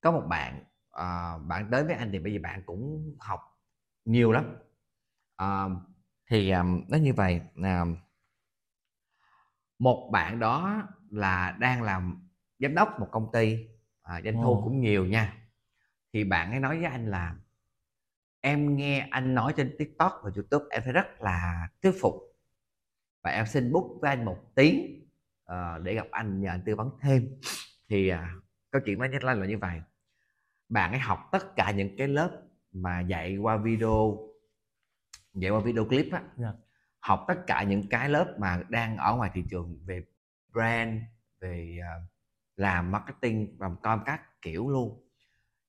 có 0.00 0.12
một 0.12 0.26
bạn 0.28 0.64
uh, 0.88 1.46
bạn 1.46 1.68
tới 1.70 1.84
với 1.84 1.94
anh 1.94 2.10
thì 2.12 2.18
bây 2.18 2.32
giờ 2.32 2.38
bạn 2.42 2.62
cũng 2.66 3.14
học 3.20 3.40
nhiều 4.04 4.32
lắm. 4.32 4.56
Uh, 5.42 5.72
thì 6.30 6.50
um, 6.50 6.82
nó 6.88 6.98
như 6.98 7.12
vậy 7.14 7.40
uh, 7.60 7.98
một 9.78 10.08
bạn 10.12 10.38
đó 10.38 10.88
là 11.10 11.56
đang 11.60 11.82
làm 11.82 12.28
giám 12.58 12.74
đốc 12.74 13.00
một 13.00 13.08
công 13.10 13.32
ty 13.32 13.68
uh, 14.16 14.24
doanh 14.24 14.34
thu 14.42 14.50
oh. 14.50 14.64
cũng 14.64 14.80
nhiều 14.80 15.06
nha. 15.06 15.36
Thì 16.12 16.24
bạn 16.24 16.50
ấy 16.50 16.60
nói 16.60 16.76
với 16.76 16.86
anh 16.86 17.10
là 17.10 17.36
em 18.40 18.76
nghe 18.76 19.08
anh 19.10 19.34
nói 19.34 19.54
trên 19.56 19.74
tiktok 19.78 20.20
và 20.22 20.30
youtube 20.36 20.64
em 20.70 20.82
thấy 20.84 20.92
rất 20.92 21.06
là 21.20 21.68
thuyết 21.82 21.92
phục. 22.00 22.14
Và 23.22 23.30
em 23.30 23.46
xin 23.46 23.72
book 23.72 23.84
với 24.00 24.10
anh 24.10 24.24
một 24.24 24.38
tiếng 24.54 25.06
uh, 25.52 25.82
để 25.82 25.94
gặp 25.94 26.06
anh 26.10 26.40
nhờ 26.40 26.50
anh 26.50 26.62
tư 26.66 26.76
vấn 26.76 26.90
thêm. 27.00 27.40
Thì 27.88 28.12
uh, 28.12 28.18
câu 28.70 28.82
chuyện 28.84 28.98
nó 28.98 29.04
nhắc 29.04 29.24
lên 29.24 29.40
là 29.40 29.46
như 29.46 29.58
vậy. 29.58 29.80
Bạn 30.68 30.90
ấy 30.90 31.00
học 31.00 31.28
tất 31.32 31.56
cả 31.56 31.70
những 31.70 31.96
cái 31.98 32.08
lớp 32.08 32.42
mà 32.72 33.00
dạy 33.00 33.36
qua 33.36 33.56
video 33.56 34.18
dạy 35.34 35.50
qua 35.50 35.60
video 35.60 35.84
clip 35.84 36.12
á. 36.12 36.22
Yeah. 36.38 36.54
Học 37.06 37.24
tất 37.28 37.46
cả 37.46 37.62
những 37.62 37.88
cái 37.88 38.08
lớp 38.08 38.34
mà 38.38 38.60
đang 38.68 38.96
ở 38.96 39.16
ngoài 39.16 39.30
thị 39.34 39.44
trường 39.50 39.78
về 39.84 40.02
brand 40.52 41.02
về 41.40 41.78
uh, 41.80 42.10
làm 42.56 42.90
marketing 42.90 43.56
và 43.58 43.70
com 43.82 44.02
các 44.06 44.42
kiểu 44.42 44.70
luôn. 44.70 45.08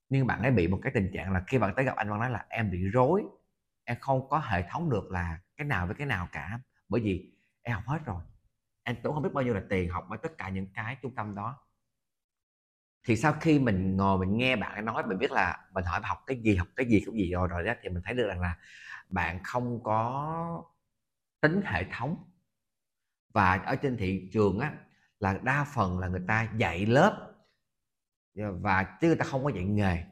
Nhưng 0.10 0.28
bạn 0.28 0.42
ấy 0.42 0.52
bị 0.52 0.68
một 0.68 0.80
cái 0.82 0.92
tình 0.96 1.12
trạng 1.14 1.34
là 1.34 1.44
khi 1.48 1.58
bạn 1.58 1.74
tới 1.76 1.86
gặp 1.86 1.96
anh 1.96 2.10
bạn 2.10 2.20
nói 2.20 2.30
là 2.30 2.46
em 2.50 2.72
bị 2.72 2.80
rối 2.94 3.24
em 3.84 3.98
không 4.02 4.30
có 4.30 4.40
hệ 4.40 4.64
thống 4.70 4.90
được 4.90 5.12
là 5.12 5.40
cái 5.58 5.68
nào 5.68 5.86
với 5.86 5.96
cái 5.96 6.08
nào 6.08 6.28
cả 6.32 6.60
bởi 6.90 7.02
vì 7.02 7.32
em 7.64 7.76
học 7.76 7.84
hết 7.88 8.00
rồi. 8.06 8.22
Em 8.84 8.96
tốn 9.04 9.14
không 9.14 9.24
biết 9.24 9.34
bao 9.34 9.44
nhiêu 9.44 9.54
là 9.54 9.62
tiền 9.70 9.90
học 9.90 10.10
ở 10.10 10.18
tất 10.18 10.38
cả 10.38 10.50
những 10.50 10.68
cái 10.74 10.98
trung 11.02 11.16
tâm 11.16 11.36
đó. 11.36 11.58
Thì 13.04 13.16
sau 13.16 13.34
khi 13.42 13.60
mình 13.60 13.98
ngồi 13.98 14.18
mình 14.18 14.38
nghe 14.38 14.56
bạn 14.56 14.74
ấy 14.74 14.82
nói 14.82 15.04
mình 15.08 15.18
biết 15.18 15.32
là 15.32 15.60
mình 15.74 15.86
hỏi 15.86 16.02
học 16.04 16.24
cái 16.28 16.42
gì 16.42 16.56
học 16.56 16.68
cái 16.76 16.86
gì 16.86 17.04
cũng 17.06 17.16
gì 17.16 17.32
rồi 17.32 17.48
rồi 17.48 17.64
đó 17.64 17.74
thì 17.82 17.90
mình 17.90 18.04
thấy 18.06 18.14
được 18.14 18.28
rằng 18.28 18.42
là 18.42 18.58
bạn 19.10 19.44
không 19.44 19.84
có 19.84 20.64
tính 21.42 21.62
hệ 21.66 21.86
thống. 21.92 22.24
Và 23.34 23.58
ở 23.58 23.76
trên 23.76 23.98
thị 23.98 24.30
trường 24.34 24.60
á 24.60 24.74
là 25.20 25.40
đa 25.44 25.66
phần 25.74 26.00
là 26.00 26.08
người 26.08 26.24
ta 26.28 26.50
dạy 26.58 26.86
lớp. 26.86 27.34
Và 28.36 28.98
chứ 29.02 29.08
người 29.08 29.16
ta 29.16 29.26
không 29.26 29.44
có 29.44 29.50
dạy 29.50 29.64
nghề. 29.64 30.04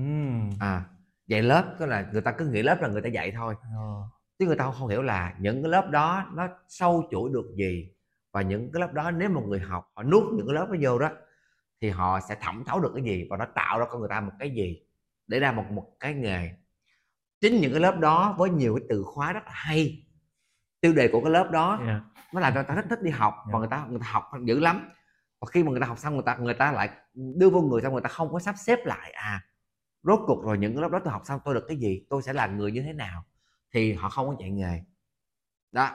Uhm. 0.00 0.50
à 0.60 0.84
dạy 1.26 1.42
lớp 1.42 1.76
tức 1.78 1.86
là 1.86 2.10
người 2.12 2.22
ta 2.22 2.32
cứ 2.32 2.46
nghĩ 2.46 2.62
lớp 2.62 2.78
là 2.80 2.88
người 2.88 3.02
ta 3.02 3.08
dạy 3.08 3.32
thôi. 3.32 3.54
Ờ. 3.62 4.08
chứ 4.38 4.46
người 4.46 4.56
ta 4.56 4.70
không 4.70 4.88
hiểu 4.88 5.02
là 5.02 5.36
những 5.40 5.62
cái 5.62 5.70
lớp 5.70 5.90
đó 5.90 6.30
nó 6.34 6.48
sâu 6.68 7.08
chuỗi 7.10 7.30
được 7.32 7.54
gì. 7.56 7.90
Và 8.32 8.42
những 8.42 8.72
cái 8.72 8.80
lớp 8.80 8.92
đó 8.92 9.10
nếu 9.10 9.30
một 9.30 9.44
người 9.48 9.60
học 9.60 9.90
họ 9.94 10.02
nuốt 10.02 10.32
những 10.32 10.46
cái 10.46 10.54
lớp 10.54 10.66
đó 10.70 10.76
vô 10.80 10.98
đó 10.98 11.10
thì 11.80 11.90
họ 11.90 12.20
sẽ 12.28 12.36
thẩm 12.40 12.64
thấu 12.66 12.80
được 12.80 12.92
cái 12.94 13.04
gì 13.04 13.26
và 13.30 13.36
nó 13.36 13.46
tạo 13.54 13.78
ra 13.78 13.86
con 13.90 14.00
người 14.00 14.08
ta 14.08 14.20
một 14.20 14.32
cái 14.38 14.50
gì 14.50 14.82
để 15.26 15.40
ra 15.40 15.52
một 15.52 15.64
một 15.70 15.96
cái 16.00 16.14
nghề. 16.14 16.50
Chính 17.40 17.60
những 17.60 17.72
cái 17.72 17.80
lớp 17.80 17.98
đó 17.98 18.34
với 18.38 18.50
nhiều 18.50 18.76
cái 18.76 18.86
từ 18.88 19.02
khóa 19.02 19.32
rất 19.32 19.44
là 19.44 19.52
hay 19.54 20.05
tiêu 20.86 20.94
đề 20.94 21.08
của 21.08 21.20
cái 21.20 21.30
lớp 21.30 21.50
đó 21.50 21.78
yeah. 21.86 22.02
nó 22.32 22.40
làm 22.40 22.54
cho 22.54 22.60
người 22.60 22.68
ta 22.68 22.74
rất 22.74 22.86
thích 22.90 23.02
đi 23.02 23.10
học 23.10 23.34
yeah. 23.34 23.52
và 23.52 23.58
người 23.58 23.68
ta 23.68 23.86
người 23.90 23.98
ta 23.98 24.06
học 24.10 24.30
dữ 24.44 24.60
lắm 24.60 24.88
và 25.40 25.46
khi 25.50 25.64
mà 25.64 25.70
người 25.70 25.80
ta 25.80 25.86
học 25.86 25.98
xong 25.98 26.14
người 26.14 26.22
ta 26.26 26.36
người 26.36 26.54
ta 26.54 26.72
lại 26.72 26.90
đưa 27.14 27.50
vô 27.50 27.60
người 27.60 27.82
xong 27.82 27.92
người 27.92 28.02
ta 28.02 28.08
không 28.08 28.32
có 28.32 28.38
sắp 28.38 28.54
xếp 28.58 28.78
lại 28.84 29.12
à 29.12 29.44
rốt 30.02 30.20
cuộc 30.26 30.44
rồi 30.44 30.58
những 30.58 30.74
cái 30.74 30.82
lớp 30.82 30.88
đó 30.88 31.00
tôi 31.04 31.12
học 31.12 31.22
xong 31.24 31.40
tôi 31.44 31.54
được 31.54 31.64
cái 31.68 31.76
gì 31.76 32.06
tôi 32.10 32.22
sẽ 32.22 32.32
là 32.32 32.46
người 32.46 32.72
như 32.72 32.82
thế 32.82 32.92
nào 32.92 33.24
thì 33.74 33.92
họ 33.92 34.08
không 34.08 34.28
có 34.28 34.36
chạy 34.38 34.50
nghề 34.50 34.82
đó 35.72 35.90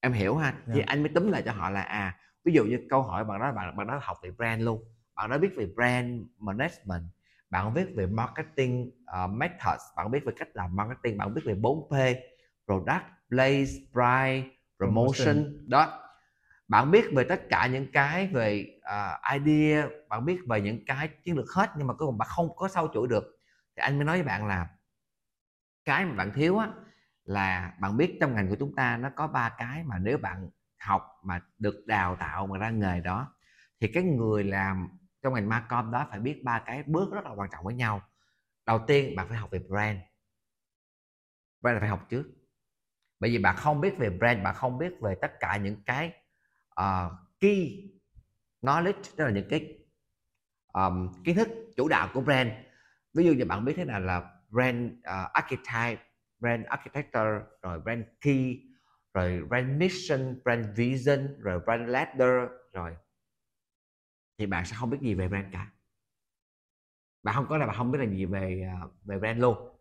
em 0.00 0.12
hiểu 0.12 0.36
ha 0.36 0.50
yeah. 0.50 0.62
thì 0.66 0.78
dạ. 0.78 0.84
anh 0.86 1.02
mới 1.02 1.12
túm 1.14 1.30
lại 1.30 1.42
cho 1.44 1.52
họ 1.52 1.70
là 1.70 1.82
à 1.82 2.18
ví 2.44 2.52
dụ 2.52 2.64
như 2.64 2.78
câu 2.90 3.02
hỏi 3.02 3.24
bạn 3.24 3.40
đó 3.40 3.52
bạn 3.52 3.76
bạn 3.76 3.86
đó 3.86 4.00
học 4.02 4.16
về 4.22 4.30
brand 4.30 4.62
luôn 4.62 4.84
bạn 5.14 5.30
đó 5.30 5.38
biết 5.38 5.50
về 5.56 5.66
brand 5.74 6.22
management 6.38 7.04
bạn 7.50 7.74
biết 7.74 7.86
về 7.96 8.06
marketing 8.06 8.90
uh, 9.24 9.30
methods 9.30 9.82
bạn 9.96 10.10
biết 10.10 10.20
về 10.24 10.32
cách 10.38 10.48
làm 10.54 10.76
marketing 10.76 11.18
bạn 11.18 11.34
biết 11.34 11.42
về 11.44 11.54
4P 11.54 12.14
product 12.66 13.04
place 13.32 13.72
price 13.92 14.48
promotion, 14.78 15.68
đó. 15.68 15.98
Bạn 16.68 16.90
biết 16.90 17.04
về 17.16 17.24
tất 17.24 17.42
cả 17.50 17.66
những 17.66 17.92
cái 17.92 18.26
về 18.26 18.78
uh, 18.78 19.32
idea 19.32 19.88
bạn 20.08 20.24
biết 20.24 20.38
về 20.48 20.60
những 20.60 20.84
cái 20.86 21.08
chiến 21.22 21.36
lược 21.36 21.50
hết 21.50 21.70
nhưng 21.76 21.86
mà 21.86 21.94
cuối 21.94 22.06
cùng 22.06 22.18
bạn 22.18 22.28
không 22.36 22.56
có 22.56 22.68
sâu 22.68 22.90
chuỗi 22.94 23.08
được. 23.08 23.24
Thì 23.76 23.80
anh 23.80 23.96
mới 23.96 24.04
nói 24.04 24.16
với 24.16 24.24
bạn 24.24 24.46
là 24.46 24.68
cái 25.84 26.04
mà 26.04 26.14
bạn 26.14 26.32
thiếu 26.34 26.58
á 26.58 26.68
là 27.24 27.72
bạn 27.80 27.96
biết 27.96 28.16
trong 28.20 28.34
ngành 28.34 28.48
của 28.48 28.56
chúng 28.58 28.74
ta 28.74 28.96
nó 28.96 29.10
có 29.16 29.26
ba 29.26 29.54
cái 29.58 29.84
mà 29.84 29.98
nếu 29.98 30.18
bạn 30.18 30.50
học 30.78 31.20
mà 31.22 31.40
được 31.58 31.84
đào 31.86 32.16
tạo 32.16 32.46
mà 32.46 32.58
ra 32.58 32.70
nghề 32.70 33.00
đó 33.00 33.34
thì 33.80 33.88
cái 33.94 34.02
người 34.02 34.44
làm 34.44 34.88
trong 35.22 35.34
ngành 35.34 35.48
marcom 35.48 35.90
đó 35.90 36.06
phải 36.10 36.20
biết 36.20 36.40
ba 36.44 36.62
cái 36.66 36.82
bước 36.82 37.12
rất 37.12 37.24
là 37.24 37.30
quan 37.30 37.50
trọng 37.52 37.64
với 37.64 37.74
nhau. 37.74 38.02
Đầu 38.66 38.80
tiên 38.86 39.16
bạn 39.16 39.28
phải 39.28 39.38
học 39.38 39.50
về 39.50 39.58
brand. 39.58 39.98
Brand 41.60 41.74
là 41.74 41.80
phải 41.80 41.88
học 41.88 42.06
trước 42.08 42.41
bởi 43.22 43.30
vì 43.30 43.38
bạn 43.38 43.56
không 43.56 43.80
biết 43.80 43.98
về 43.98 44.10
brand 44.10 44.42
bạn 44.44 44.54
không 44.54 44.78
biết 44.78 45.00
về 45.00 45.14
tất 45.14 45.32
cả 45.40 45.56
những 45.56 45.76
cái 45.86 46.12
uh, 46.80 47.12
key 47.40 47.90
knowledge 48.62 49.02
tức 49.16 49.24
là 49.24 49.30
những 49.30 49.48
cái 49.50 49.78
um, 50.72 51.12
kiến 51.24 51.36
thức 51.36 51.48
chủ 51.76 51.88
đạo 51.88 52.08
của 52.14 52.20
brand. 52.20 52.50
Ví 53.14 53.24
dụ 53.24 53.32
như 53.32 53.44
bạn 53.44 53.64
biết 53.64 53.72
thế 53.76 53.84
nào 53.84 54.00
là 54.00 54.30
brand 54.48 54.92
uh, 54.92 55.32
archetype 55.32 56.02
brand 56.38 56.66
architecture 56.66 57.40
rồi 57.62 57.80
brand 57.80 58.04
key 58.20 58.60
rồi 59.14 59.42
brand 59.48 59.76
mission 59.76 60.40
brand 60.44 60.66
vision 60.76 61.40
rồi 61.40 61.60
brand 61.66 61.88
ladder 61.88 62.50
rồi 62.72 62.96
thì 64.38 64.46
bạn 64.46 64.66
sẽ 64.66 64.76
không 64.78 64.90
biết 64.90 64.98
gì 65.00 65.14
về 65.14 65.28
brand 65.28 65.46
cả. 65.52 65.70
Bạn 67.22 67.34
không 67.34 67.46
có 67.48 67.56
là 67.58 67.66
bạn 67.66 67.76
không 67.76 67.90
biết 67.90 67.98
là 67.98 68.04
gì 68.04 68.24
về 68.24 68.68
ờ, 68.80 68.88
về 69.04 69.18
brand 69.18 69.40
luôn 69.40 69.71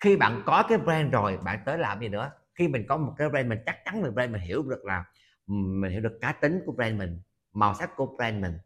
khi 0.00 0.16
bạn 0.16 0.42
có 0.46 0.62
cái 0.68 0.78
brand 0.78 1.12
rồi 1.12 1.36
bạn 1.36 1.58
tới 1.66 1.78
làm 1.78 2.00
gì 2.00 2.08
nữa? 2.08 2.30
Khi 2.54 2.68
mình 2.68 2.84
có 2.88 2.96
một 2.96 3.14
cái 3.18 3.28
brand 3.28 3.48
mình 3.48 3.58
chắc 3.66 3.78
chắn 3.84 4.02
được 4.02 4.14
brand 4.14 4.32
mình 4.32 4.42
hiểu 4.42 4.62
được 4.62 4.84
là 4.84 5.04
mình 5.46 5.92
hiểu 5.92 6.00
được 6.00 6.18
cá 6.20 6.32
tính 6.32 6.60
của 6.66 6.72
brand 6.72 6.98
mình 6.98 7.20
màu 7.52 7.74
sắc 7.74 7.96
của 7.96 8.16
brand 8.16 8.42
mình 8.42 8.58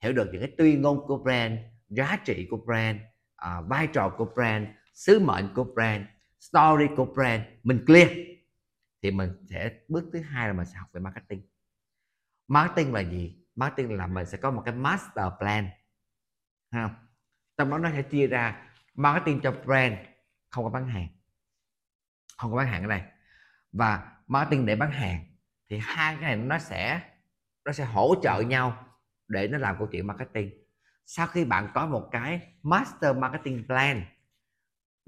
hiểu 0.00 0.12
được 0.12 0.28
những 0.32 0.40
cái 0.40 0.52
tuyên 0.58 0.82
ngôn 0.82 1.06
của 1.06 1.18
brand 1.18 1.58
giá 1.88 2.18
trị 2.24 2.46
của 2.50 2.56
brand 2.56 2.98
uh, 3.44 3.68
vai 3.68 3.86
trò 3.86 4.08
của 4.08 4.24
brand 4.34 4.68
sứ 4.94 5.20
mệnh 5.20 5.54
của 5.54 5.64
brand 5.64 6.04
story 6.40 6.86
của 6.96 7.04
brand 7.04 7.42
mình 7.62 7.84
clear 7.86 8.08
thì 9.02 9.10
mình 9.10 9.30
sẽ 9.50 9.70
bước 9.88 10.04
thứ 10.12 10.20
hai 10.20 10.48
là 10.48 10.54
mình 10.54 10.66
sẽ 10.66 10.78
học 10.78 10.88
về 10.92 11.00
marketing. 11.00 11.42
Marketing 12.48 12.94
là 12.94 13.00
gì? 13.00 13.44
Marketing 13.54 13.96
là 13.96 14.06
mình 14.06 14.26
sẽ 14.26 14.38
có 14.38 14.50
một 14.50 14.62
cái 14.64 14.74
master 14.74 15.26
plan 15.38 15.68
ha. 16.70 16.90
Trong 17.56 17.70
đó 17.70 17.78
nó 17.78 17.90
sẽ 17.90 18.02
chia 18.02 18.26
ra 18.26 18.70
marketing 18.94 19.40
cho 19.42 19.52
brand 19.64 19.94
không 20.50 20.64
có 20.64 20.70
bán 20.70 20.88
hàng. 20.88 21.08
Không 22.38 22.50
có 22.50 22.56
bán 22.56 22.66
hàng 22.66 22.82
ở 22.82 22.88
đây. 22.88 23.02
Và 23.72 24.12
marketing 24.26 24.66
để 24.66 24.76
bán 24.76 24.90
hàng 24.90 25.24
thì 25.70 25.78
hai 25.82 26.16
cái 26.20 26.36
này 26.36 26.46
nó 26.46 26.58
sẽ 26.58 27.00
nó 27.64 27.72
sẽ 27.72 27.84
hỗ 27.84 28.14
trợ 28.22 28.40
nhau 28.40 28.86
để 29.28 29.48
nó 29.48 29.58
làm 29.58 29.78
câu 29.78 29.86
chuyện 29.86 30.06
marketing. 30.06 30.50
Sau 31.06 31.26
khi 31.26 31.44
bạn 31.44 31.70
có 31.74 31.86
một 31.86 32.08
cái 32.12 32.40
master 32.62 33.16
marketing 33.16 33.66
plan 33.66 34.02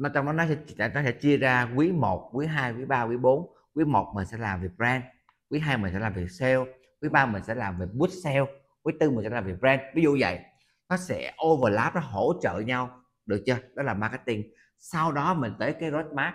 nó 0.00 0.08
trong 0.14 0.26
đó 0.26 0.32
nó 0.32 0.44
sẽ 0.46 0.88
nó 0.88 1.02
sẽ 1.02 1.12
chia 1.12 1.36
ra 1.36 1.68
quý 1.76 1.92
1, 1.92 2.30
quý 2.32 2.46
2, 2.46 2.72
quý 2.72 2.84
3, 2.84 3.02
quý 3.02 3.16
4 3.16 3.54
quý 3.74 3.84
1 3.84 4.12
mình 4.14 4.26
sẽ 4.26 4.36
làm 4.36 4.62
về 4.62 4.68
brand 4.76 5.04
quý 5.50 5.58
2 5.58 5.76
mình 5.76 5.92
sẽ 5.92 5.98
làm 5.98 6.14
về 6.14 6.26
sale 6.28 6.64
quý 7.02 7.08
3 7.08 7.26
mình 7.26 7.42
sẽ 7.42 7.54
làm 7.54 7.78
về 7.78 7.86
boost 7.92 8.12
sale 8.24 8.44
quý 8.82 8.92
4 9.00 9.14
mình 9.14 9.24
sẽ 9.24 9.30
làm 9.30 9.46
về 9.46 9.54
brand. 9.60 9.80
Ví 9.94 10.02
dụ 10.02 10.16
vậy. 10.20 10.38
Nó 10.88 10.96
sẽ 10.96 11.32
overlap 11.46 11.94
nó 11.94 12.00
hỗ 12.00 12.32
trợ 12.42 12.58
nhau. 12.58 13.02
Được 13.26 13.42
chưa? 13.46 13.56
Đó 13.74 13.82
là 13.82 13.94
marketing 13.94 14.42
sau 14.80 15.12
đó 15.12 15.34
mình 15.34 15.52
tới 15.58 15.74
cái 15.80 15.90
roadmap 15.90 16.34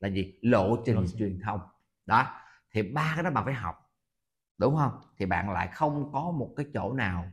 là 0.00 0.08
gì? 0.08 0.38
Lộ 0.42 0.76
trình 0.84 0.96
Lộ 0.96 1.06
truyền 1.18 1.40
thông. 1.44 1.60
Đó 2.06 2.26
thì 2.72 2.82
ba 2.82 3.12
cái 3.14 3.24
đó 3.24 3.30
bạn 3.30 3.44
phải 3.44 3.54
học 3.54 3.86
đúng 4.58 4.76
không? 4.76 4.92
Thì 5.18 5.26
bạn 5.26 5.50
lại 5.50 5.68
không 5.72 6.12
có 6.12 6.30
một 6.30 6.54
cái 6.56 6.66
chỗ 6.74 6.92
nào 6.92 7.24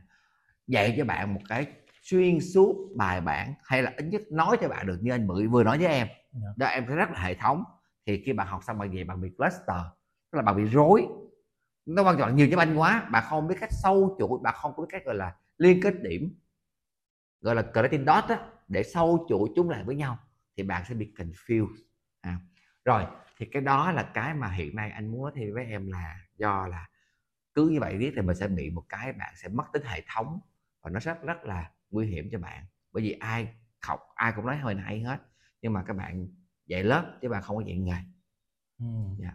dạy 0.66 0.94
cho 0.98 1.04
bạn 1.04 1.34
một 1.34 1.40
cái 1.48 1.66
xuyên 2.02 2.40
suốt 2.40 2.76
bài 2.96 3.20
bản 3.20 3.54
hay 3.64 3.82
là 3.82 3.92
ít 3.96 4.04
nhất 4.04 4.22
nói 4.30 4.56
cho 4.60 4.68
bạn 4.68 4.86
được 4.86 4.98
như 5.02 5.10
anh 5.10 5.26
Mười 5.26 5.46
vừa 5.46 5.64
nói 5.64 5.78
với 5.78 5.86
em. 5.86 6.06
Yeah. 6.06 6.18
Dạ. 6.32 6.48
đó 6.56 6.66
em 6.66 6.84
sẽ 6.88 6.94
rất 6.94 7.10
là 7.10 7.20
hệ 7.20 7.34
thống. 7.34 7.64
Thì 8.06 8.22
khi 8.26 8.32
bạn 8.32 8.46
học 8.46 8.62
xong 8.64 8.78
bạn 8.78 8.90
về 8.90 9.04
bạn 9.04 9.20
bị 9.20 9.30
cluster 9.36 9.82
tức 10.32 10.36
là 10.36 10.42
bạn 10.42 10.56
bị 10.56 10.64
rối. 10.64 11.06
Nó 11.86 12.02
quan 12.02 12.18
trọng 12.18 12.36
nhiều 12.36 12.48
cho 12.50 12.58
anh 12.58 12.76
quá 12.76 13.08
bạn 13.10 13.24
không 13.28 13.48
biết 13.48 13.56
cách 13.60 13.72
sâu 13.72 14.16
chuỗi 14.18 14.38
bạn 14.42 14.54
không 14.56 14.76
biết 14.76 14.84
cách 14.88 15.04
gọi 15.04 15.14
là 15.14 15.34
liên 15.58 15.80
kết 15.82 16.02
điểm 16.02 16.34
gọi 17.40 17.54
là 17.54 17.62
creating 17.72 18.04
dot 18.06 18.24
á 18.28 18.38
để 18.68 18.82
sâu 18.82 19.26
chuỗi 19.28 19.48
chúng 19.56 19.70
lại 19.70 19.84
với 19.84 19.96
nhau 19.96 20.18
thì 20.56 20.62
bạn 20.62 20.84
sẽ 20.88 20.94
bị 20.94 21.12
confused 21.16 21.76
à. 22.20 22.38
rồi 22.84 23.04
thì 23.36 23.46
cái 23.52 23.62
đó 23.62 23.92
là 23.92 24.10
cái 24.14 24.34
mà 24.34 24.48
hiện 24.50 24.76
nay 24.76 24.90
anh 24.90 25.06
muốn 25.06 25.32
thêm 25.34 25.54
với 25.54 25.64
em 25.64 25.86
là 25.86 26.20
do 26.36 26.66
là 26.66 26.88
cứ 27.54 27.68
như 27.68 27.80
vậy 27.80 27.96
viết 27.98 28.12
thì 28.16 28.22
mình 28.22 28.36
sẽ 28.36 28.48
bị 28.48 28.70
một 28.70 28.84
cái 28.88 29.12
bạn 29.12 29.34
sẽ 29.36 29.48
mất 29.48 29.64
tính 29.72 29.82
hệ 29.84 30.02
thống 30.14 30.40
và 30.82 30.90
nó 30.90 31.00
rất 31.00 31.22
rất 31.22 31.44
là 31.44 31.70
nguy 31.90 32.06
hiểm 32.06 32.28
cho 32.32 32.38
bạn 32.38 32.64
bởi 32.92 33.02
vì 33.02 33.12
ai 33.12 33.54
học 33.82 34.00
ai 34.14 34.32
cũng 34.36 34.46
nói 34.46 34.56
hơi 34.56 34.74
hay 34.74 35.00
hết 35.00 35.20
nhưng 35.62 35.72
mà 35.72 35.84
các 35.86 35.96
bạn 35.96 36.28
dạy 36.66 36.84
lớp 36.84 37.18
chứ 37.22 37.28
bạn 37.28 37.42
không 37.42 37.56
có 37.56 37.62
dạy 37.66 37.78
nghề 37.78 37.98
ừ. 38.78 38.84
yeah. 39.22 39.34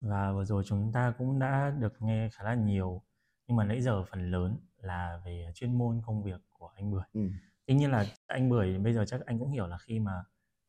và 0.00 0.32
vừa 0.32 0.44
rồi 0.44 0.62
chúng 0.66 0.92
ta 0.92 1.14
cũng 1.18 1.38
đã 1.38 1.70
được 1.70 2.02
nghe 2.02 2.28
khá 2.32 2.44
là 2.44 2.54
nhiều 2.54 3.02
nhưng 3.46 3.56
mà 3.56 3.64
nãy 3.64 3.80
giờ 3.80 4.04
phần 4.04 4.30
lớn 4.30 4.58
là 4.76 5.20
về 5.24 5.52
chuyên 5.54 5.78
môn 5.78 6.02
công 6.06 6.22
việc 6.22 6.40
của 6.50 6.66
anh 6.66 6.90
Bưởi 6.90 7.02
ừ 7.12 7.20
tuy 7.68 7.74
nhiên 7.74 7.90
là 7.90 8.06
anh 8.26 8.48
Bưởi 8.48 8.78
bây 8.78 8.92
giờ 8.92 9.04
chắc 9.06 9.20
anh 9.26 9.38
cũng 9.38 9.50
hiểu 9.50 9.66
là 9.66 9.78
khi 9.78 10.00
mà 10.00 10.12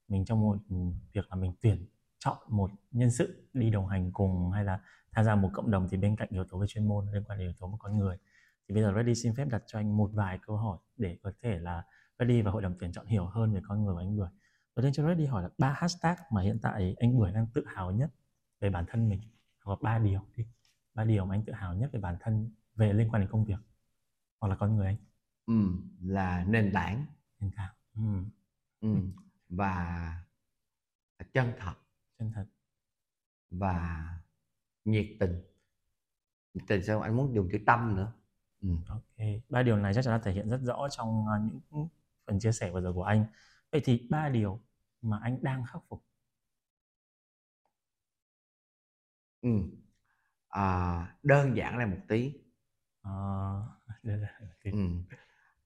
mình 0.07 0.25
trong 0.25 0.41
một 0.41 0.57
ừ, 0.69 0.75
việc 1.13 1.25
là 1.29 1.35
mình 1.35 1.53
tuyển 1.61 1.85
chọn 2.19 2.37
một 2.47 2.71
nhân 2.91 3.11
sự 3.11 3.49
đi 3.53 3.69
đồng 3.69 3.87
hành 3.87 4.11
cùng 4.11 4.51
hay 4.51 4.63
là 4.63 4.79
tham 5.11 5.25
gia 5.25 5.35
một 5.35 5.49
cộng 5.53 5.71
đồng 5.71 5.87
thì 5.91 5.97
bên 5.97 6.15
cạnh 6.15 6.27
yếu 6.31 6.43
tố 6.43 6.57
về 6.57 6.67
chuyên 6.67 6.87
môn, 6.87 7.11
liên 7.11 7.23
quan 7.23 7.39
đến 7.39 7.47
yếu 7.47 7.53
tố 7.59 7.67
một 7.67 7.77
con 7.79 7.97
người, 7.97 8.17
thì 8.67 8.75
bây 8.75 8.83
giờ 8.83 8.93
Reddy 8.95 9.15
xin 9.15 9.35
phép 9.35 9.47
đặt 9.51 9.63
cho 9.67 9.79
anh 9.79 9.97
một 9.97 10.11
vài 10.13 10.39
câu 10.47 10.57
hỏi 10.57 10.77
để 10.97 11.17
có 11.23 11.31
thể 11.41 11.59
là 11.59 11.83
Reddy 12.19 12.41
và 12.41 12.51
hội 12.51 12.61
đồng 12.61 12.75
tuyển 12.79 12.91
chọn 12.91 13.05
hiểu 13.05 13.25
hơn 13.25 13.53
về 13.53 13.61
con 13.67 13.83
người 13.83 13.93
của 13.93 13.99
anh 13.99 14.17
Bưởi. 14.17 14.29
Đầu 14.75 14.83
tiên 14.83 14.93
cho 14.93 15.07
Reddy 15.07 15.25
hỏi 15.25 15.43
là 15.43 15.49
ba 15.57 15.73
hashtag 15.77 16.15
mà 16.31 16.41
hiện 16.41 16.59
tại 16.61 16.95
anh 16.99 17.19
Bưởi 17.19 17.31
đang 17.31 17.47
tự 17.53 17.65
hào 17.67 17.91
nhất 17.91 18.11
về 18.59 18.69
bản 18.69 18.85
thân 18.87 19.09
mình, 19.09 19.21
hoặc 19.63 19.81
ba 19.81 19.99
điều 19.99 20.21
đi, 20.35 20.45
ba 20.93 21.03
điều 21.03 21.25
mà 21.25 21.35
anh 21.35 21.45
tự 21.45 21.53
hào 21.53 21.73
nhất 21.73 21.89
về 21.93 21.99
bản 21.99 22.17
thân 22.19 22.51
về 22.75 22.93
liên 22.93 23.09
quan 23.09 23.21
đến 23.21 23.31
công 23.31 23.45
việc, 23.45 23.59
hoặc 24.39 24.47
là 24.47 24.55
con 24.55 24.75
người 24.75 24.85
anh 24.85 25.08
ừ, 25.49 25.53
là 26.05 26.45
nền 26.49 26.71
tảng 26.73 27.05
nền 27.39 27.51
tảng 27.57 27.73
ừ. 27.95 28.01
Ừ. 28.81 28.89
và 29.49 29.75
chân 31.33 31.53
thật 31.59 31.73
chân 32.19 32.31
thật 32.35 32.45
và 33.51 33.75
nhiệt 34.85 35.07
tình 35.19 35.41
nhiệt 36.53 36.63
tình 36.67 36.83
sao 36.83 37.01
anh 37.01 37.15
muốn 37.17 37.35
dùng 37.35 37.49
chữ 37.51 37.57
tâm 37.65 37.95
nữa 37.95 38.13
ừ. 38.61 38.69
ok 38.87 39.17
ba 39.49 39.63
điều 39.63 39.77
này 39.77 39.93
chắc 39.93 40.01
chắn 40.05 40.13
là 40.13 40.19
thể 40.23 40.31
hiện 40.31 40.49
rất 40.49 40.59
rõ 40.63 40.87
trong 40.91 41.25
à, 41.27 41.35
những 41.71 41.87
phần 42.27 42.39
chia 42.39 42.51
sẻ 42.51 42.71
vừa 42.71 42.81
rồi 42.81 42.93
của 42.93 43.03
anh 43.03 43.25
vậy 43.71 43.81
thì 43.85 44.07
ba 44.09 44.29
điều 44.29 44.61
mà 45.01 45.19
anh 45.23 45.39
đang 45.43 45.63
khắc 45.73 45.81
phục 45.89 46.03
ừ. 49.41 49.49
à, 50.49 51.17
đơn 51.23 51.57
giản 51.57 51.77
là 51.77 51.85
một 51.85 51.97
tí 52.07 52.33
à, 53.03 53.11
ừ 54.71 54.79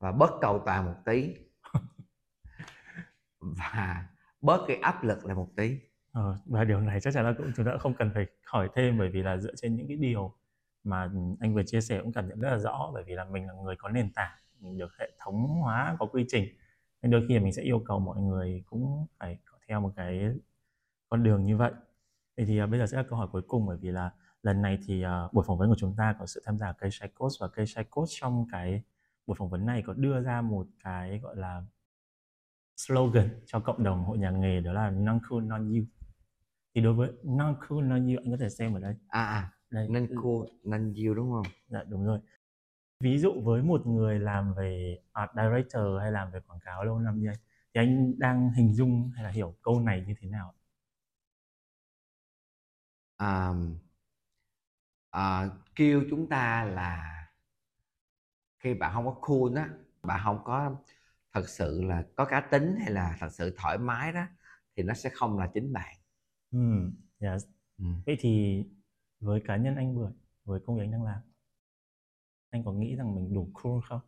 và 0.04 0.12
bớt 0.12 0.32
cầu 0.41 0.62
toàn 0.66 0.86
một 0.86 0.95
tí. 1.06 1.36
Và 3.39 4.08
bớt 4.41 4.66
cái 4.68 4.78
áp 4.78 5.04
lực 5.04 5.26
lại 5.26 5.36
một 5.36 5.47
tí. 5.56 5.78
Ờ, 6.12 6.38
và 6.45 6.64
điều 6.64 6.80
này 6.80 7.01
chắc 7.01 7.14
chắn 7.14 7.26
là 7.26 7.34
cũng 7.38 7.51
chúng 7.56 7.66
ta 7.66 7.72
không 7.80 7.93
cần 7.93 8.12
phải 8.14 8.26
hỏi 8.45 8.70
thêm 8.76 8.97
bởi 8.97 9.10
vì 9.10 9.24
là 9.24 9.38
dựa 9.38 9.56
trên 9.56 9.76
những 9.76 9.88
cái 9.88 9.97
điều 9.97 10.34
mà 10.84 11.12
anh 11.39 11.56
vừa 11.56 11.64
chia 11.64 11.82
sẻ 11.82 11.99
cũng 12.01 12.12
cảm 12.12 12.28
nhận 12.28 12.39
rất 12.39 12.49
là 12.49 12.58
rõ 12.58 12.91
bởi 12.93 13.04
vì 13.04 13.14
là 13.14 13.26
mình 13.26 13.47
là 13.47 13.54
người 13.54 13.76
có 13.76 13.89
nền 13.89 14.14
tảng 14.14 14.38
mình 14.60 14.78
được 14.78 14.97
hệ 14.99 15.12
thống 15.20 15.47
hóa 15.47 15.95
có 15.99 16.06
quy 16.06 16.26
trình. 16.28 16.45
Nên 17.01 17.12
đôi 17.12 17.26
khi 17.28 17.39
mình 17.39 17.54
sẽ 17.54 17.62
yêu 17.62 17.80
cầu 17.80 17.99
mọi 17.99 18.22
người 18.22 18.64
cũng 18.66 19.08
phải 19.20 19.38
theo 19.68 19.82
một 19.82 19.91
cái 19.95 20.30
con 21.10 21.24
đường 21.24 21.45
như 21.45 21.58
vậy. 21.58 21.72
Thì, 22.38 22.45
thì 22.45 22.64
uh, 22.64 22.70
bây 22.70 22.80
giờ 22.80 22.88
sẽ 22.88 22.97
là 22.97 23.04
câu 23.04 23.20
hỏi 23.20 23.28
cuối 23.32 23.41
cùng 23.47 23.66
bởi 23.66 23.78
vì 23.78 23.91
là 23.91 24.12
lần 24.41 24.62
này 24.62 24.80
thì 24.88 25.06
uh, 25.06 25.34
buổi 25.34 25.43
phỏng 25.47 25.58
vấn 25.58 25.70
của 25.70 25.78
chúng 25.78 25.95
ta 25.95 26.16
có 26.20 26.26
sự 26.26 26.43
tham 26.45 26.58
gia 26.58 26.72
của 26.72 26.78
cây 26.80 27.10
Coach 27.16 27.32
và 27.39 27.47
cây 27.47 27.66
Coach 27.91 28.10
trong 28.10 28.47
cái 28.51 28.84
buổi 29.28 29.36
phỏng 29.39 29.49
vấn 29.49 29.65
này 29.65 29.84
có 29.88 29.93
đưa 29.93 30.21
ra 30.21 30.41
một 30.41 30.67
cái 30.84 31.19
gọi 31.19 31.36
là 31.36 31.63
slogan 32.78 33.30
cho 33.45 33.59
cộng 33.59 33.84
đồng 33.84 34.03
hội 34.03 34.17
nhà 34.17 34.32
nghề 34.32 34.61
đó 34.61 34.74
là 34.74 34.89
non 34.89 35.19
cool 35.30 35.43
non 35.43 35.74
you 35.74 35.86
thì 36.76 36.82
đối 36.82 36.93
với 36.93 37.11
non 37.24 37.55
cool 37.69 37.84
non 37.84 38.07
you 38.07 38.17
anh 38.24 38.32
có 38.32 38.38
thể 38.39 38.49
xem 38.49 38.74
ở 38.74 38.80
đây. 38.80 38.95
À 39.07 39.26
à 39.26 39.51
đây. 39.69 39.88
Non 39.89 40.07
cool 40.24 40.47
non 40.63 40.93
you 40.93 41.13
đúng 41.13 41.32
không? 41.32 41.45
Dạ 41.67 41.84
đúng 41.84 42.05
rồi. 42.05 42.19
Ví 42.99 43.17
dụ 43.17 43.41
với 43.43 43.63
một 43.63 43.88
người 43.88 44.19
làm 44.19 44.53
về 44.53 44.99
art 45.13 45.32
director 45.36 46.01
hay 46.01 46.11
làm 46.11 46.32
về 46.32 46.39
quảng 46.47 46.59
cáo 46.65 46.84
lâu 46.86 46.99
năm 46.99 47.19
như 47.19 47.28
anh 47.30 47.38
thì 47.74 47.82
anh 47.82 48.19
đang 48.19 48.53
hình 48.53 48.74
dung 48.74 49.11
hay 49.15 49.24
là 49.24 49.30
hiểu 49.30 49.55
câu 49.61 49.80
này 49.80 50.03
như 50.07 50.13
thế 50.21 50.30
nào 50.30 50.53
à, 53.17 53.53
à, 55.11 55.49
kêu 55.76 56.03
chúng 56.09 56.30
ta 56.30 56.63
là 56.63 57.22
khi 58.64 58.74
bạn 58.74 58.93
không 58.93 59.05
có 59.05 59.16
cool 59.22 59.57
á 59.57 59.70
bạn 60.03 60.20
không 60.24 60.39
có 60.43 60.76
thật 61.34 61.49
sự 61.49 61.82
là 61.82 62.03
có 62.16 62.26
cá 62.26 62.41
tính 62.41 62.76
hay 62.80 62.91
là 62.91 63.18
thật 63.20 63.30
sự 63.32 63.55
thoải 63.57 63.78
mái 63.78 64.11
đó 64.11 64.26
thì 64.76 64.84
nó 64.84 64.93
sẽ 64.93 65.09
không 65.14 65.39
là 65.39 65.49
chính 65.53 65.74
bạn. 65.74 65.95
Ừ 66.51 66.59
yes. 67.20 67.45
ừ. 67.78 67.86
vậy 68.05 68.18
thì 68.20 68.64
với 69.20 69.41
cá 69.45 69.57
nhân 69.57 69.76
anh 69.76 69.95
bưởi 69.95 70.11
với 70.45 70.59
công 70.66 70.78
việc 70.78 70.84
anh 70.84 70.91
đang 70.91 71.03
làm 71.03 71.20
anh 72.49 72.64
có 72.66 72.72
nghĩ 72.72 72.95
rằng 72.95 73.16
mình 73.16 73.34
đủ 73.34 73.49
cool 73.53 73.80
không? 73.89 74.01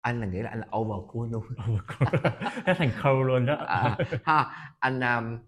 Anh 0.00 0.20
là 0.20 0.26
nghĩ 0.26 0.42
là 0.42 0.50
anh 0.50 0.60
là 0.60 0.66
over 0.76 1.10
cool 1.12 1.30
luôn. 1.30 1.44
Over 1.68 1.82
cool. 1.86 2.32
Hết 2.66 2.74
thành 2.78 2.90
cool 3.02 3.26
luôn 3.26 3.46
đó. 3.46 3.54
À, 3.54 3.98
ha 4.24 4.74
anh 4.78 5.00
um, 5.00 5.38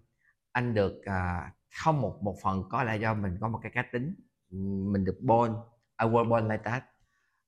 anh 0.51 0.73
được 0.73 1.01
uh, 1.09 1.53
không 1.83 2.01
một 2.01 2.19
một 2.21 2.35
phần 2.43 2.63
có 2.69 2.83
lẽ 2.83 2.97
do 2.97 3.13
mình 3.13 3.37
có 3.41 3.47
một 3.47 3.59
cái 3.63 3.71
cá 3.75 3.83
tính 3.91 4.15
mình 4.93 5.05
được 5.05 5.17
born 5.21 5.53
I 6.01 6.07
was 6.07 6.29
born 6.29 6.49
like 6.49 6.63
that 6.63 6.83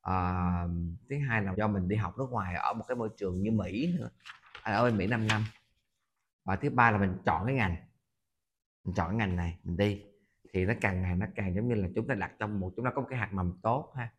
à, 0.06 0.68
thứ 1.10 1.16
hai 1.28 1.42
là 1.42 1.54
do 1.58 1.68
mình 1.68 1.88
đi 1.88 1.96
học 1.96 2.18
nước 2.18 2.28
ngoài 2.30 2.56
ở 2.56 2.74
một 2.74 2.86
cái 2.88 2.96
môi 2.96 3.10
trường 3.18 3.42
như 3.42 3.52
Mỹ 3.52 3.94
nữa. 4.00 4.10
À, 4.64 4.74
ở 4.74 4.84
bên 4.84 4.98
Mỹ 4.98 5.08
5 5.08 5.28
năm. 5.28 5.44
Và 6.44 6.56
thứ 6.56 6.70
ba 6.70 6.92
là 6.92 6.98
mình 6.98 7.18
chọn 7.26 7.46
cái 7.46 7.56
ngành. 7.56 7.76
Mình 8.84 8.96
chọn 8.96 9.08
cái 9.10 9.18
ngành 9.18 9.36
này 9.36 9.60
mình 9.64 9.78
đi. 9.78 10.04
Thì 10.54 10.66
nó 10.66 10.74
càng 10.82 11.02
ngày 11.02 11.16
nó 11.16 11.26
càng 11.36 11.56
giống 11.56 11.68
như 11.68 11.76
là 11.76 11.88
chúng 11.96 12.08
ta 12.08 12.16
đặt 12.16 12.32
trong 12.40 12.60
một 12.60 12.74
chúng 12.76 12.86
ta 12.86 12.92
có 12.96 13.02
một 13.02 13.08
cái 13.10 13.20
hạt 13.20 13.34
mầm 13.34 13.60
tốt 13.62 13.94
ha. 13.96 14.10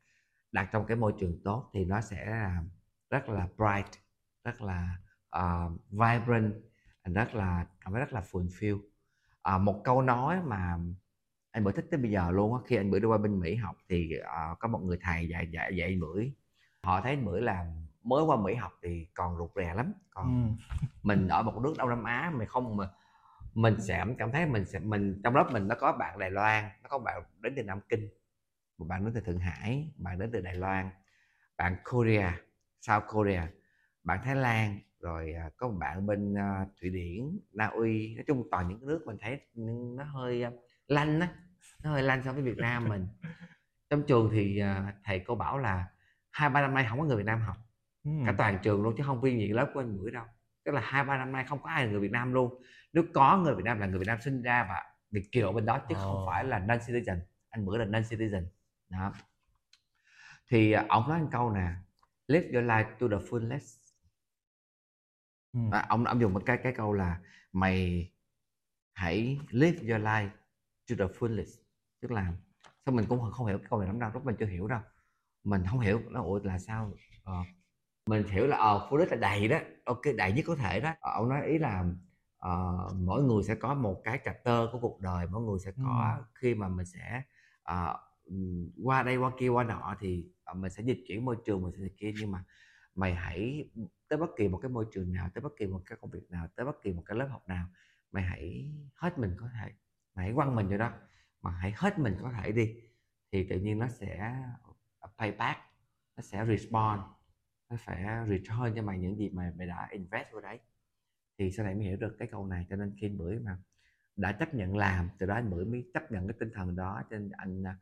Đặt 0.52 0.68
trong 0.72 0.86
cái 0.86 0.96
môi 0.96 1.14
trường 1.20 1.40
tốt 1.44 1.70
thì 1.74 1.84
nó 1.84 2.00
sẽ 2.00 2.50
rất 3.10 3.28
là 3.28 3.48
bright 3.56 3.90
rất 4.44 4.62
là 4.62 4.96
uh, 5.38 5.72
vibrant 5.90 6.54
rất 7.04 7.34
là 7.34 7.66
cảm 7.80 7.92
thấy 7.92 8.00
rất 8.00 8.12
là 8.12 8.20
fulfill. 8.20 8.80
Uh, 9.56 9.62
một 9.62 9.80
câu 9.84 10.02
nói 10.02 10.42
mà 10.42 10.78
anh 11.56 11.64
bữa 11.64 11.72
thích 11.72 11.86
tới 11.90 12.00
bây 12.00 12.10
giờ 12.10 12.30
luôn 12.30 12.54
á 12.54 12.60
khi 12.66 12.76
anh 12.76 12.90
bữa 12.90 12.98
đi 12.98 13.06
qua 13.06 13.18
bên 13.18 13.40
mỹ 13.40 13.54
học 13.54 13.76
thì 13.88 14.10
uh, 14.18 14.58
có 14.58 14.68
một 14.68 14.78
người 14.78 14.98
thầy 15.00 15.28
dạy 15.28 15.48
dạy 15.52 15.76
dạy 15.76 15.98
bữa 16.00 16.22
họ 16.82 17.00
thấy 17.00 17.16
bữa 17.16 17.40
làm 17.40 17.66
mới 18.02 18.24
qua 18.24 18.36
mỹ 18.36 18.54
học 18.54 18.72
thì 18.82 19.06
còn 19.14 19.36
rụt 19.38 19.50
rè 19.56 19.74
lắm 19.74 19.92
còn 20.10 20.56
ừ. 20.58 20.86
mình 21.02 21.28
ở 21.28 21.42
một 21.42 21.60
nước 21.62 21.74
đông 21.78 21.88
nam 21.88 22.04
á 22.04 22.32
mình 22.34 22.48
không 22.48 22.76
mà 22.76 22.88
mình 23.54 23.80
sẽ 23.80 24.04
cảm 24.18 24.32
thấy 24.32 24.46
mình 24.46 24.64
sẽ 24.64 24.78
mình 24.78 25.20
trong 25.24 25.36
lớp 25.36 25.48
mình 25.52 25.68
nó 25.68 25.74
có 25.74 25.92
bạn 25.92 26.18
đài 26.18 26.30
loan 26.30 26.64
nó 26.82 26.88
có 26.88 26.98
bạn 26.98 27.22
đến 27.40 27.52
từ 27.56 27.62
nam 27.62 27.80
kinh 27.88 28.08
một 28.78 28.86
bạn 28.88 29.04
đến 29.04 29.14
từ 29.14 29.20
thượng 29.20 29.38
hải 29.38 29.92
bạn 29.96 30.18
đến 30.18 30.30
từ 30.32 30.40
đài 30.40 30.54
loan 30.54 30.90
bạn 31.56 31.76
korea 31.84 32.40
south 32.80 33.04
korea 33.08 33.48
bạn 34.04 34.18
thái 34.24 34.36
lan 34.36 34.80
rồi 35.00 35.32
à, 35.32 35.50
có 35.56 35.68
một 35.68 35.76
bạn 35.78 36.06
bên 36.06 36.32
uh, 36.32 36.68
thụy 36.80 36.90
điển 36.90 37.38
na 37.52 37.66
uy. 37.66 38.14
Nói 38.14 38.24
chung 38.26 38.48
toàn 38.50 38.68
những 38.68 38.78
cái 38.78 38.86
nước 38.86 39.02
mình 39.06 39.16
thấy 39.20 39.40
nó 39.96 40.04
hơi 40.04 40.44
uh, 40.46 40.52
lanh 40.88 41.20
á 41.20 41.34
nó 41.86 41.92
hơi 41.92 42.02
lanh 42.02 42.22
so 42.24 42.32
với 42.32 42.42
việt 42.42 42.56
nam 42.56 42.88
mình. 42.88 43.06
Trong 43.90 44.02
trường 44.06 44.30
thì 44.32 44.62
uh, 44.62 44.94
thầy 45.04 45.20
cô 45.26 45.34
bảo 45.34 45.58
là 45.58 45.86
hai 46.30 46.50
ba 46.50 46.60
năm 46.60 46.74
nay 46.74 46.86
không 46.88 46.98
có 46.98 47.04
người 47.04 47.16
việt 47.16 47.26
nam 47.26 47.40
học. 47.40 47.56
Ừ. 48.04 48.10
cả 48.26 48.34
toàn 48.38 48.58
trường 48.62 48.82
luôn 48.82 48.94
chứ 48.96 49.04
không 49.06 49.22
riêng 49.22 49.38
gì 49.38 49.48
lớp 49.48 49.70
của 49.74 49.80
anh 49.80 49.98
bữa 49.98 50.10
đâu. 50.10 50.24
Tức 50.64 50.72
là 50.72 50.80
hai 50.84 51.04
ba 51.04 51.18
năm 51.18 51.32
nay 51.32 51.44
không 51.48 51.62
có 51.62 51.70
ai 51.70 51.84
là 51.84 51.90
người 51.90 52.00
việt 52.00 52.10
nam 52.10 52.32
luôn. 52.32 52.62
Nếu 52.92 53.04
có 53.14 53.38
người 53.38 53.54
việt 53.54 53.64
nam 53.64 53.78
là 53.78 53.86
người 53.86 53.98
việt 53.98 54.06
nam 54.06 54.20
sinh 54.20 54.42
ra 54.42 54.66
và 54.68 54.82
việt 55.10 55.28
kiều 55.32 55.46
ở 55.46 55.52
bên 55.52 55.66
đó 55.66 55.78
chứ 55.88 55.94
oh. 55.94 56.00
không 56.00 56.26
phải 56.26 56.44
là 56.44 56.58
non 56.58 56.78
citizen 56.78 57.20
anh 57.50 57.66
bữa 57.66 57.76
là 57.76 57.84
non 57.84 58.02
citizen 58.02 58.46
đó. 58.88 59.12
Thì 60.48 60.76
uh, 60.76 60.88
ông 60.88 61.08
nói 61.08 61.20
một 61.20 61.28
câu 61.32 61.50
nè 61.50 61.68
live 62.28 62.46
your 62.52 62.70
life 62.70 62.90
to 62.98 63.08
the 63.08 63.26
fullest. 63.26 63.76
Ừ. 65.52 65.60
à, 65.72 65.86
ông 65.88 66.04
ông 66.04 66.20
dùng 66.20 66.32
một 66.32 66.42
cái 66.46 66.58
cái 66.62 66.72
câu 66.76 66.92
là 66.92 67.20
mày 67.52 68.10
hãy 68.92 69.38
live 69.50 69.78
your 69.78 70.06
life 70.06 70.28
to 70.88 70.94
the 70.98 71.14
fullest 71.18 71.65
tức 72.00 72.10
là 72.10 72.32
sao 72.86 72.94
mình 72.94 73.06
cũng 73.08 73.30
không 73.30 73.46
hiểu 73.46 73.58
cái 73.58 73.66
câu 73.70 73.78
này 73.78 73.86
lắm 73.86 73.98
đâu 73.98 74.10
lúc 74.14 74.24
mình 74.24 74.36
chưa 74.38 74.46
hiểu 74.46 74.66
đâu. 74.66 74.80
Mình 75.44 75.62
không 75.70 75.80
hiểu 75.80 76.00
nó 76.10 76.22
ủa 76.22 76.40
là 76.42 76.58
sao? 76.58 76.92
Ờ, 77.24 77.42
mình 78.06 78.26
hiểu 78.26 78.46
là 78.46 78.56
ờ 78.56 78.88
fullest 78.90 79.10
là 79.10 79.16
đầy 79.16 79.48
đó 79.48 79.58
ok 79.84 80.02
đầy 80.16 80.32
nhất 80.32 80.44
có 80.46 80.56
thể 80.56 80.80
đó. 80.80 80.92
Ờ, 81.00 81.12
ông 81.12 81.28
nói 81.28 81.46
ý 81.46 81.58
là 81.58 81.84
uh, 82.46 82.94
mỗi 82.96 83.22
người 83.22 83.42
sẽ 83.42 83.54
có 83.54 83.74
một 83.74 84.00
cái 84.04 84.20
chapter 84.24 84.68
của 84.72 84.78
cuộc 84.78 85.00
đời 85.00 85.26
mỗi 85.26 85.42
người 85.42 85.58
sẽ 85.58 85.70
có 85.84 86.14
ừ. 86.18 86.24
khi 86.34 86.54
mà 86.54 86.68
mình 86.68 86.86
sẽ 86.86 87.22
uh, 87.72 88.00
qua 88.84 89.02
đây 89.02 89.16
qua 89.16 89.30
kia 89.38 89.48
qua 89.48 89.64
nọ 89.64 89.96
thì 90.00 90.26
uh, 90.50 90.56
mình 90.56 90.70
sẽ 90.70 90.82
dịch 90.82 91.04
chuyển 91.08 91.24
môi 91.24 91.36
trường 91.44 91.62
mình 91.62 91.72
sẽ 91.72 91.82
dịch 91.82 91.96
kia. 91.98 92.12
Nhưng 92.20 92.30
mà 92.32 92.44
mày 92.94 93.14
hãy 93.14 93.68
tới 94.08 94.18
bất 94.18 94.30
kỳ 94.36 94.48
một 94.48 94.58
cái 94.62 94.68
môi 94.68 94.86
trường 94.92 95.12
nào 95.12 95.30
tới 95.34 95.42
bất 95.42 95.52
kỳ 95.56 95.66
một 95.66 95.82
cái 95.86 95.98
công 96.00 96.10
việc 96.10 96.30
nào 96.30 96.48
tới 96.56 96.66
bất 96.66 96.82
kỳ 96.82 96.92
một 96.92 97.02
cái 97.06 97.18
lớp 97.18 97.26
học 97.30 97.48
nào 97.48 97.66
mày 98.12 98.24
hãy 98.24 98.70
hết 98.94 99.18
mình 99.18 99.34
có 99.36 99.48
thể 99.54 99.72
mày 100.14 100.24
hãy 100.24 100.34
quăng 100.34 100.54
mình 100.56 100.68
vô 100.68 100.76
đó 100.76 100.92
mà 101.46 101.52
hãy 101.52 101.72
hết 101.76 101.98
mình 101.98 102.16
có 102.22 102.32
thể 102.32 102.52
đi 102.52 102.74
thì 103.32 103.46
tự 103.48 103.60
nhiên 103.60 103.78
nó 103.78 103.88
sẽ 103.88 104.34
ờ, 104.98 105.08
pay 105.18 105.32
back 105.32 105.60
nó 106.16 106.22
sẽ 106.22 106.46
respond 106.46 107.00
nó 107.70 107.76
sẽ 107.76 108.24
return 108.28 108.74
cho 108.76 108.82
mày 108.82 108.98
những 108.98 109.16
gì 109.16 109.30
mà 109.30 109.52
mày 109.58 109.66
đã 109.66 109.88
invest 109.90 110.26
vào 110.32 110.40
đấy. 110.40 110.58
Thì 111.38 111.50
sau 111.50 111.66
này 111.66 111.74
mới 111.74 111.84
hiểu 111.84 111.96
được 111.96 112.16
cái 112.18 112.28
câu 112.28 112.46
này 112.46 112.66
cho 112.70 112.76
nên 112.76 112.94
khi 113.00 113.08
bữa 113.08 113.38
mà 113.38 113.56
đã 114.16 114.32
chấp 114.32 114.54
nhận 114.54 114.76
làm 114.76 115.10
từ 115.18 115.26
đó 115.26 115.34
anh 115.34 115.50
bữa 115.50 115.64
mới 115.64 115.90
chấp 115.94 116.12
nhận 116.12 116.26
cái 116.28 116.36
tinh 116.40 116.50
thần 116.54 116.76
đó 116.76 117.02
cho 117.10 117.18
nên 117.18 117.30
anh 117.30 117.66
à, 117.66 117.76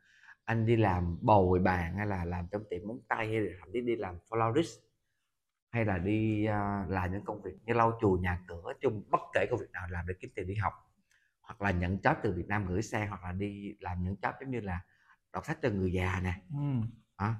anh 0.45 0.65
đi 0.65 0.75
làm 0.75 1.17
bồi 1.21 1.59
bàn 1.59 1.97
hay 1.97 2.07
là 2.07 2.25
làm 2.25 2.47
trong 2.51 2.63
tiệm 2.69 2.87
móng 2.87 2.99
tay 3.07 3.27
hay 3.27 3.39
là 3.39 3.55
thậm 3.59 3.69
chí 3.73 3.81
đi 3.81 3.95
làm 3.95 4.17
florist 4.29 4.79
hay 5.71 5.85
là 5.85 5.97
đi 5.97 6.47
uh, 6.47 6.89
làm 6.89 7.11
những 7.11 7.25
công 7.25 7.41
việc 7.41 7.55
như 7.65 7.73
lau 7.73 7.97
chùi 8.01 8.19
nhà 8.19 8.43
cửa 8.47 8.73
chung 8.81 9.03
bất 9.09 9.21
kể 9.33 9.45
công 9.51 9.59
việc 9.59 9.71
nào 9.71 9.87
làm 9.89 10.07
để 10.07 10.13
kiếm 10.19 10.31
tiền 10.35 10.47
đi 10.47 10.55
học 10.55 10.73
hoặc 11.45 11.61
là 11.61 11.71
nhận 11.71 11.97
job 11.97 12.15
từ 12.23 12.33
Việt 12.33 12.47
Nam 12.47 12.67
gửi 12.67 12.81
xe 12.81 13.05
hoặc 13.05 13.23
là 13.23 13.31
đi 13.31 13.75
làm 13.79 14.03
những 14.03 14.15
job 14.21 14.33
giống 14.41 14.51
như 14.51 14.59
là 14.59 14.81
đọc 15.33 15.45
sách 15.45 15.59
cho 15.61 15.69
người 15.69 15.93
già 15.93 16.19
nè. 16.23 16.41
Ừ. 16.49 16.87
à, 17.15 17.35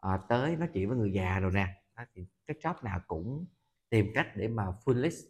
à, 0.00 0.18
tới 0.28 0.56
nói 0.56 0.68
chuyện 0.74 0.88
với 0.88 0.98
người 0.98 1.12
già 1.12 1.40
rồi 1.40 1.52
nè. 1.54 1.82
Đó, 1.96 2.04
thì 2.14 2.26
cái 2.46 2.56
job 2.60 2.74
nào 2.82 3.00
cũng 3.06 3.46
tìm 3.90 4.06
cách 4.14 4.28
để 4.36 4.48
mà 4.48 4.64
full 4.84 5.00
list. 5.00 5.24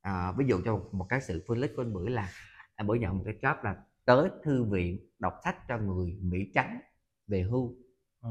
À, 0.00 0.32
ví 0.32 0.46
dụ 0.46 0.60
cho 0.64 0.76
một, 0.76 0.88
một 0.92 1.06
cái 1.08 1.20
sự 1.20 1.44
full 1.46 1.60
list 1.60 1.72
của 1.76 1.82
anh 1.82 1.92
bữa 1.92 2.08
là 2.08 2.30
anh 2.74 2.86
bữa 2.86 2.94
nhận 2.94 3.18
một 3.18 3.22
cái 3.24 3.34
job 3.42 3.62
là 3.62 3.76
tới 4.04 4.30
thư 4.44 4.64
viện 4.64 5.10
đọc 5.18 5.34
sách 5.44 5.56
cho 5.68 5.78
người 5.78 6.18
Mỹ 6.22 6.50
trắng 6.54 6.80
về 7.26 7.42
hưu. 7.42 7.76
Ừ 8.20 8.28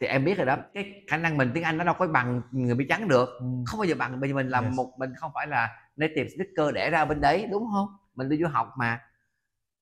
thì 0.00 0.06
em 0.06 0.24
biết 0.24 0.36
rồi 0.36 0.46
đó 0.46 0.56
cái 0.74 1.04
khả 1.08 1.16
năng 1.16 1.36
mình 1.36 1.50
tiếng 1.54 1.64
anh 1.64 1.78
nó 1.78 1.84
đâu 1.84 1.94
có 1.98 2.06
bằng 2.06 2.42
người 2.50 2.74
bị 2.74 2.86
trắng 2.88 3.08
được. 3.08 3.28
Ừ. 3.40 3.46
không 3.66 3.80
bao 3.80 3.84
giờ 3.84 3.94
bằng 3.98 4.20
bởi 4.20 4.28
vì 4.28 4.34
mình 4.34 4.48
làm 4.48 4.64
yes. 4.64 4.74
một 4.74 4.92
mình 4.98 5.14
không 5.16 5.30
phải 5.34 5.46
là 5.46 5.68
native 5.96 6.28
speaker 6.28 6.74
để 6.74 6.90
ra 6.90 7.04
bên 7.04 7.20
đấy 7.20 7.48
đúng 7.50 7.66
không? 7.72 7.88
Mình 8.14 8.28
đi 8.28 8.38
du 8.42 8.46
học 8.48 8.68
mà. 8.78 9.00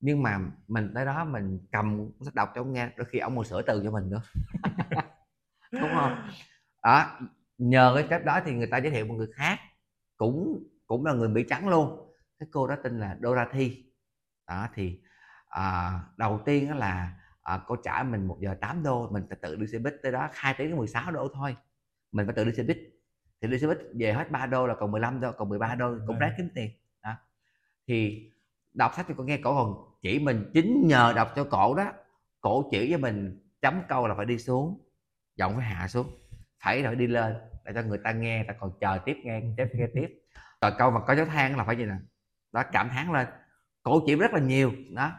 Nhưng 0.01 0.23
mà 0.23 0.39
mình 0.69 0.93
tới 0.95 1.05
đó 1.05 1.25
mình 1.25 1.67
cầm 1.73 2.11
sách 2.21 2.35
đọc 2.35 2.53
cho 2.55 2.61
ông 2.61 2.73
nghe 2.73 2.89
đôi 2.97 3.07
khi 3.11 3.19
ông 3.19 3.37
còn 3.37 3.45
sửa 3.45 3.63
từ 3.63 3.81
cho 3.85 3.91
mình 3.91 4.11
nữa. 4.11 4.23
Đúng 5.73 5.91
không? 5.95 6.29
Đó 6.83 7.21
nhờ 7.59 7.93
cái 7.95 8.07
cách 8.11 8.25
đó 8.25 8.41
thì 8.45 8.53
người 8.53 8.67
ta 8.67 8.79
giới 8.79 8.91
thiệu 8.91 9.07
một 9.07 9.15
người 9.15 9.29
khác 9.35 9.59
cũng 10.17 10.65
cũng 10.87 11.07
là 11.07 11.13
người 11.13 11.29
mỹ 11.29 11.45
trắng 11.49 11.69
luôn. 11.69 12.15
Cái 12.39 12.49
cô 12.53 12.67
đó 12.67 12.77
tên 12.83 13.01
là 13.01 13.17
Dorothy. 13.23 13.85
Đó 14.49 14.69
thì 14.75 15.01
à, 15.49 15.93
đầu 16.17 16.41
tiên 16.45 16.69
đó 16.69 16.75
là 16.75 17.13
à, 17.49 17.61
cô 17.67 17.77
trả 17.77 18.03
mình 18.03 18.27
một 18.27 18.39
giờ 18.41 18.55
8 18.61 18.83
đô 18.83 19.09
mình 19.11 19.27
tự 19.43 19.57
đi 19.57 19.67
xe 19.67 19.79
buýt 19.79 19.95
tới 20.03 20.13
đó 20.13 20.29
2 20.33 20.55
tiếng 20.59 20.77
16 20.77 21.11
đô 21.11 21.29
thôi. 21.35 21.57
Mình 22.13 22.27
phải 22.27 22.35
tự 22.35 22.45
đi 22.45 22.53
xe 22.53 22.63
buýt. 22.63 22.79
Thì 23.41 23.49
đi 23.49 23.59
xe 23.59 23.67
buýt 23.67 23.79
về 23.95 24.13
hết 24.13 24.31
3 24.31 24.47
đô 24.47 24.67
là 24.67 24.75
còn 24.75 24.91
15 24.91 25.21
đô 25.21 25.33
còn 25.33 25.49
13 25.49 25.75
đô 25.75 25.95
cũng 26.07 26.19
ráng 26.19 26.33
kiếm 26.37 26.49
tiền. 26.55 26.71
Đó. 27.03 27.15
Thì 27.87 28.31
đọc 28.75 28.93
sách 28.97 29.07
thì 29.09 29.15
con 29.17 29.27
nghe 29.27 29.37
cổ 29.37 29.55
còn 29.55 29.99
chỉ 30.03 30.19
mình 30.19 30.51
chính 30.55 30.87
nhờ 30.87 31.13
đọc 31.17 31.33
cho 31.37 31.45
cổ 31.45 31.75
đó 31.75 31.93
cổ 32.41 32.69
chỉ 32.71 32.91
với 32.91 32.99
mình 32.99 33.49
chấm 33.63 33.83
câu 33.89 34.09
là 34.09 34.15
phải 34.15 34.27
đi 34.27 34.39
xuống 34.39 34.81
giọng 35.37 35.57
phải 35.57 35.65
hạ 35.65 35.89
xuống 35.89 36.07
phải 36.61 36.83
rồi 36.83 36.95
đi 36.95 37.07
lên 37.07 37.37
để 37.65 37.73
cho 37.75 37.83
người 37.83 37.99
ta 38.05 38.13
nghe 38.13 38.45
ta 38.49 38.55
còn 38.61 38.73
chờ 38.81 38.99
tiếp 39.05 39.17
nghe 39.25 39.43
tiếp 39.57 39.67
nghe 39.73 39.87
tiếp. 39.95 40.09
Rồi 40.61 40.73
câu 40.79 40.91
mà 40.91 41.01
có 41.07 41.15
dấu 41.15 41.27
than 41.27 41.57
là 41.57 41.65
phải 41.65 41.77
gì 41.77 41.85
nè. 41.85 41.95
Đó 42.53 42.63
cảm 42.73 42.89
thán 42.89 43.13
lên. 43.13 43.27
Cổ 43.83 44.03
chỉ 44.07 44.17
rất 44.17 44.33
là 44.33 44.41
nhiều 44.41 44.73
đó 44.95 45.13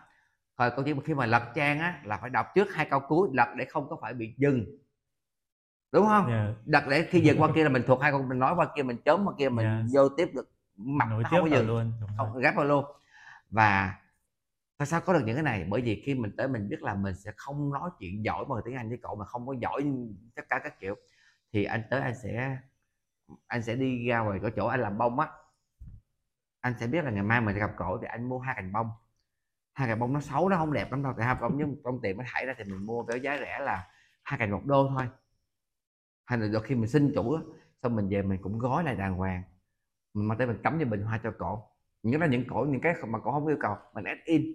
rồi 0.60 0.72
câu 0.76 0.86
chuyện 0.86 1.02
khi 1.02 1.14
mà 1.14 1.26
lật 1.26 1.52
trang 1.56 1.80
á 1.80 2.02
là 2.04 2.18
phải 2.18 2.30
đọc 2.30 2.48
trước 2.56 2.68
hai 2.74 2.88
câu 2.90 3.00
cuối 3.00 3.30
lật 3.34 3.48
để 3.58 3.66
không 3.66 3.90
có 3.90 3.98
phải 4.02 4.14
bị 4.14 4.34
dừng. 4.38 4.66
Đúng 5.92 6.06
không? 6.06 6.28
Yeah. 6.28 6.56
đặt 6.66 6.84
để 6.90 7.08
khi 7.10 7.28
về 7.28 7.36
qua 7.40 7.50
kia 7.56 7.64
là 7.64 7.70
mình 7.70 7.84
thuộc 7.88 8.02
hai 8.02 8.12
câu 8.12 8.24
mình 8.24 8.40
nói 8.40 8.56
qua 8.56 8.68
kia 8.76 8.84
mình 8.84 8.98
chớm 9.06 9.26
qua 9.26 9.34
kia 9.38 9.50
mình 9.50 9.66
yeah. 9.66 9.86
vô 9.94 10.10
tiếp 10.10 10.30
được 10.34 10.52
mặt 10.76 11.08
Nổi 11.10 11.24
không 11.24 11.42
có 11.42 11.48
dừng. 11.48 11.68
luôn 11.68 11.92
không 12.18 12.38
gấp 12.42 12.52
vào 12.56 12.66
luôn. 12.66 12.86
Và 13.50 13.96
tại 14.78 14.86
sao 14.86 15.02
có 15.02 15.14
được 15.14 15.22
những 15.26 15.36
cái 15.36 15.44
này? 15.44 15.68
Bởi 15.70 15.82
vì 15.82 16.02
khi 16.06 16.16
mình 16.16 16.32
tới 16.38 16.48
mình 16.48 16.70
biết 16.70 16.82
là 16.82 16.96
mình 16.96 17.16
sẽ 17.16 17.32
không 17.38 17.74
nói 17.74 17.90
chuyện 18.00 18.26
giỏi 18.26 18.46
bằng 18.50 18.60
tiếng 18.66 18.76
anh 18.76 18.90
với 18.90 19.00
cậu 19.02 19.16
mà 19.16 19.26
không 19.26 19.48
có 19.48 19.56
giỏi 19.62 19.84
tất 20.36 20.44
cả 20.50 20.60
các 20.64 20.80
kiểu 20.80 20.96
thì 21.54 21.64
anh 21.64 21.84
tới 21.90 22.02
anh 22.02 22.16
sẽ 22.24 22.58
anh 23.48 23.64
sẽ 23.64 23.76
đi 23.76 24.08
ra 24.08 24.20
ngoài 24.20 24.40
cái 24.42 24.52
chỗ 24.56 24.68
anh 24.68 24.82
làm 24.82 24.98
bông 24.98 25.20
á. 25.20 25.28
Anh 26.62 26.74
sẽ 26.80 26.88
biết 26.88 27.04
là 27.04 27.12
ngày 27.12 27.24
mai 27.24 27.42
mình 27.42 27.56
gặp 27.56 27.72
cậu 27.78 27.98
thì 28.02 28.08
anh 28.08 28.30
mua 28.30 28.40
hai 28.40 28.56
cành 28.56 28.74
bông 28.74 28.90
hai 29.80 29.88
cành 29.88 30.00
bông 30.00 30.14
nó 30.14 30.20
xấu 30.20 30.50
nó 30.50 30.58
không 30.58 30.74
đẹp 30.74 30.92
lắm 30.92 31.04
đâu. 31.04 31.14
Tại 31.18 31.26
hai 31.26 31.36
bông 31.36 31.58
nhưng 31.58 31.76
trong 31.84 32.02
tiệm 32.02 32.18
nó 32.18 32.24
thải 32.28 32.46
ra 32.46 32.54
thì 32.58 32.64
mình 32.64 32.86
mua 32.86 33.04
với 33.04 33.20
giá 33.20 33.38
rẻ 33.38 33.60
là 33.60 33.88
hai 34.24 34.40
cành 34.40 34.52
một 34.52 34.62
đô 34.66 34.90
thôi. 34.90 35.08
Hay 36.26 36.40
là 36.40 36.48
đôi 36.48 36.64
khi 36.64 36.76
mình 36.76 36.88
xin 36.88 37.12
chủ 37.16 37.38
đó, 37.38 37.44
xong 37.84 37.96
mình 37.96 38.10
về 38.10 38.22
mình 38.22 38.42
cũng 38.42 38.60
gói 38.60 38.84
lại 38.84 38.96
đàng 38.96 39.16
hoàng. 39.16 39.44
Mình 40.14 40.28
mang 40.28 40.38
tới 40.38 40.48
mình 40.48 40.58
cắm 40.64 40.80
cho 40.80 40.86
bình 40.86 41.02
hoa 41.02 41.20
cho 41.24 41.34
cổ. 41.38 41.64
Những 42.04 42.20
cái 42.20 42.30
những 42.30 42.44
cổ 42.50 42.66
những 42.70 42.82
cái 42.82 42.96
mà 43.08 43.20
cổ 43.20 43.32
không 43.32 43.48
yêu 43.48 43.58
cầu 43.60 43.78
mình 43.94 44.04
add 44.04 44.22
in. 44.26 44.54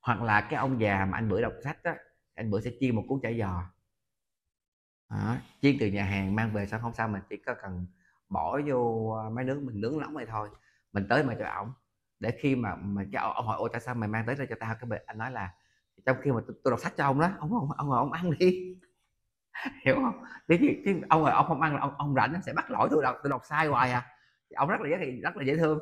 Hoặc 0.00 0.22
là 0.22 0.40
cái 0.40 0.54
ông 0.54 0.80
già 0.80 1.04
mà 1.04 1.18
anh 1.18 1.28
bữa 1.28 1.40
đọc 1.40 1.52
sách 1.64 1.82
á 1.82 1.96
anh 2.34 2.50
bữa 2.50 2.60
sẽ 2.60 2.70
chiên 2.80 2.96
một 2.96 3.04
cuốn 3.08 3.20
chả 3.22 3.30
giò. 3.38 3.62
Đó, 5.10 5.36
chiên 5.62 5.76
từ 5.80 5.86
nhà 5.86 6.04
hàng 6.04 6.34
mang 6.34 6.52
về 6.52 6.66
sao 6.66 6.80
không 6.80 6.94
sao 6.94 7.08
mình 7.08 7.22
chỉ 7.30 7.36
có 7.36 7.54
cần 7.62 7.86
bỏ 8.28 8.60
vô 8.66 9.10
ờ, 9.10 9.30
máy 9.30 9.44
nướng 9.44 9.66
mình 9.66 9.80
nướng 9.80 9.98
nóng 9.98 10.14
này 10.14 10.26
thôi. 10.26 10.48
Mình 10.92 11.06
tới 11.08 11.24
mà 11.24 11.36
cho 11.38 11.46
ổng 11.46 11.72
để 12.20 12.38
khi 12.40 12.56
mà 12.56 12.74
mà 12.74 13.02
cái 13.12 13.22
ông 13.34 13.46
hỏi 13.46 13.56
ôi 13.58 13.68
tại 13.72 13.80
sao 13.80 13.94
mày 13.94 14.08
mang 14.08 14.26
tới 14.26 14.36
đây 14.36 14.46
cho 14.50 14.56
tao? 14.60 14.74
Cái 14.80 14.88
bệnh 14.88 15.02
anh 15.06 15.18
nói 15.18 15.30
là 15.30 15.54
trong 16.06 16.16
khi 16.22 16.32
mà 16.32 16.40
tôi, 16.46 16.56
tôi 16.64 16.70
đọc 16.70 16.80
sách 16.80 16.92
cho 16.96 17.04
ông 17.04 17.20
đó 17.20 17.30
ông 17.38 17.54
ông 17.54 17.70
ông, 17.76 17.92
ông 17.92 18.12
ăn 18.12 18.30
đi. 18.38 18.76
Hiểu 19.84 19.94
không? 19.94 20.24
Thế 20.48 20.56
thì 20.60 20.82
cái 20.84 20.94
ông 21.08 21.22
rồi 21.22 21.30
ông 21.30 21.46
không 21.48 21.60
ăn 21.60 21.74
là 21.74 21.80
ông 21.80 21.94
ông 21.98 22.14
rảnh 22.14 22.42
sẽ 22.42 22.52
bắt 22.52 22.70
lỗi 22.70 22.88
tôi 22.90 23.02
đọc 23.02 23.16
tôi 23.22 23.30
đọc 23.30 23.42
sai 23.48 23.66
hoài 23.66 23.92
à. 23.92 24.06
Thì 24.50 24.54
ông 24.54 24.68
rất 24.68 24.80
là 24.80 24.88
dễ 24.90 25.20
rất 25.22 25.36
là 25.36 25.44
dễ 25.44 25.56
thương. 25.56 25.78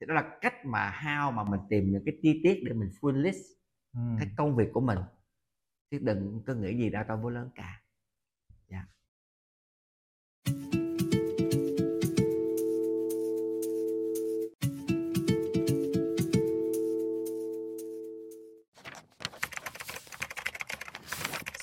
Thì 0.00 0.06
đó 0.06 0.14
là 0.14 0.38
cách 0.40 0.54
mà 0.66 1.00
how 1.02 1.32
mà 1.32 1.44
mình 1.44 1.60
tìm 1.70 1.92
những 1.92 2.02
cái 2.06 2.18
chi 2.22 2.40
tiết 2.44 2.62
để 2.66 2.72
mình 2.72 2.90
full 3.00 3.22
list 3.22 3.40
ừ. 3.94 4.00
cái 4.18 4.28
công 4.36 4.56
việc 4.56 4.68
của 4.72 4.80
mình. 4.80 4.98
Chứ 5.90 5.98
đừng 6.02 6.42
có 6.46 6.54
nghĩ 6.54 6.78
gì 6.78 6.90
đau 6.90 7.04
to 7.08 7.16
vô 7.16 7.30
lớn 7.30 7.50
cả 7.54 7.80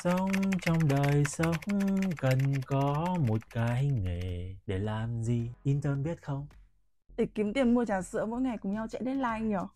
sống 0.03 0.31
trong 0.61 0.87
đời 0.87 1.23
sống? 1.25 1.55
Cần 2.17 2.39
có 2.65 3.17
một 3.27 3.49
cái 3.49 3.85
nghề 3.85 4.55
để 4.67 4.77
làm 4.77 5.23
gì? 5.23 5.49
Intern 5.63 6.03
biết 6.03 6.21
không? 6.21 6.47
Để 7.17 7.25
kiếm 7.35 7.53
tiền 7.53 7.73
mua 7.73 7.85
trà 7.85 8.01
sữa 8.01 8.25
mỗi 8.25 8.41
ngày 8.41 8.57
cùng 8.57 8.73
nhau 8.73 8.87
chạy 8.87 9.01
deadline 9.05 9.39
nhở 9.39 9.67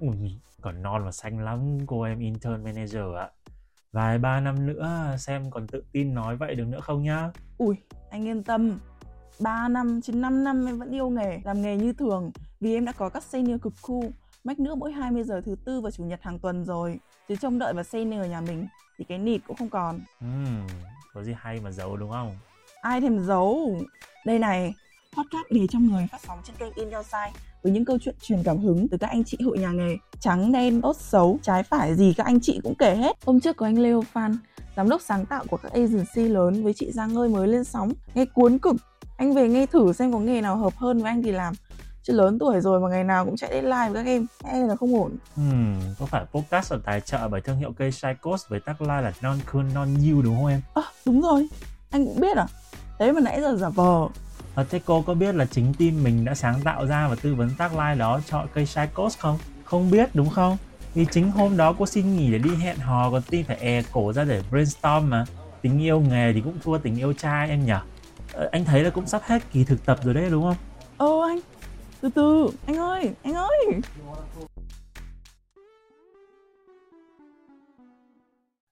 ui 0.00 0.40
còn 0.60 0.82
non 0.82 1.04
và 1.04 1.12
xanh 1.12 1.38
lắm 1.38 1.78
cô 1.86 2.02
em 2.02 2.18
intern 2.18 2.64
manager 2.64 3.14
ạ. 3.16 3.30
Vài 3.92 4.18
ba 4.18 4.40
năm 4.40 4.66
nữa 4.66 5.14
xem 5.18 5.50
còn 5.50 5.66
tự 5.66 5.84
tin 5.92 6.14
nói 6.14 6.36
vậy 6.36 6.54
được 6.54 6.66
nữa 6.66 6.80
không 6.80 7.02
nhá. 7.02 7.30
Ui, 7.58 7.76
anh 8.10 8.26
yên 8.26 8.42
tâm. 8.42 8.78
3 9.40 9.68
năm, 9.68 10.00
chín 10.02 10.20
5 10.20 10.44
năm 10.44 10.66
em 10.66 10.78
vẫn 10.78 10.90
yêu 10.90 11.08
nghề, 11.10 11.40
làm 11.44 11.62
nghề 11.62 11.76
như 11.76 11.92
thường. 11.92 12.30
Vì 12.60 12.74
em 12.74 12.84
đã 12.84 12.92
có 12.92 13.08
các 13.08 13.22
senior 13.22 13.60
cực 13.62 13.72
cool 13.82 14.10
Mách 14.44 14.60
nữa 14.60 14.74
mỗi 14.74 14.92
20 14.92 15.24
giờ 15.24 15.40
thứ 15.44 15.56
tư 15.64 15.80
và 15.80 15.90
chủ 15.90 16.04
nhật 16.04 16.22
hàng 16.22 16.38
tuần 16.38 16.64
rồi. 16.64 17.00
Chứ 17.28 17.36
trông 17.36 17.58
đợi 17.58 17.74
vào 17.74 17.84
senior 17.84 18.26
nhà 18.26 18.40
mình 18.40 18.66
Thì 18.98 19.04
cái 19.08 19.18
nịt 19.18 19.40
cũng 19.46 19.56
không 19.56 19.70
còn. 19.70 20.00
Ừm, 20.20 20.66
có 21.14 21.22
gì 21.22 21.32
hay 21.38 21.60
mà 21.60 21.70
giấu 21.70 21.96
đúng 21.96 22.10
không? 22.10 22.36
Ai 22.80 23.00
thèm 23.00 23.24
giấu? 23.24 23.78
Đây 24.24 24.38
này, 24.38 24.74
podcast 25.16 25.46
nghề 25.50 25.66
trong 25.66 25.86
người 25.86 26.06
phát 26.12 26.20
sóng 26.26 26.38
trên 26.44 26.56
kênh 26.56 26.72
In 26.74 26.90
Your 26.90 27.06
Side 27.06 27.32
với 27.62 27.72
những 27.72 27.84
câu 27.84 27.98
chuyện 28.02 28.14
truyền 28.22 28.42
cảm 28.42 28.58
hứng 28.58 28.88
từ 28.88 28.98
các 28.98 29.10
anh 29.10 29.24
chị 29.24 29.38
hội 29.44 29.58
nhà 29.58 29.70
nghề. 29.70 29.96
Trắng 30.20 30.52
đen 30.52 30.82
tốt 30.82 30.96
xấu 31.00 31.38
trái 31.42 31.62
phải 31.62 31.94
gì 31.94 32.14
các 32.16 32.26
anh 32.26 32.40
chị 32.40 32.60
cũng 32.62 32.74
kể 32.74 32.94
hết. 32.94 33.16
Hôm 33.26 33.40
trước 33.40 33.56
có 33.56 33.66
anh 33.66 33.78
Leo 33.78 34.02
Phan 34.02 34.36
giám 34.76 34.88
đốc 34.88 35.02
sáng 35.02 35.26
tạo 35.26 35.44
của 35.48 35.56
các 35.56 35.72
agency 35.72 36.22
lớn 36.28 36.64
với 36.64 36.74
chị 36.74 36.92
Giang 36.92 37.16
ơi 37.16 37.28
mới 37.28 37.48
lên 37.48 37.64
sóng 37.64 37.92
nghe 38.14 38.24
cuốn 38.24 38.58
cực. 38.58 38.76
Anh 39.16 39.34
về 39.34 39.48
nghe 39.48 39.66
thử 39.66 39.92
xem 39.92 40.12
có 40.12 40.18
nghề 40.18 40.40
nào 40.40 40.56
hợp 40.56 40.76
hơn 40.76 40.98
với 40.98 41.10
anh 41.10 41.22
thì 41.22 41.32
làm 41.32 41.54
chứ 42.06 42.12
lớn 42.12 42.38
tuổi 42.40 42.60
rồi 42.60 42.80
mà 42.80 42.88
ngày 42.88 43.04
nào 43.04 43.24
cũng 43.24 43.36
chạy 43.36 43.50
deadline 43.52 43.88
với 43.90 44.04
các 44.04 44.10
em 44.10 44.26
e 44.44 44.58
là 44.66 44.76
không 44.76 44.94
ổn 44.94 45.10
Hmm, 45.36 45.74
có 45.98 46.06
phải 46.06 46.24
podcast 46.34 46.72
được 46.72 46.82
tài 46.84 47.00
trợ 47.00 47.28
bởi 47.28 47.40
thương 47.40 47.56
hiệu 47.58 47.72
cây 47.78 47.90
Psychos 47.90 48.48
với 48.48 48.60
tagline 48.60 49.00
là 49.00 49.12
non 49.22 49.38
cool 49.52 49.64
non 49.74 49.88
you 49.94 50.22
đúng 50.22 50.36
không 50.36 50.46
em? 50.46 50.60
à, 50.74 50.82
đúng 51.06 51.22
rồi 51.22 51.48
anh 51.90 52.04
cũng 52.04 52.20
biết 52.20 52.36
à 52.36 52.46
thế 52.98 53.12
mà 53.12 53.20
nãy 53.20 53.40
giờ 53.40 53.56
giả 53.56 53.68
vờ 53.68 54.08
À, 54.54 54.64
thế 54.70 54.80
cô 54.84 55.02
có 55.02 55.14
biết 55.14 55.34
là 55.34 55.44
chính 55.44 55.74
team 55.78 56.02
mình 56.04 56.24
đã 56.24 56.34
sáng 56.34 56.60
tạo 56.64 56.86
ra 56.86 57.08
và 57.08 57.14
tư 57.22 57.34
vấn 57.34 57.50
tagline 57.58 57.94
đó 57.94 58.20
cho 58.30 58.44
cây 58.54 58.64
Psychos 58.66 59.18
không? 59.18 59.38
Không 59.64 59.90
biết 59.90 60.10
đúng 60.14 60.28
không? 60.30 60.56
Vì 60.94 61.06
chính 61.10 61.30
hôm 61.30 61.56
đó 61.56 61.74
cô 61.78 61.86
xin 61.86 62.16
nghỉ 62.16 62.32
để 62.32 62.38
đi 62.38 62.50
hẹn 62.56 62.76
hò 62.78 63.10
còn 63.10 63.22
team 63.22 63.44
phải 63.44 63.56
e 63.56 63.82
cổ 63.92 64.12
ra 64.12 64.24
để 64.24 64.42
brainstorm 64.50 65.10
mà 65.10 65.24
tình 65.62 65.78
yêu 65.82 66.00
nghề 66.00 66.32
thì 66.32 66.40
cũng 66.40 66.54
thua 66.64 66.78
tình 66.78 66.96
yêu 66.96 67.12
trai 67.12 67.48
em 67.48 67.66
nhỉ? 67.66 67.72
Ờ, 68.32 68.48
anh 68.52 68.64
thấy 68.64 68.82
là 68.84 68.90
cũng 68.90 69.06
sắp 69.06 69.22
hết 69.24 69.42
kỳ 69.52 69.64
thực 69.64 69.86
tập 69.86 69.98
rồi 70.04 70.14
đấy 70.14 70.30
đúng 70.30 70.42
không? 70.42 70.56
ơ 70.98 71.28
anh 71.28 71.38
từ 72.00 72.08
từ 72.14 72.50
anh 72.66 72.76
ơi 72.76 73.14
anh 73.22 73.34
ơi. 73.34 73.80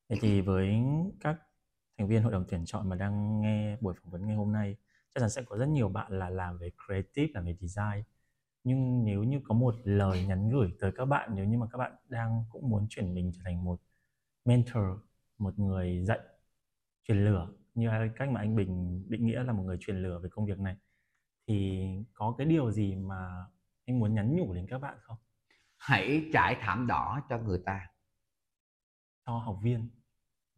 Vậy 0.08 0.18
thì 0.20 0.40
với 0.40 0.82
các 1.20 1.36
thành 1.98 2.08
viên 2.08 2.22
hội 2.22 2.32
đồng 2.32 2.44
tuyển 2.48 2.64
chọn 2.64 2.88
mà 2.88 2.96
đang 2.96 3.40
nghe 3.40 3.76
buổi 3.80 3.94
phỏng 3.94 4.10
vấn 4.10 4.26
ngày 4.26 4.36
hôm 4.36 4.52
nay 4.52 4.76
chắc 5.14 5.20
chắn 5.20 5.30
sẽ 5.30 5.42
có 5.42 5.56
rất 5.56 5.68
nhiều 5.68 5.88
bạn 5.88 6.18
là 6.18 6.30
làm 6.30 6.58
về 6.58 6.70
creative, 6.86 7.28
làm 7.34 7.44
về 7.44 7.56
design. 7.60 8.02
Nhưng 8.64 9.04
nếu 9.04 9.22
như 9.22 9.40
có 9.44 9.54
một 9.54 9.74
lời 9.84 10.26
nhắn 10.26 10.50
gửi 10.50 10.72
tới 10.80 10.92
các 10.96 11.04
bạn 11.04 11.30
nếu 11.34 11.44
như 11.44 11.58
mà 11.58 11.66
các 11.72 11.78
bạn 11.78 11.92
đang 12.08 12.44
cũng 12.50 12.70
muốn 12.70 12.86
chuyển 12.90 13.14
mình 13.14 13.32
trở 13.34 13.40
thành 13.44 13.64
một 13.64 13.80
mentor, 14.44 14.84
một 15.38 15.58
người 15.58 16.04
dạy 16.04 16.18
truyền 17.08 17.24
lửa 17.24 17.48
như 17.74 17.88
cách 18.16 18.28
mà 18.28 18.40
anh 18.40 18.56
Bình 18.56 19.04
định 19.08 19.26
nghĩa 19.26 19.42
là 19.42 19.52
một 19.52 19.62
người 19.62 19.76
truyền 19.80 20.02
lửa 20.02 20.20
về 20.22 20.28
công 20.32 20.46
việc 20.46 20.58
này 20.58 20.76
thì 21.46 21.88
có 22.14 22.34
cái 22.38 22.46
điều 22.46 22.70
gì 22.70 22.94
mà 22.94 23.46
anh 23.86 24.00
muốn 24.00 24.14
nhắn 24.14 24.36
nhủ 24.36 24.54
đến 24.54 24.66
các 24.70 24.78
bạn 24.78 24.98
không? 25.02 25.16
hãy 25.76 26.30
trải 26.32 26.56
thảm 26.60 26.86
đỏ 26.86 27.20
cho 27.28 27.38
người 27.38 27.62
ta 27.66 27.86
Cho 29.26 29.32
học 29.38 29.58
viên. 29.62 29.88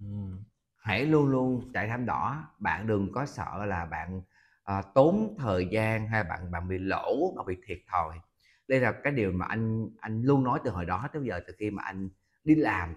Ừm. 0.00 0.44
hãy 0.76 1.06
luôn 1.06 1.26
luôn 1.28 1.70
trải 1.74 1.88
thảm 1.88 2.06
đỏ 2.06 2.44
bạn 2.58 2.86
đừng 2.86 3.12
có 3.12 3.26
sợ 3.26 3.64
là 3.66 3.86
bạn 3.86 4.22
à, 4.64 4.82
tốn 4.94 5.36
thời 5.38 5.68
gian 5.72 6.08
hay 6.08 6.24
bạn 6.24 6.50
bạn 6.50 6.68
bị 6.68 6.78
lỗ 6.78 7.34
bạn 7.36 7.46
bị 7.46 7.56
thiệt 7.66 7.78
thòi 7.88 8.20
đây 8.68 8.80
là 8.80 8.92
cái 9.04 9.12
điều 9.12 9.32
mà 9.32 9.46
anh 9.46 9.88
anh 10.00 10.22
luôn 10.22 10.44
nói 10.44 10.60
từ 10.64 10.70
hồi 10.70 10.84
đó 10.86 11.08
tới 11.12 11.22
giờ 11.24 11.40
từ 11.46 11.54
khi 11.58 11.70
mà 11.70 11.82
anh 11.82 12.08
đi 12.44 12.54
làm 12.54 12.94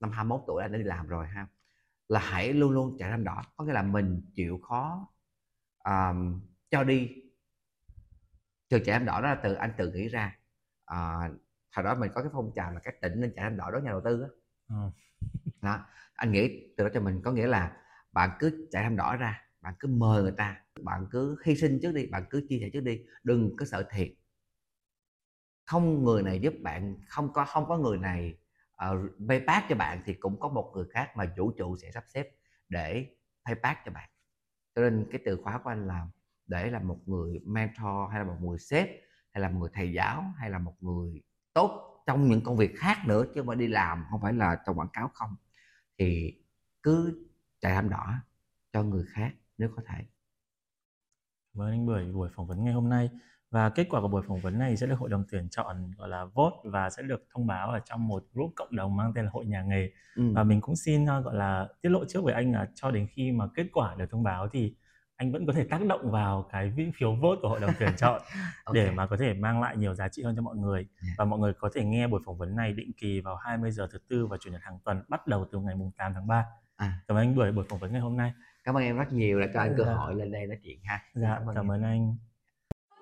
năm 0.00 0.10
21 0.10 0.40
tuổi 0.46 0.62
anh 0.62 0.72
đã 0.72 0.78
đi 0.78 0.84
làm 0.84 1.08
rồi 1.08 1.26
ha 1.28 1.46
là 2.08 2.20
hãy 2.20 2.52
luôn 2.52 2.72
luôn 2.72 2.96
trải 2.98 3.10
thảm 3.10 3.24
đỏ 3.24 3.42
có 3.56 3.64
nghĩa 3.64 3.72
là 3.72 3.82
mình 3.82 4.22
chịu 4.34 4.58
khó 4.62 5.08
à, 5.78 6.14
cho 6.74 6.84
đi. 6.84 7.10
Trường 8.70 8.82
trải 8.84 8.98
thảm 8.98 9.06
đỏ 9.06 9.20
đó 9.20 9.28
là 9.28 9.40
từ 9.42 9.54
anh 9.54 9.72
tự 9.78 9.92
nghĩ 9.92 10.08
ra. 10.08 10.38
À, 10.84 11.30
hồi 11.76 11.84
đó 11.84 11.94
mình 11.94 12.10
có 12.14 12.22
cái 12.22 12.30
phong 12.32 12.52
trào 12.54 12.72
là 12.72 12.80
các 12.80 12.94
tỉnh 13.00 13.20
nên 13.20 13.32
trải 13.36 13.42
thảm 13.42 13.56
đỏ 13.56 13.70
đối 13.70 13.82
nhà 13.82 13.90
đầu 13.90 14.00
tư 14.04 14.22
á. 14.22 14.28
Ờ. 14.68 14.90
đó 15.62 15.86
anh 16.14 16.32
nghĩ 16.32 16.74
từ 16.76 16.84
đó 16.84 16.90
cho 16.94 17.00
mình 17.00 17.20
có 17.24 17.32
nghĩa 17.32 17.46
là 17.46 17.76
bạn 18.12 18.30
cứ 18.38 18.68
chạy 18.70 18.82
thăm 18.82 18.96
đỏ 18.96 19.16
ra 19.16 19.40
bạn 19.60 19.74
cứ 19.80 19.88
mời 19.88 20.22
người 20.22 20.34
ta 20.36 20.60
bạn 20.82 21.06
cứ 21.10 21.36
hy 21.44 21.56
sinh 21.56 21.78
trước 21.82 21.92
đi 21.92 22.06
bạn 22.06 22.24
cứ 22.30 22.46
chia 22.48 22.58
sẻ 22.60 22.70
trước 22.72 22.80
đi 22.80 23.02
đừng 23.24 23.56
có 23.56 23.66
sợ 23.66 23.88
thiệt. 23.90 24.08
Không 25.66 26.04
người 26.04 26.22
này 26.22 26.40
giúp 26.40 26.54
bạn 26.62 26.96
không 27.08 27.32
có 27.32 27.44
không 27.44 27.66
có 27.68 27.78
người 27.78 27.98
này 27.98 28.38
uh, 28.90 29.28
payback 29.28 29.66
cho 29.68 29.76
bạn 29.76 30.02
thì 30.04 30.14
cũng 30.14 30.40
có 30.40 30.48
một 30.48 30.72
người 30.74 30.84
khác 30.90 31.12
mà 31.16 31.32
vũ 31.36 31.50
trụ 31.50 31.76
sẽ 31.76 31.90
sắp 31.90 32.04
xếp 32.06 32.30
để 32.68 33.06
payback 33.44 33.80
cho 33.84 33.92
bạn. 33.92 34.08
Cho 34.74 34.82
nên 34.82 35.06
cái 35.10 35.20
từ 35.24 35.40
khóa 35.42 35.60
của 35.64 35.70
anh 35.70 35.86
là 35.86 36.06
để 36.46 36.70
là 36.70 36.78
một 36.78 36.98
người 37.06 37.40
mentor 37.44 38.10
hay 38.10 38.20
là 38.20 38.24
một 38.24 38.36
người 38.40 38.58
sếp 38.58 38.88
hay 39.32 39.42
là 39.42 39.50
một 39.50 39.58
người 39.60 39.70
thầy 39.74 39.92
giáo 39.92 40.24
hay 40.36 40.50
là 40.50 40.58
một 40.58 40.74
người 40.80 41.22
tốt 41.52 42.02
trong 42.06 42.28
những 42.28 42.40
công 42.40 42.56
việc 42.56 42.76
khác 42.76 42.98
nữa 43.06 43.24
chứ 43.34 43.40
không 43.40 43.46
phải 43.46 43.56
đi 43.56 43.68
làm 43.68 44.04
không 44.10 44.20
phải 44.20 44.32
là 44.32 44.56
trong 44.66 44.78
quảng 44.78 44.88
cáo 44.92 45.10
không 45.14 45.34
thì 45.98 46.34
cứ 46.82 47.26
chạy 47.60 47.74
thăm 47.74 47.88
đỏ 47.88 48.14
cho 48.72 48.82
người 48.82 49.04
khác 49.08 49.32
nếu 49.58 49.68
có 49.76 49.82
thể. 49.86 50.04
Ơn 51.58 51.70
anh 51.70 51.86
Bưởi 51.86 52.12
buổi 52.12 52.28
phỏng 52.34 52.46
vấn 52.46 52.64
ngày 52.64 52.74
hôm 52.74 52.88
nay. 52.88 53.10
Và 53.50 53.68
kết 53.68 53.86
quả 53.90 54.00
của 54.00 54.08
buổi 54.08 54.22
phỏng 54.28 54.40
vấn 54.40 54.58
này 54.58 54.76
sẽ 54.76 54.86
được 54.86 54.98
hội 54.98 55.10
đồng 55.10 55.24
tuyển 55.30 55.48
chọn 55.50 55.90
gọi 55.96 56.08
là 56.08 56.24
vote 56.24 56.56
và 56.64 56.90
sẽ 56.90 57.02
được 57.02 57.26
thông 57.34 57.46
báo 57.46 57.70
ở 57.70 57.80
trong 57.84 58.08
một 58.08 58.24
group 58.32 58.52
cộng 58.56 58.76
đồng 58.76 58.96
mang 58.96 59.12
tên 59.14 59.24
là 59.24 59.30
hội 59.30 59.46
nhà 59.46 59.62
nghề. 59.62 59.90
Ừ. 60.16 60.32
và 60.34 60.44
mình 60.44 60.60
cũng 60.60 60.76
xin 60.76 61.02
uh, 61.02 61.24
gọi 61.24 61.34
là 61.34 61.68
tiết 61.82 61.88
lộ 61.88 62.04
trước 62.08 62.24
với 62.24 62.34
anh 62.34 62.52
là 62.52 62.68
cho 62.74 62.90
đến 62.90 63.06
khi 63.10 63.32
mà 63.32 63.48
kết 63.54 63.66
quả 63.72 63.94
được 63.94 64.06
thông 64.10 64.22
báo 64.22 64.48
thì 64.52 64.74
anh 65.16 65.32
vẫn 65.32 65.46
có 65.46 65.52
thể 65.52 65.64
tác 65.64 65.86
động 65.86 66.10
vào 66.10 66.48
cái 66.52 66.72
phiếu 66.98 67.14
vote 67.14 67.38
của 67.42 67.48
hội 67.48 67.60
đồng 67.60 67.70
tuyển 67.78 67.90
chọn 67.96 68.22
để 68.72 68.86
Ok. 68.86 68.94
mà 68.94 69.06
có 69.06 69.16
thể 69.16 69.34
mang 69.34 69.60
lại 69.60 69.76
nhiều 69.76 69.94
giá 69.94 70.08
trị 70.08 70.22
hơn 70.22 70.36
cho 70.36 70.42
mọi 70.42 70.56
người 70.56 70.86
Yeah. 71.02 71.14
và 71.18 71.24
mọi 71.24 71.38
người 71.38 71.52
có 71.58 71.70
thể 71.74 71.84
nghe 71.84 72.06
buổi 72.06 72.20
phỏng 72.26 72.38
vấn 72.38 72.56
này 72.56 72.72
định 72.72 72.90
kỳ 72.96 73.20
vào 73.20 73.36
20 73.36 73.70
giờ 73.70 73.88
thứ 73.92 73.98
tư 74.08 74.26
và 74.26 74.36
chủ 74.40 74.50
nhật 74.50 74.60
hàng 74.64 74.78
tuần 74.84 75.02
bắt 75.08 75.26
đầu 75.26 75.46
từ 75.52 75.58
ngày 75.58 75.74
mùng 75.74 75.90
8 75.98 76.14
tháng 76.14 76.26
3. 76.26 76.44
À. 76.76 77.00
Cảm 77.08 77.16
ơn 77.16 77.22
anh 77.26 77.34
Bưởi 77.34 77.52
buổi 77.52 77.64
phỏng 77.68 77.78
vấn 77.78 77.92
ngày 77.92 78.00
hôm 78.00 78.16
nay. 78.16 78.32
cảm 78.64 78.76
ơn 78.76 78.82
em 78.82 78.98
rất 78.98 79.12
nhiều 79.12 79.40
đã 79.40 79.46
cho 79.54 79.60
anh 79.60 79.74
cơ 79.78 79.84
Dạ. 79.84 79.94
hội 79.94 80.14
lên 80.14 80.32
đây 80.32 80.46
nói 80.46 80.58
chuyện 80.62 80.78
ha 80.84 81.02
Dạ, 81.14 81.34
Cảm 81.38 81.48
ơn 81.48 81.54
cảm 81.56 81.70
ơn 81.70 81.82
anh. 81.82 82.16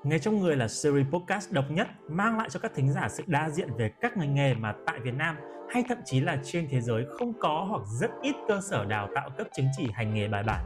Nghề 0.04 0.18
trong 0.18 0.38
người 0.38 0.56
là 0.56 0.68
series 0.68 1.06
podcast 1.12 1.52
độc 1.52 1.64
nhất 1.70 1.88
mang 2.08 2.38
lại 2.38 2.50
cho 2.50 2.60
các 2.60 2.72
thính 2.74 2.92
giả 2.92 3.08
sự 3.08 3.22
đa 3.26 3.50
diện 3.50 3.68
về 3.78 3.90
các 4.00 4.16
ngành 4.16 4.34
nghề 4.34 4.54
mà 4.54 4.74
tại 4.86 5.00
Việt 5.00 5.14
Nam 5.14 5.36
hay 5.70 5.84
thậm 5.88 5.98
chí 6.04 6.20
là 6.20 6.38
trên 6.44 6.68
thế 6.70 6.80
giới 6.80 7.06
không 7.18 7.32
có 7.40 7.66
hoặc 7.70 7.82
rất 8.00 8.10
ít 8.22 8.34
cơ 8.48 8.60
sở 8.70 8.84
đào 8.84 9.08
tạo 9.14 9.30
cấp 9.38 9.46
chứng 9.56 9.66
chỉ 9.76 9.88
hành 9.94 10.14
nghề 10.14 10.28
bài 10.28 10.42
bản. 10.42 10.64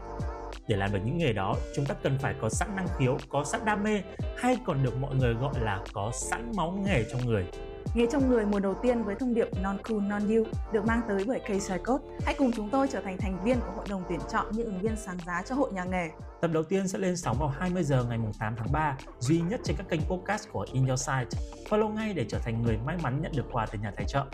Để 0.68 0.76
làm 0.76 0.92
được 0.92 0.98
những 1.04 1.18
nghề 1.18 1.32
đó, 1.32 1.56
chúng 1.74 1.86
ta 1.86 1.94
cần 2.02 2.18
phải 2.18 2.34
có 2.40 2.48
sẵn 2.48 2.76
năng 2.76 2.88
khiếu, 2.98 3.18
có 3.28 3.44
sẵn 3.44 3.64
đam 3.64 3.82
mê 3.82 4.02
hay 4.36 4.58
còn 4.66 4.82
được 4.82 4.96
mọi 5.00 5.14
người 5.14 5.34
gọi 5.34 5.54
là 5.60 5.80
có 5.92 6.10
sẵn 6.14 6.52
máu 6.56 6.78
nghề 6.86 7.04
trong 7.12 7.26
người. 7.26 7.46
Nghề 7.94 8.06
trong 8.12 8.28
người 8.28 8.46
mùa 8.46 8.60
đầu 8.60 8.74
tiên 8.82 9.02
với 9.02 9.14
thông 9.14 9.34
điệp 9.34 9.48
Non 9.62 9.78
Cool 9.88 10.00
Non 10.00 10.28
You 10.28 10.44
được 10.72 10.86
mang 10.86 11.00
tới 11.08 11.24
bởi 11.26 11.40
K 11.40 11.48
Code. 11.86 12.04
Hãy 12.24 12.34
cùng 12.38 12.52
chúng 12.52 12.70
tôi 12.70 12.88
trở 12.88 13.00
thành 13.00 13.16
thành 13.18 13.44
viên 13.44 13.60
của 13.60 13.72
hội 13.76 13.86
đồng 13.88 14.02
tuyển 14.08 14.20
chọn 14.32 14.46
những 14.52 14.66
ứng 14.66 14.80
viên 14.80 14.96
sáng 14.96 15.18
giá 15.26 15.42
cho 15.46 15.54
hội 15.54 15.72
nhà 15.72 15.84
nghề. 15.84 16.08
Tập 16.40 16.50
đầu 16.52 16.62
tiên 16.62 16.88
sẽ 16.88 16.98
lên 16.98 17.16
sóng 17.16 17.36
vào 17.38 17.48
20 17.48 17.82
giờ 17.82 18.04
ngày 18.04 18.18
8 18.38 18.54
tháng 18.56 18.72
3, 18.72 18.96
duy 19.18 19.40
nhất 19.40 19.60
trên 19.64 19.76
các 19.76 19.86
kênh 19.88 20.00
podcast 20.00 20.48
của 20.52 20.66
In 20.72 20.86
Your 20.86 21.00
Site. 21.00 21.40
Follow 21.70 21.88
ngay 21.88 22.14
để 22.14 22.24
trở 22.28 22.38
thành 22.38 22.62
người 22.62 22.78
may 22.86 22.96
mắn 23.02 23.20
nhận 23.22 23.32
được 23.36 23.46
quà 23.52 23.66
từ 23.66 23.78
nhà 23.78 23.90
tài 23.96 24.06
trợ. 24.06 24.24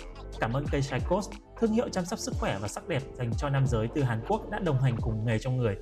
Cảm 0.41 0.53
ơn 0.53 0.65
cây 0.71 0.81
Psychos, 0.81 1.29
thương 1.61 1.73
hiệu 1.73 1.89
chăm 1.89 2.05
sóc 2.05 2.19
sức 2.19 2.35
khỏe 2.41 2.59
và 2.61 2.69
sắc 2.69 2.89
đẹp 2.89 3.03
dành 3.15 3.31
cho 3.39 3.49
nam 3.49 3.67
giới 3.67 3.89
từ 3.95 4.03
Hàn 4.03 4.21
Quốc 4.29 4.51
đã 4.51 4.59
đồng 4.59 4.81
hành 4.81 4.97
cùng 5.01 5.25
nghề 5.27 5.39
trong 5.39 5.57
người. 5.57 5.77